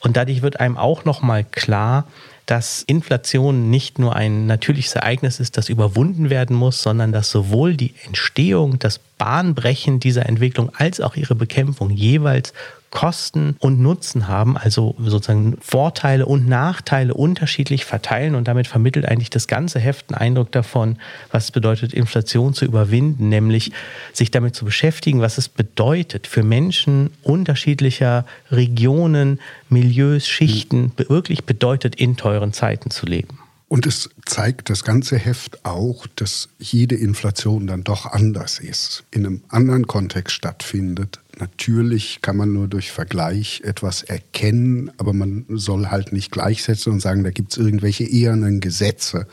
Und 0.00 0.16
dadurch 0.16 0.42
wird 0.42 0.60
einem 0.60 0.76
auch 0.76 1.04
nochmal 1.04 1.44
klar, 1.44 2.06
dass 2.46 2.82
Inflation 2.82 3.70
nicht 3.70 3.98
nur 3.98 4.16
ein 4.16 4.46
natürliches 4.46 4.94
Ereignis 4.94 5.38
ist, 5.38 5.56
das 5.56 5.68
überwunden 5.68 6.28
werden 6.28 6.56
muss, 6.56 6.82
sondern 6.82 7.12
dass 7.12 7.30
sowohl 7.30 7.76
die 7.76 7.94
Entstehung, 8.04 8.78
das 8.78 9.00
Bahnbrechen 9.22 10.00
dieser 10.00 10.26
Entwicklung 10.26 10.72
als 10.74 11.00
auch 11.00 11.14
ihre 11.14 11.36
Bekämpfung 11.36 11.90
jeweils 11.90 12.52
Kosten 12.90 13.54
und 13.60 13.80
Nutzen 13.80 14.26
haben, 14.26 14.56
also 14.56 14.96
sozusagen 14.98 15.58
Vorteile 15.60 16.26
und 16.26 16.48
Nachteile 16.48 17.14
unterschiedlich 17.14 17.84
verteilen 17.84 18.34
und 18.34 18.48
damit 18.48 18.66
vermittelt 18.66 19.06
eigentlich 19.06 19.30
das 19.30 19.46
ganze 19.46 19.78
Heft 19.78 20.10
einen 20.10 20.20
Eindruck 20.20 20.50
davon, 20.50 20.98
was 21.30 21.44
es 21.44 21.50
bedeutet, 21.52 21.94
Inflation 21.94 22.52
zu 22.52 22.64
überwinden, 22.64 23.28
nämlich 23.28 23.70
sich 24.12 24.32
damit 24.32 24.56
zu 24.56 24.64
beschäftigen, 24.64 25.20
was 25.20 25.38
es 25.38 25.48
bedeutet 25.48 26.26
für 26.26 26.42
Menschen 26.42 27.10
unterschiedlicher 27.22 28.26
Regionen, 28.50 29.38
Milieus, 29.68 30.26
Schichten, 30.26 30.90
wirklich 30.96 31.44
bedeutet, 31.44 31.94
in 31.94 32.16
teuren 32.16 32.52
Zeiten 32.52 32.90
zu 32.90 33.06
leben. 33.06 33.41
Und 33.72 33.86
es 33.86 34.10
zeigt 34.26 34.68
das 34.68 34.84
ganze 34.84 35.16
Heft 35.16 35.64
auch, 35.64 36.06
dass 36.16 36.50
jede 36.58 36.94
Inflation 36.94 37.66
dann 37.66 37.84
doch 37.84 38.04
anders 38.04 38.58
ist, 38.58 39.04
in 39.10 39.24
einem 39.24 39.44
anderen 39.48 39.86
Kontext 39.86 40.36
stattfindet. 40.36 41.20
Natürlich 41.38 42.18
kann 42.20 42.36
man 42.36 42.52
nur 42.52 42.68
durch 42.68 42.92
Vergleich 42.92 43.62
etwas 43.64 44.02
erkennen, 44.02 44.90
aber 44.98 45.14
man 45.14 45.46
soll 45.48 45.86
halt 45.86 46.12
nicht 46.12 46.30
gleichsetzen 46.30 46.92
und 46.92 47.00
sagen, 47.00 47.24
da 47.24 47.30
gibt 47.30 47.52
es 47.52 47.56
irgendwelche 47.56 48.04
ehernen 48.04 48.60
Gesetze, 48.60 49.26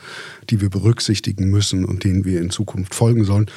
die 0.48 0.62
wir 0.62 0.70
berücksichtigen 0.70 1.50
müssen 1.50 1.84
und 1.84 2.04
denen 2.04 2.24
wir 2.24 2.40
in 2.40 2.48
Zukunft 2.48 2.94
folgen 2.94 3.24
sollen. 3.24 3.50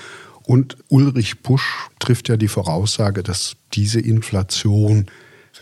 Und 0.43 0.75
Ulrich 0.89 1.39
Busch 1.43 1.87
trifft 1.99 2.27
ja 2.27 2.35
die 2.35 2.49
Voraussage, 2.49 3.23
dass 3.23 3.55
diese 3.71 4.01
Inflation 4.01 5.05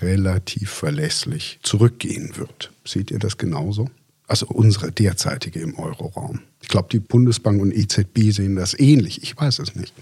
relativ 0.02 0.72
verlässlich 0.72 1.60
zurückgehen 1.62 2.38
wird. 2.38 2.72
Seht 2.86 3.12
ihr 3.12 3.20
das 3.20 3.38
genauso? 3.38 3.88
Also 4.32 4.46
unsere 4.48 4.94
derzeitige 4.94 5.60
im 5.60 5.78
Euroraum. 5.78 6.40
Ich 6.62 6.70
glaube, 6.70 6.88
die 6.90 7.02
Bundesbank 7.02 7.62
und 7.62 7.74
EZB 7.74 8.32
sehen 8.32 8.56
das 8.56 8.80
ähnlich. 8.80 9.24
Ich 9.24 9.36
weiß 9.36 9.60
es 9.60 9.76
nicht. 9.76 9.94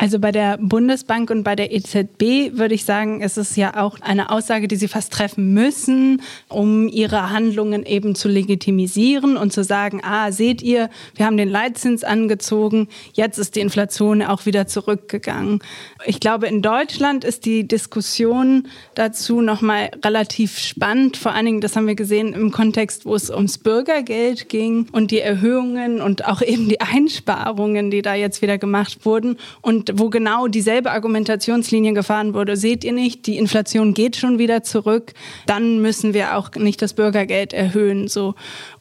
Also 0.00 0.20
bei 0.20 0.30
der 0.30 0.58
Bundesbank 0.58 1.28
und 1.28 1.42
bei 1.42 1.56
der 1.56 1.72
EZB 1.74 2.56
würde 2.56 2.74
ich 2.74 2.84
sagen, 2.84 3.20
ist 3.20 3.36
es 3.36 3.56
ja 3.56 3.82
auch 3.82 4.00
eine 4.00 4.30
Aussage, 4.30 4.68
die 4.68 4.76
sie 4.76 4.86
fast 4.86 5.12
treffen 5.12 5.52
müssen, 5.52 6.22
um 6.48 6.86
ihre 6.86 7.30
Handlungen 7.30 7.84
eben 7.84 8.14
zu 8.14 8.28
legitimisieren 8.28 9.36
und 9.36 9.52
zu 9.52 9.64
sagen, 9.64 10.00
ah, 10.04 10.30
seht 10.30 10.62
ihr, 10.62 10.88
wir 11.16 11.26
haben 11.26 11.36
den 11.36 11.48
Leitzins 11.48 12.04
angezogen, 12.04 12.86
jetzt 13.12 13.38
ist 13.38 13.56
die 13.56 13.60
Inflation 13.60 14.22
auch 14.22 14.46
wieder 14.46 14.68
zurückgegangen. 14.68 15.64
Ich 16.06 16.20
glaube, 16.20 16.46
in 16.46 16.62
Deutschland 16.62 17.24
ist 17.24 17.44
die 17.44 17.66
Diskussion 17.66 18.68
dazu 18.94 19.40
nochmal 19.40 19.90
relativ 20.04 20.60
spannend. 20.60 21.16
Vor 21.16 21.32
allen 21.32 21.46
Dingen, 21.46 21.60
das 21.60 21.74
haben 21.74 21.88
wir 21.88 21.96
gesehen 21.96 22.34
im 22.34 22.52
Kontext, 22.52 23.04
wo 23.04 23.16
es 23.16 23.30
ums 23.30 23.58
Bürgergeld 23.58 24.48
ging 24.48 24.86
und 24.92 25.10
die 25.10 25.18
Erhöhungen 25.18 26.00
und 26.00 26.24
auch 26.24 26.40
eben 26.40 26.68
die 26.68 26.80
Einsparungen, 26.80 27.90
die 27.90 28.02
da 28.02 28.14
jetzt 28.14 28.42
wieder 28.42 28.58
gemacht 28.58 29.04
wurden. 29.04 29.38
Und 29.60 29.87
wo 29.94 30.10
genau 30.10 30.48
dieselbe 30.48 30.90
Argumentationslinie 30.90 31.92
gefahren 31.92 32.34
wurde. 32.34 32.56
Seht 32.56 32.84
ihr 32.84 32.92
nicht, 32.92 33.26
die 33.26 33.38
Inflation 33.38 33.94
geht 33.94 34.16
schon 34.16 34.38
wieder 34.38 34.62
zurück, 34.62 35.12
dann 35.46 35.80
müssen 35.80 36.14
wir 36.14 36.36
auch 36.36 36.50
nicht 36.52 36.82
das 36.82 36.94
Bürgergeld 36.94 37.52
erhöhen. 37.52 38.08
So. 38.08 38.34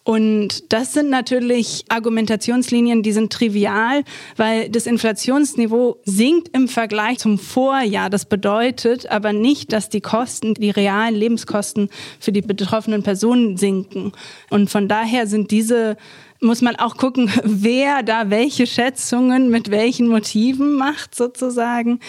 Und 0.04 0.72
das 0.72 0.94
sind 0.94 1.10
natürlich 1.10 1.84
Argumentationslinien, 1.90 3.04
die 3.04 3.12
sind 3.12 3.34
trivial, 3.34 4.04
weil 4.38 4.70
das 4.70 4.86
Inflationsniveau 4.86 5.98
sinkt 6.06 6.56
im 6.56 6.70
Vergleich 6.70 7.20
zum 7.20 7.38
Vorjahr. 7.38 8.10
Das 8.10 8.24
bedeutet 8.24 9.12
aber 9.12 9.34
nicht, 9.34 9.74
dass 9.74 9.90
die 9.90 10.00
Kosten, 10.00 10.54
die 10.54 10.70
realen 10.70 11.14
Lebenskosten 11.14 11.90
für 12.22 12.32
die 12.32 12.42
betroffenen 12.42 13.04
Personen 13.04 13.58
sinken. 13.58 14.14
Und 14.50 14.70
von 14.70 14.88
daher 14.88 15.28
sind 15.28 15.52
diese 15.52 15.98
muss 16.42 16.62
man 16.62 16.76
auch 16.76 16.98
gucken, 16.98 17.32
wer 17.44 18.04
da 18.04 18.30
welche 18.30 18.68
Schätzungen 18.68 19.50
mit 19.50 19.72
welchen 19.72 20.08
Motiven 20.08 20.74
macht, 20.74 21.16
sozusagen. 21.16 22.00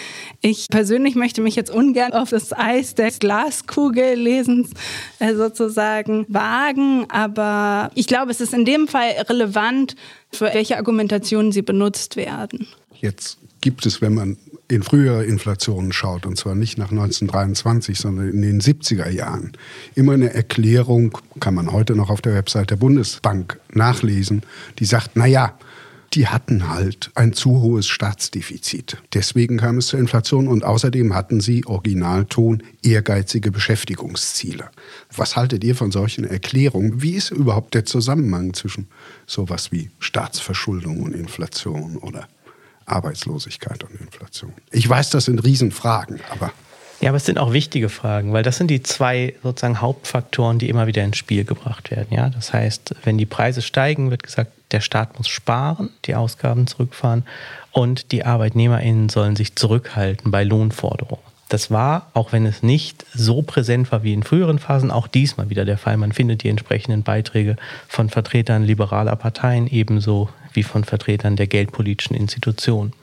Ich 0.41 0.67
persönlich 0.69 1.15
möchte 1.15 1.41
mich 1.41 1.55
jetzt 1.55 1.71
ungern 1.71 2.13
auf 2.13 2.29
das 2.29 2.53
Eis 2.53 2.95
der 2.95 3.11
Glaskugellesens 3.11 4.71
äh, 5.19 5.33
sozusagen 5.35 6.25
wagen, 6.29 7.05
aber 7.09 7.91
ich 7.95 8.07
glaube, 8.07 8.31
es 8.31 8.41
ist 8.41 8.53
in 8.53 8.65
dem 8.65 8.87
Fall 8.87 9.09
relevant, 9.29 9.95
für 10.31 10.45
welche 10.45 10.77
Argumentationen 10.77 11.51
sie 11.51 11.61
benutzt 11.61 12.15
werden. 12.15 12.67
Jetzt 13.01 13.37
gibt 13.61 13.85
es, 13.85 14.01
wenn 14.01 14.13
man 14.13 14.37
in 14.69 14.83
frühere 14.83 15.25
Inflationen 15.25 15.91
schaut, 15.91 16.25
und 16.25 16.37
zwar 16.37 16.55
nicht 16.55 16.77
nach 16.77 16.91
1923, 16.91 17.97
sondern 17.97 18.29
in 18.29 18.41
den 18.41 18.61
70er 18.61 19.09
Jahren, 19.09 19.53
immer 19.95 20.13
eine 20.13 20.33
Erklärung, 20.33 21.17
kann 21.39 21.55
man 21.55 21.71
heute 21.71 21.95
noch 21.95 22.09
auf 22.09 22.21
der 22.21 22.35
Website 22.35 22.69
der 22.69 22.75
Bundesbank 22.75 23.59
nachlesen, 23.73 24.43
die 24.77 24.85
sagt, 24.85 25.11
na 25.15 25.25
ja, 25.25 25.57
die 26.13 26.27
hatten 26.27 26.69
halt 26.69 27.11
ein 27.15 27.33
zu 27.33 27.61
hohes 27.61 27.87
Staatsdefizit. 27.87 28.97
Deswegen 29.13 29.57
kam 29.57 29.77
es 29.77 29.87
zur 29.87 29.99
Inflation 29.99 30.47
und 30.47 30.63
außerdem 30.63 31.13
hatten 31.13 31.39
sie, 31.39 31.65
Originalton, 31.65 32.63
ehrgeizige 32.83 33.51
Beschäftigungsziele. 33.51 34.69
Was 35.15 35.35
haltet 35.35 35.63
ihr 35.63 35.75
von 35.75 35.91
solchen 35.91 36.23
Erklärungen? 36.23 37.01
Wie 37.01 37.13
ist 37.13 37.31
überhaupt 37.31 37.73
der 37.73 37.85
Zusammenhang 37.85 38.53
zwischen 38.53 38.87
sowas 39.27 39.71
wie 39.71 39.91
Staatsverschuldung 39.99 41.01
und 41.01 41.13
Inflation 41.13 41.97
oder 41.97 42.27
Arbeitslosigkeit 42.89 43.83
und 43.83 43.99
Inflation? 43.99 44.53
Ich 44.71 44.87
weiß, 44.87 45.09
das 45.09 45.25
sind 45.25 45.43
Riesenfragen, 45.43 46.19
aber. 46.29 46.51
Ja, 47.01 47.09
aber 47.09 47.17
es 47.17 47.25
sind 47.25 47.37
auch 47.37 47.53
wichtige 47.53 47.87
Fragen, 47.87 48.33
weil 48.33 48.43
das 48.43 48.57
sind 48.57 48.67
die 48.67 48.83
zwei 48.83 49.33
sozusagen 49.41 49.79
Hauptfaktoren, 49.79 50.59
die 50.59 50.67
immer 50.67 50.85
wieder 50.85 51.03
ins 51.03 51.17
Spiel 51.17 51.45
gebracht 51.45 51.91
werden. 51.91 52.07
Ja, 52.11 52.29
das 52.29 52.51
heißt, 52.51 52.95
wenn 53.03 53.17
die 53.17 53.25
Preise 53.25 53.61
steigen, 53.61 54.11
wird 54.11 54.23
gesagt, 54.23 54.51
der 54.71 54.81
Staat 54.81 55.17
muss 55.17 55.29
sparen, 55.29 55.89
die 56.05 56.15
Ausgaben 56.15 56.67
zurückfahren 56.67 57.23
und 57.71 58.11
die 58.11 58.25
ArbeitnehmerInnen 58.25 59.07
sollen 59.07 59.37
sich 59.37 59.55
zurückhalten 59.55 60.29
bei 60.29 60.43
Lohnforderungen. 60.43 61.28
Das 61.49 61.71
war, 61.71 62.11
auch 62.13 62.31
wenn 62.31 62.45
es 62.45 62.61
nicht 62.61 63.05
so 63.13 63.41
präsent 63.41 63.91
war 63.91 64.03
wie 64.03 64.13
in 64.13 64.21
früheren 64.21 64.59
Phasen, 64.59 64.91
auch 64.91 65.07
diesmal 65.07 65.49
wieder 65.49 65.65
der 65.65 65.79
Fall. 65.79 65.97
Man 65.97 66.13
findet 66.13 66.43
die 66.43 66.49
entsprechenden 66.49 67.01
Beiträge 67.01 67.55
von 67.87 68.09
Vertretern 68.09 68.63
liberaler 68.63 69.15
Parteien 69.15 69.67
ebenso 69.67 70.29
wie 70.53 70.61
von 70.61 70.83
Vertretern 70.83 71.35
der 71.35 71.47
geldpolitischen 71.47 72.15
Institutionen. 72.15 72.93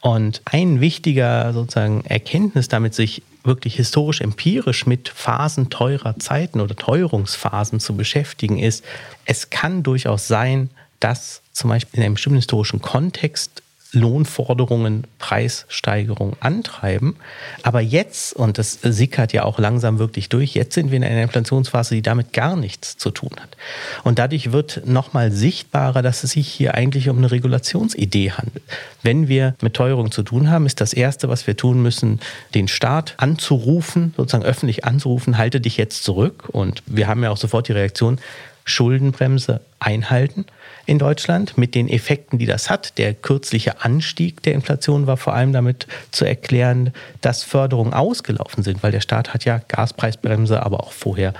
Und 0.00 0.40
ein 0.46 0.80
wichtiger 0.80 1.52
sozusagen 1.52 2.04
Erkenntnis, 2.06 2.68
damit 2.68 2.94
sich 2.94 3.22
wirklich 3.44 3.76
historisch 3.76 4.22
empirisch 4.22 4.86
mit 4.86 5.08
Phasen 5.08 5.68
teurer 5.68 6.18
Zeiten 6.18 6.60
oder 6.60 6.74
Teuerungsphasen 6.74 7.80
zu 7.80 7.96
beschäftigen, 7.96 8.58
ist, 8.58 8.84
es 9.26 9.50
kann 9.50 9.82
durchaus 9.82 10.26
sein, 10.26 10.70
dass 11.00 11.42
zum 11.52 11.70
Beispiel 11.70 11.98
in 11.98 12.04
einem 12.04 12.14
bestimmten 12.14 12.38
historischen 12.38 12.80
Kontext 12.80 13.62
Lohnforderungen, 13.92 15.06
Preissteigerungen 15.18 16.36
antreiben. 16.40 17.16
Aber 17.62 17.80
jetzt, 17.80 18.34
und 18.34 18.58
das 18.58 18.78
sickert 18.82 19.32
ja 19.32 19.44
auch 19.44 19.58
langsam 19.58 19.98
wirklich 19.98 20.28
durch, 20.28 20.54
jetzt 20.54 20.74
sind 20.74 20.90
wir 20.90 20.98
in 20.98 21.04
einer 21.04 21.22
Inflationsphase, 21.22 21.94
die 21.94 22.02
damit 22.02 22.32
gar 22.32 22.54
nichts 22.54 22.98
zu 22.98 23.10
tun 23.10 23.30
hat. 23.40 23.56
Und 24.04 24.18
dadurch 24.18 24.52
wird 24.52 24.82
nochmal 24.86 25.32
sichtbarer, 25.32 26.02
dass 26.02 26.22
es 26.22 26.32
sich 26.32 26.48
hier 26.48 26.74
eigentlich 26.74 27.08
um 27.08 27.18
eine 27.18 27.30
Regulationsidee 27.30 28.32
handelt. 28.32 28.64
Wenn 29.02 29.28
wir 29.28 29.54
mit 29.62 29.74
Teuerung 29.74 30.12
zu 30.12 30.22
tun 30.22 30.50
haben, 30.50 30.66
ist 30.66 30.82
das 30.82 30.92
Erste, 30.92 31.30
was 31.30 31.46
wir 31.46 31.56
tun 31.56 31.82
müssen, 31.82 32.20
den 32.54 32.68
Staat 32.68 33.14
anzurufen, 33.16 34.12
sozusagen 34.16 34.44
öffentlich 34.44 34.84
anzurufen, 34.84 35.38
halte 35.38 35.62
dich 35.62 35.78
jetzt 35.78 36.04
zurück. 36.04 36.48
Und 36.52 36.82
wir 36.86 37.06
haben 37.06 37.22
ja 37.22 37.30
auch 37.30 37.38
sofort 37.38 37.68
die 37.68 37.72
Reaktion, 37.72 38.18
Schuldenbremse 38.64 39.62
einhalten 39.80 40.44
in 40.88 40.98
Deutschland 40.98 41.58
mit 41.58 41.74
den 41.74 41.86
Effekten, 41.86 42.38
die 42.38 42.46
das 42.46 42.70
hat. 42.70 42.96
Der 42.96 43.12
kürzliche 43.12 43.82
Anstieg 43.82 44.42
der 44.42 44.54
Inflation 44.54 45.06
war 45.06 45.18
vor 45.18 45.34
allem 45.34 45.52
damit 45.52 45.86
zu 46.12 46.24
erklären, 46.24 46.94
dass 47.20 47.42
Förderungen 47.42 47.92
ausgelaufen 47.92 48.62
sind, 48.62 48.82
weil 48.82 48.90
der 48.90 49.02
Staat 49.02 49.34
hat 49.34 49.44
ja 49.44 49.60
Gaspreisbremse, 49.68 50.62
aber 50.64 50.80
auch 50.80 50.92
vorher 50.92 51.34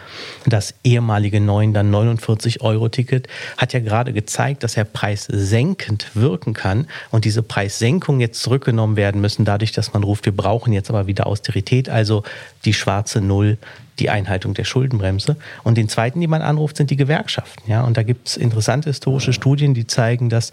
das 0.44 0.74
ehemalige 0.84 1.40
9, 1.40 1.72
dann 1.72 1.90
49 1.90 2.61
Euro 2.61 2.90
Ticket, 2.90 3.26
hat 3.57 3.72
ja 3.72 3.80
gerade 3.80 4.12
gezeigt, 4.12 4.64
dass 4.64 4.76
er 4.76 4.84
preissenkend 4.84 6.14
wirken 6.14 6.53
kann 6.53 6.86
und 7.11 7.24
diese 7.24 7.42
Preissenkungen 7.42 8.20
jetzt 8.20 8.42
zurückgenommen 8.42 8.96
werden 8.96 9.22
müssen, 9.22 9.46
dadurch, 9.46 9.72
dass 9.72 9.94
man 9.94 10.05
ruft, 10.05 10.26
wir 10.26 10.36
brauchen 10.36 10.74
jetzt 10.74 10.90
aber 10.90 11.07
wieder 11.07 11.26
Austerität, 11.26 11.88
also 11.88 12.22
die 12.66 12.74
schwarze 12.74 13.22
Null 13.22 13.57
die 13.99 14.11
Einhaltung 14.11 14.55
der 14.55 14.64
Schuldenbremse. 14.64 15.36
Und 15.64 15.76
den 15.76 15.88
zweiten, 15.88 16.20
den 16.20 16.30
man 16.30 16.42
anruft, 16.42 16.76
sind 16.76 16.90
die 16.90 16.96
Gewerkschaften. 16.96 17.70
Ja? 17.70 17.82
Und 17.82 17.96
da 17.96 18.03
gibt 18.03 18.28
es 18.28 18.36
interessante 18.36 18.90
historische 18.90 19.32
Studien, 19.32 19.74
die 19.74 19.86
zeigen, 19.86 20.28
dass 20.28 20.53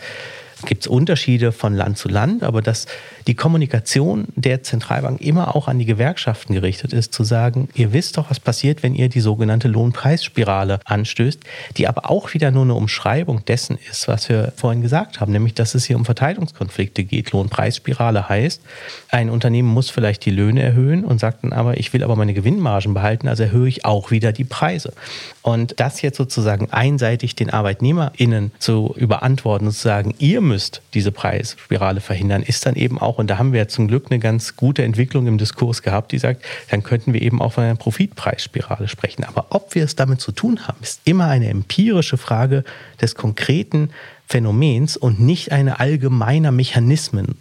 gibt 0.65 0.83
es 0.83 0.87
Unterschiede 0.87 1.51
von 1.51 1.73
Land 1.73 1.97
zu 1.97 2.07
Land, 2.07 2.43
aber 2.43 2.61
dass 2.61 2.85
die 3.27 3.35
Kommunikation 3.35 4.27
der 4.35 4.63
Zentralbank 4.63 5.21
immer 5.21 5.55
auch 5.55 5.67
an 5.67 5.79
die 5.79 5.85
Gewerkschaften 5.85 6.53
gerichtet 6.53 6.93
ist, 6.93 7.13
zu 7.13 7.23
sagen, 7.23 7.69
ihr 7.73 7.91
wisst 7.93 8.17
doch, 8.17 8.29
was 8.29 8.39
passiert, 8.39 8.83
wenn 8.83 8.95
ihr 8.95 9.09
die 9.09 9.19
sogenannte 9.19 9.67
Lohnpreisspirale 9.67 10.79
anstößt, 10.85 11.39
die 11.77 11.87
aber 11.87 12.09
auch 12.09 12.33
wieder 12.33 12.51
nur 12.51 12.63
eine 12.63 12.75
Umschreibung 12.75 13.43
dessen 13.45 13.77
ist, 13.89 14.07
was 14.07 14.29
wir 14.29 14.53
vorhin 14.55 14.81
gesagt 14.81 15.19
haben, 15.19 15.31
nämlich 15.31 15.53
dass 15.53 15.75
es 15.75 15.85
hier 15.85 15.95
um 15.95 16.05
Verteilungskonflikte 16.05 17.03
geht. 17.03 17.31
Lohnpreisspirale 17.31 18.29
heißt, 18.29 18.61
ein 19.09 19.29
Unternehmen 19.29 19.69
muss 19.69 19.89
vielleicht 19.89 20.25
die 20.25 20.31
Löhne 20.31 20.61
erhöhen 20.61 21.03
und 21.03 21.19
sagt 21.19 21.43
dann 21.43 21.53
aber, 21.53 21.77
ich 21.77 21.93
will 21.93 22.03
aber 22.03 22.15
meine 22.15 22.33
Gewinnmargen 22.33 22.93
behalten, 22.93 23.27
also 23.27 23.43
erhöhe 23.43 23.67
ich 23.67 23.85
auch 23.85 24.11
wieder 24.11 24.31
die 24.31 24.43
Preise. 24.43 24.93
Und 25.41 25.79
das 25.79 26.01
jetzt 26.01 26.17
sozusagen 26.17 26.71
einseitig 26.71 27.35
den 27.35 27.49
ArbeitnehmerInnen 27.49 28.51
zu 28.59 28.93
überantworten 28.97 29.67
und 29.67 29.73
zu 29.73 29.81
sagen, 29.81 30.15
ihr 30.19 30.41
müsst 30.45 30.81
diese 30.93 31.11
Preisspirale 31.11 31.99
verhindern, 31.99 32.41
ist 32.41 32.65
dann 32.65 32.75
eben 32.75 32.99
auch, 32.99 33.17
und 33.17 33.29
da 33.29 33.37
haben 33.37 33.51
wir 33.51 33.59
ja 33.59 33.67
zum 33.67 33.87
Glück 33.87 34.05
eine 34.09 34.19
ganz 34.19 34.55
gute 34.55 34.83
Entwicklung 34.83 35.27
im 35.27 35.37
Diskurs 35.37 35.81
gehabt, 35.81 36.11
die 36.11 36.19
sagt, 36.19 36.43
dann 36.69 36.83
könnten 36.83 37.13
wir 37.13 37.21
eben 37.21 37.41
auch 37.41 37.53
von 37.53 37.63
einer 37.63 37.75
Profitpreisspirale 37.75 38.87
sprechen. 38.87 39.23
Aber 39.23 39.47
ob 39.49 39.75
wir 39.75 39.83
es 39.83 39.95
damit 39.95 40.21
zu 40.21 40.31
tun 40.31 40.67
haben, 40.67 40.77
ist 40.81 41.01
immer 41.03 41.27
eine 41.27 41.49
empirische 41.49 42.17
Frage 42.17 42.63
des 43.01 43.15
konkreten 43.15 43.89
Phänomens 44.27 44.95
und 44.95 45.19
nicht 45.19 45.51
eine 45.51 45.79
allgemeiner 45.79 46.51
Mechanismen. 46.51 47.37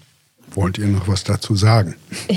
Wollt 0.55 0.79
ihr 0.79 0.87
noch 0.87 1.09
was 1.09 1.25
dazu 1.25 1.55
sagen? 1.55 1.95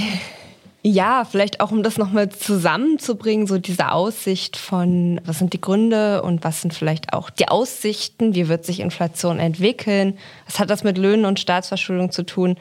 Ja, 0.90 1.26
vielleicht 1.26 1.60
auch, 1.60 1.72
um 1.72 1.84
das 1.84 1.98
nochmal 1.98 2.30
zusammenzubringen, 2.30 3.46
so 3.46 3.58
diese 3.58 3.92
Aussicht 3.92 4.56
von, 4.56 5.20
was 5.26 5.38
sind 5.38 5.52
die 5.52 5.60
Gründe 5.60 6.22
und 6.22 6.46
was 6.46 6.62
sind 6.62 6.74
vielleicht 6.74 7.12
auch 7.12 7.30
die 7.30 7.50
Aussichten, 7.50 8.36
wie 8.36 8.48
wird 8.48 8.64
sich 8.64 8.80
Inflation 8.80 9.38
entwickeln, 9.38 10.18
was 10.46 10.60
hat 10.60 10.70
das 10.70 10.86
mit 10.86 10.98
Löhnen 10.98 11.26
und 11.26 11.42
Staatsverschuldung 11.42 12.12
zu 12.12 12.24
tun. 12.24 12.56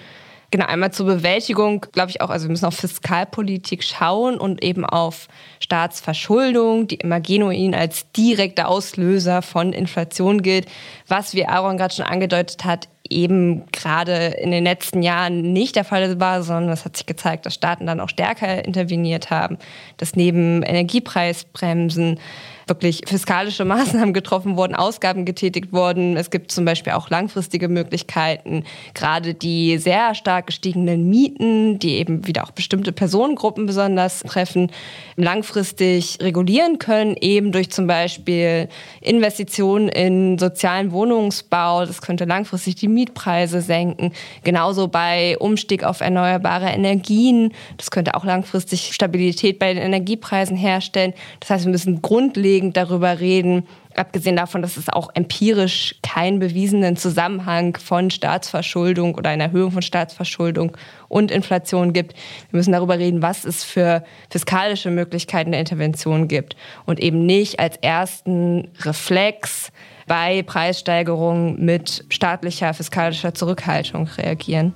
Genau, 0.50 0.66
einmal 0.66 0.92
zur 0.92 1.06
Bewältigung, 1.06 1.86
glaube 1.92 2.10
ich 2.10 2.20
auch, 2.20 2.30
also 2.30 2.46
wir 2.46 2.50
müssen 2.50 2.66
auf 2.66 2.74
Fiskalpolitik 2.74 3.84
schauen 3.84 4.38
und 4.38 4.64
eben 4.64 4.84
auf 4.84 5.28
Staatsverschuldung, 5.60 6.88
die 6.88 6.96
immer 6.96 7.20
genuin 7.20 7.76
als 7.76 8.10
direkter 8.10 8.66
Auslöser 8.66 9.40
von 9.40 9.72
Inflation 9.72 10.42
gilt, 10.42 10.66
was, 11.06 11.34
wie 11.34 11.46
Aaron 11.46 11.76
gerade 11.76 11.94
schon 11.94 12.04
angedeutet 12.04 12.64
hat, 12.64 12.88
eben 13.10 13.66
gerade 13.72 14.26
in 14.38 14.50
den 14.50 14.64
letzten 14.64 15.02
Jahren 15.02 15.52
nicht 15.52 15.76
der 15.76 15.84
Fall 15.84 16.18
war, 16.20 16.42
sondern 16.42 16.72
es 16.72 16.84
hat 16.84 16.96
sich 16.96 17.06
gezeigt, 17.06 17.46
dass 17.46 17.54
Staaten 17.54 17.86
dann 17.86 18.00
auch 18.00 18.08
stärker 18.08 18.64
interveniert 18.64 19.30
haben, 19.30 19.58
dass 19.96 20.16
neben 20.16 20.62
Energiepreisbremsen 20.62 22.18
wirklich 22.66 23.02
fiskalische 23.06 23.64
Maßnahmen 23.64 24.12
getroffen 24.12 24.56
worden, 24.56 24.74
Ausgaben 24.74 25.24
getätigt 25.24 25.72
worden. 25.72 26.16
Es 26.16 26.30
gibt 26.30 26.50
zum 26.50 26.64
Beispiel 26.64 26.94
auch 26.94 27.10
langfristige 27.10 27.68
Möglichkeiten, 27.68 28.64
gerade 28.92 29.34
die 29.34 29.78
sehr 29.78 30.16
stark 30.16 30.48
gestiegenen 30.48 31.08
Mieten, 31.08 31.78
die 31.78 31.94
eben 31.96 32.26
wieder 32.26 32.42
auch 32.42 32.50
bestimmte 32.50 32.90
Personengruppen 32.90 33.66
besonders 33.66 34.20
treffen, 34.20 34.72
langfristig 35.14 36.18
regulieren 36.20 36.78
können, 36.80 37.16
eben 37.20 37.52
durch 37.52 37.70
zum 37.70 37.86
Beispiel 37.86 38.68
Investitionen 39.00 39.88
in 39.88 40.38
sozialen 40.38 40.90
Wohnungsbau. 40.90 41.86
Das 41.86 42.02
könnte 42.02 42.24
langfristig 42.24 42.74
die 42.74 42.88
Mietpreise 42.88 43.60
senken. 43.60 44.12
Genauso 44.42 44.88
bei 44.88 45.38
Umstieg 45.38 45.84
auf 45.84 46.00
erneuerbare 46.00 46.66
Energien. 46.66 47.52
Das 47.76 47.92
könnte 47.92 48.16
auch 48.16 48.24
langfristig 48.24 48.92
Stabilität 48.92 49.60
bei 49.60 49.72
den 49.72 49.82
Energiepreisen 49.82 50.56
herstellen. 50.56 51.14
Das 51.38 51.50
heißt, 51.50 51.64
wir 51.64 51.70
müssen 51.70 52.02
grundlegend 52.02 52.55
darüber 52.60 53.20
reden, 53.20 53.66
abgesehen 53.94 54.36
davon, 54.36 54.62
dass 54.62 54.76
es 54.76 54.88
auch 54.88 55.10
empirisch 55.14 55.96
keinen 56.02 56.38
bewiesenen 56.38 56.96
Zusammenhang 56.96 57.76
von 57.76 58.10
Staatsverschuldung 58.10 59.14
oder 59.14 59.30
einer 59.30 59.44
Erhöhung 59.44 59.70
von 59.70 59.82
Staatsverschuldung 59.82 60.76
und 61.08 61.30
Inflation 61.30 61.92
gibt. 61.92 62.14
Wir 62.50 62.58
müssen 62.58 62.72
darüber 62.72 62.98
reden, 62.98 63.22
was 63.22 63.44
es 63.44 63.64
für 63.64 64.04
fiskalische 64.30 64.90
Möglichkeiten 64.90 65.52
der 65.52 65.60
Intervention 65.60 66.28
gibt 66.28 66.56
und 66.84 67.00
eben 67.00 67.24
nicht 67.26 67.58
als 67.60 67.76
ersten 67.78 68.68
Reflex 68.80 69.72
bei 70.06 70.42
Preissteigerungen 70.42 71.64
mit 71.64 72.04
staatlicher 72.08 72.74
fiskalischer 72.74 73.34
Zurückhaltung 73.34 74.08
reagieren. 74.18 74.74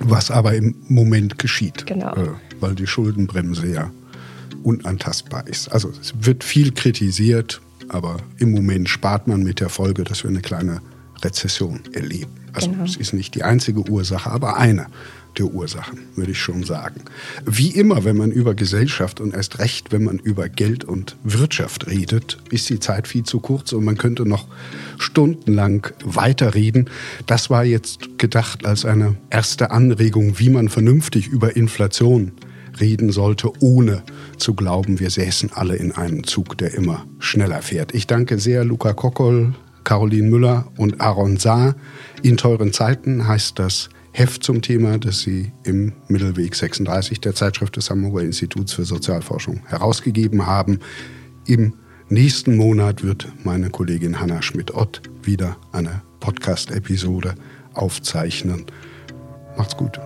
Was 0.00 0.30
aber 0.30 0.54
im 0.54 0.76
Moment 0.88 1.38
geschieht, 1.38 1.86
genau. 1.86 2.12
äh, 2.14 2.28
weil 2.60 2.74
die 2.74 2.86
Schuldenbremse 2.86 3.72
ja 3.72 3.90
unantastbar 4.62 5.46
ist. 5.46 5.68
Also 5.68 5.90
es 5.90 6.14
wird 6.20 6.44
viel 6.44 6.72
kritisiert, 6.72 7.60
aber 7.88 8.18
im 8.38 8.52
Moment 8.52 8.88
spart 8.88 9.28
man 9.28 9.42
mit 9.42 9.60
der 9.60 9.68
Folge, 9.68 10.04
dass 10.04 10.22
wir 10.22 10.30
eine 10.30 10.40
kleine 10.40 10.80
Rezession 11.22 11.80
erleben. 11.92 12.30
Also 12.52 12.70
genau. 12.70 12.84
es 12.84 12.96
ist 12.96 13.12
nicht 13.12 13.34
die 13.34 13.42
einzige 13.42 13.88
Ursache, 13.88 14.30
aber 14.30 14.56
eine 14.56 14.86
der 15.36 15.46
Ursachen, 15.46 16.00
würde 16.16 16.32
ich 16.32 16.40
schon 16.40 16.64
sagen. 16.64 17.02
Wie 17.44 17.70
immer, 17.70 18.04
wenn 18.04 18.16
man 18.16 18.32
über 18.32 18.54
Gesellschaft 18.54 19.20
und 19.20 19.34
erst 19.34 19.58
recht, 19.58 19.92
wenn 19.92 20.04
man 20.04 20.18
über 20.18 20.48
Geld 20.48 20.84
und 20.84 21.16
Wirtschaft 21.22 21.86
redet, 21.86 22.38
ist 22.50 22.68
die 22.68 22.80
Zeit 22.80 23.06
viel 23.06 23.22
zu 23.22 23.40
kurz 23.40 23.72
und 23.72 23.84
man 23.84 23.96
könnte 23.96 24.26
noch 24.26 24.46
stundenlang 24.98 25.86
weiterreden. 26.04 26.90
Das 27.26 27.50
war 27.50 27.64
jetzt 27.64 28.18
gedacht 28.18 28.66
als 28.66 28.84
eine 28.84 29.16
erste 29.30 29.70
Anregung, 29.70 30.38
wie 30.38 30.50
man 30.50 30.68
vernünftig 30.68 31.28
über 31.28 31.56
Inflation 31.56 32.32
reden 32.80 33.10
sollte, 33.10 33.50
ohne 33.60 34.02
zu 34.36 34.54
glauben, 34.54 35.00
wir 35.00 35.10
säßen 35.10 35.52
alle 35.52 35.76
in 35.76 35.92
einem 35.92 36.24
Zug, 36.24 36.58
der 36.58 36.74
immer 36.74 37.06
schneller 37.18 37.62
fährt. 37.62 37.94
Ich 37.94 38.06
danke 38.06 38.38
sehr 38.38 38.64
Luca 38.64 38.92
Kockol, 38.92 39.54
Caroline 39.84 40.28
Müller 40.28 40.70
und 40.76 41.00
Aaron 41.00 41.36
Saar. 41.36 41.74
In 42.22 42.36
teuren 42.36 42.72
Zeiten 42.72 43.26
heißt 43.26 43.58
das 43.58 43.88
Heft 44.12 44.42
zum 44.42 44.62
Thema, 44.62 44.98
das 44.98 45.20
Sie 45.20 45.52
im 45.64 45.92
Mittelweg 46.08 46.54
36 46.54 47.20
der 47.20 47.34
Zeitschrift 47.34 47.76
des 47.76 47.88
Hamburger 47.88 48.22
Instituts 48.22 48.72
für 48.72 48.84
Sozialforschung 48.84 49.60
herausgegeben 49.66 50.46
haben. 50.46 50.80
Im 51.46 51.74
nächsten 52.08 52.56
Monat 52.56 53.04
wird 53.04 53.28
meine 53.44 53.70
Kollegin 53.70 54.20
Hanna 54.20 54.42
Schmidt-Ott 54.42 55.02
wieder 55.22 55.56
eine 55.72 56.02
Podcast-Episode 56.20 57.34
aufzeichnen. 57.74 58.66
Macht's 59.56 59.76
gut. 59.76 59.98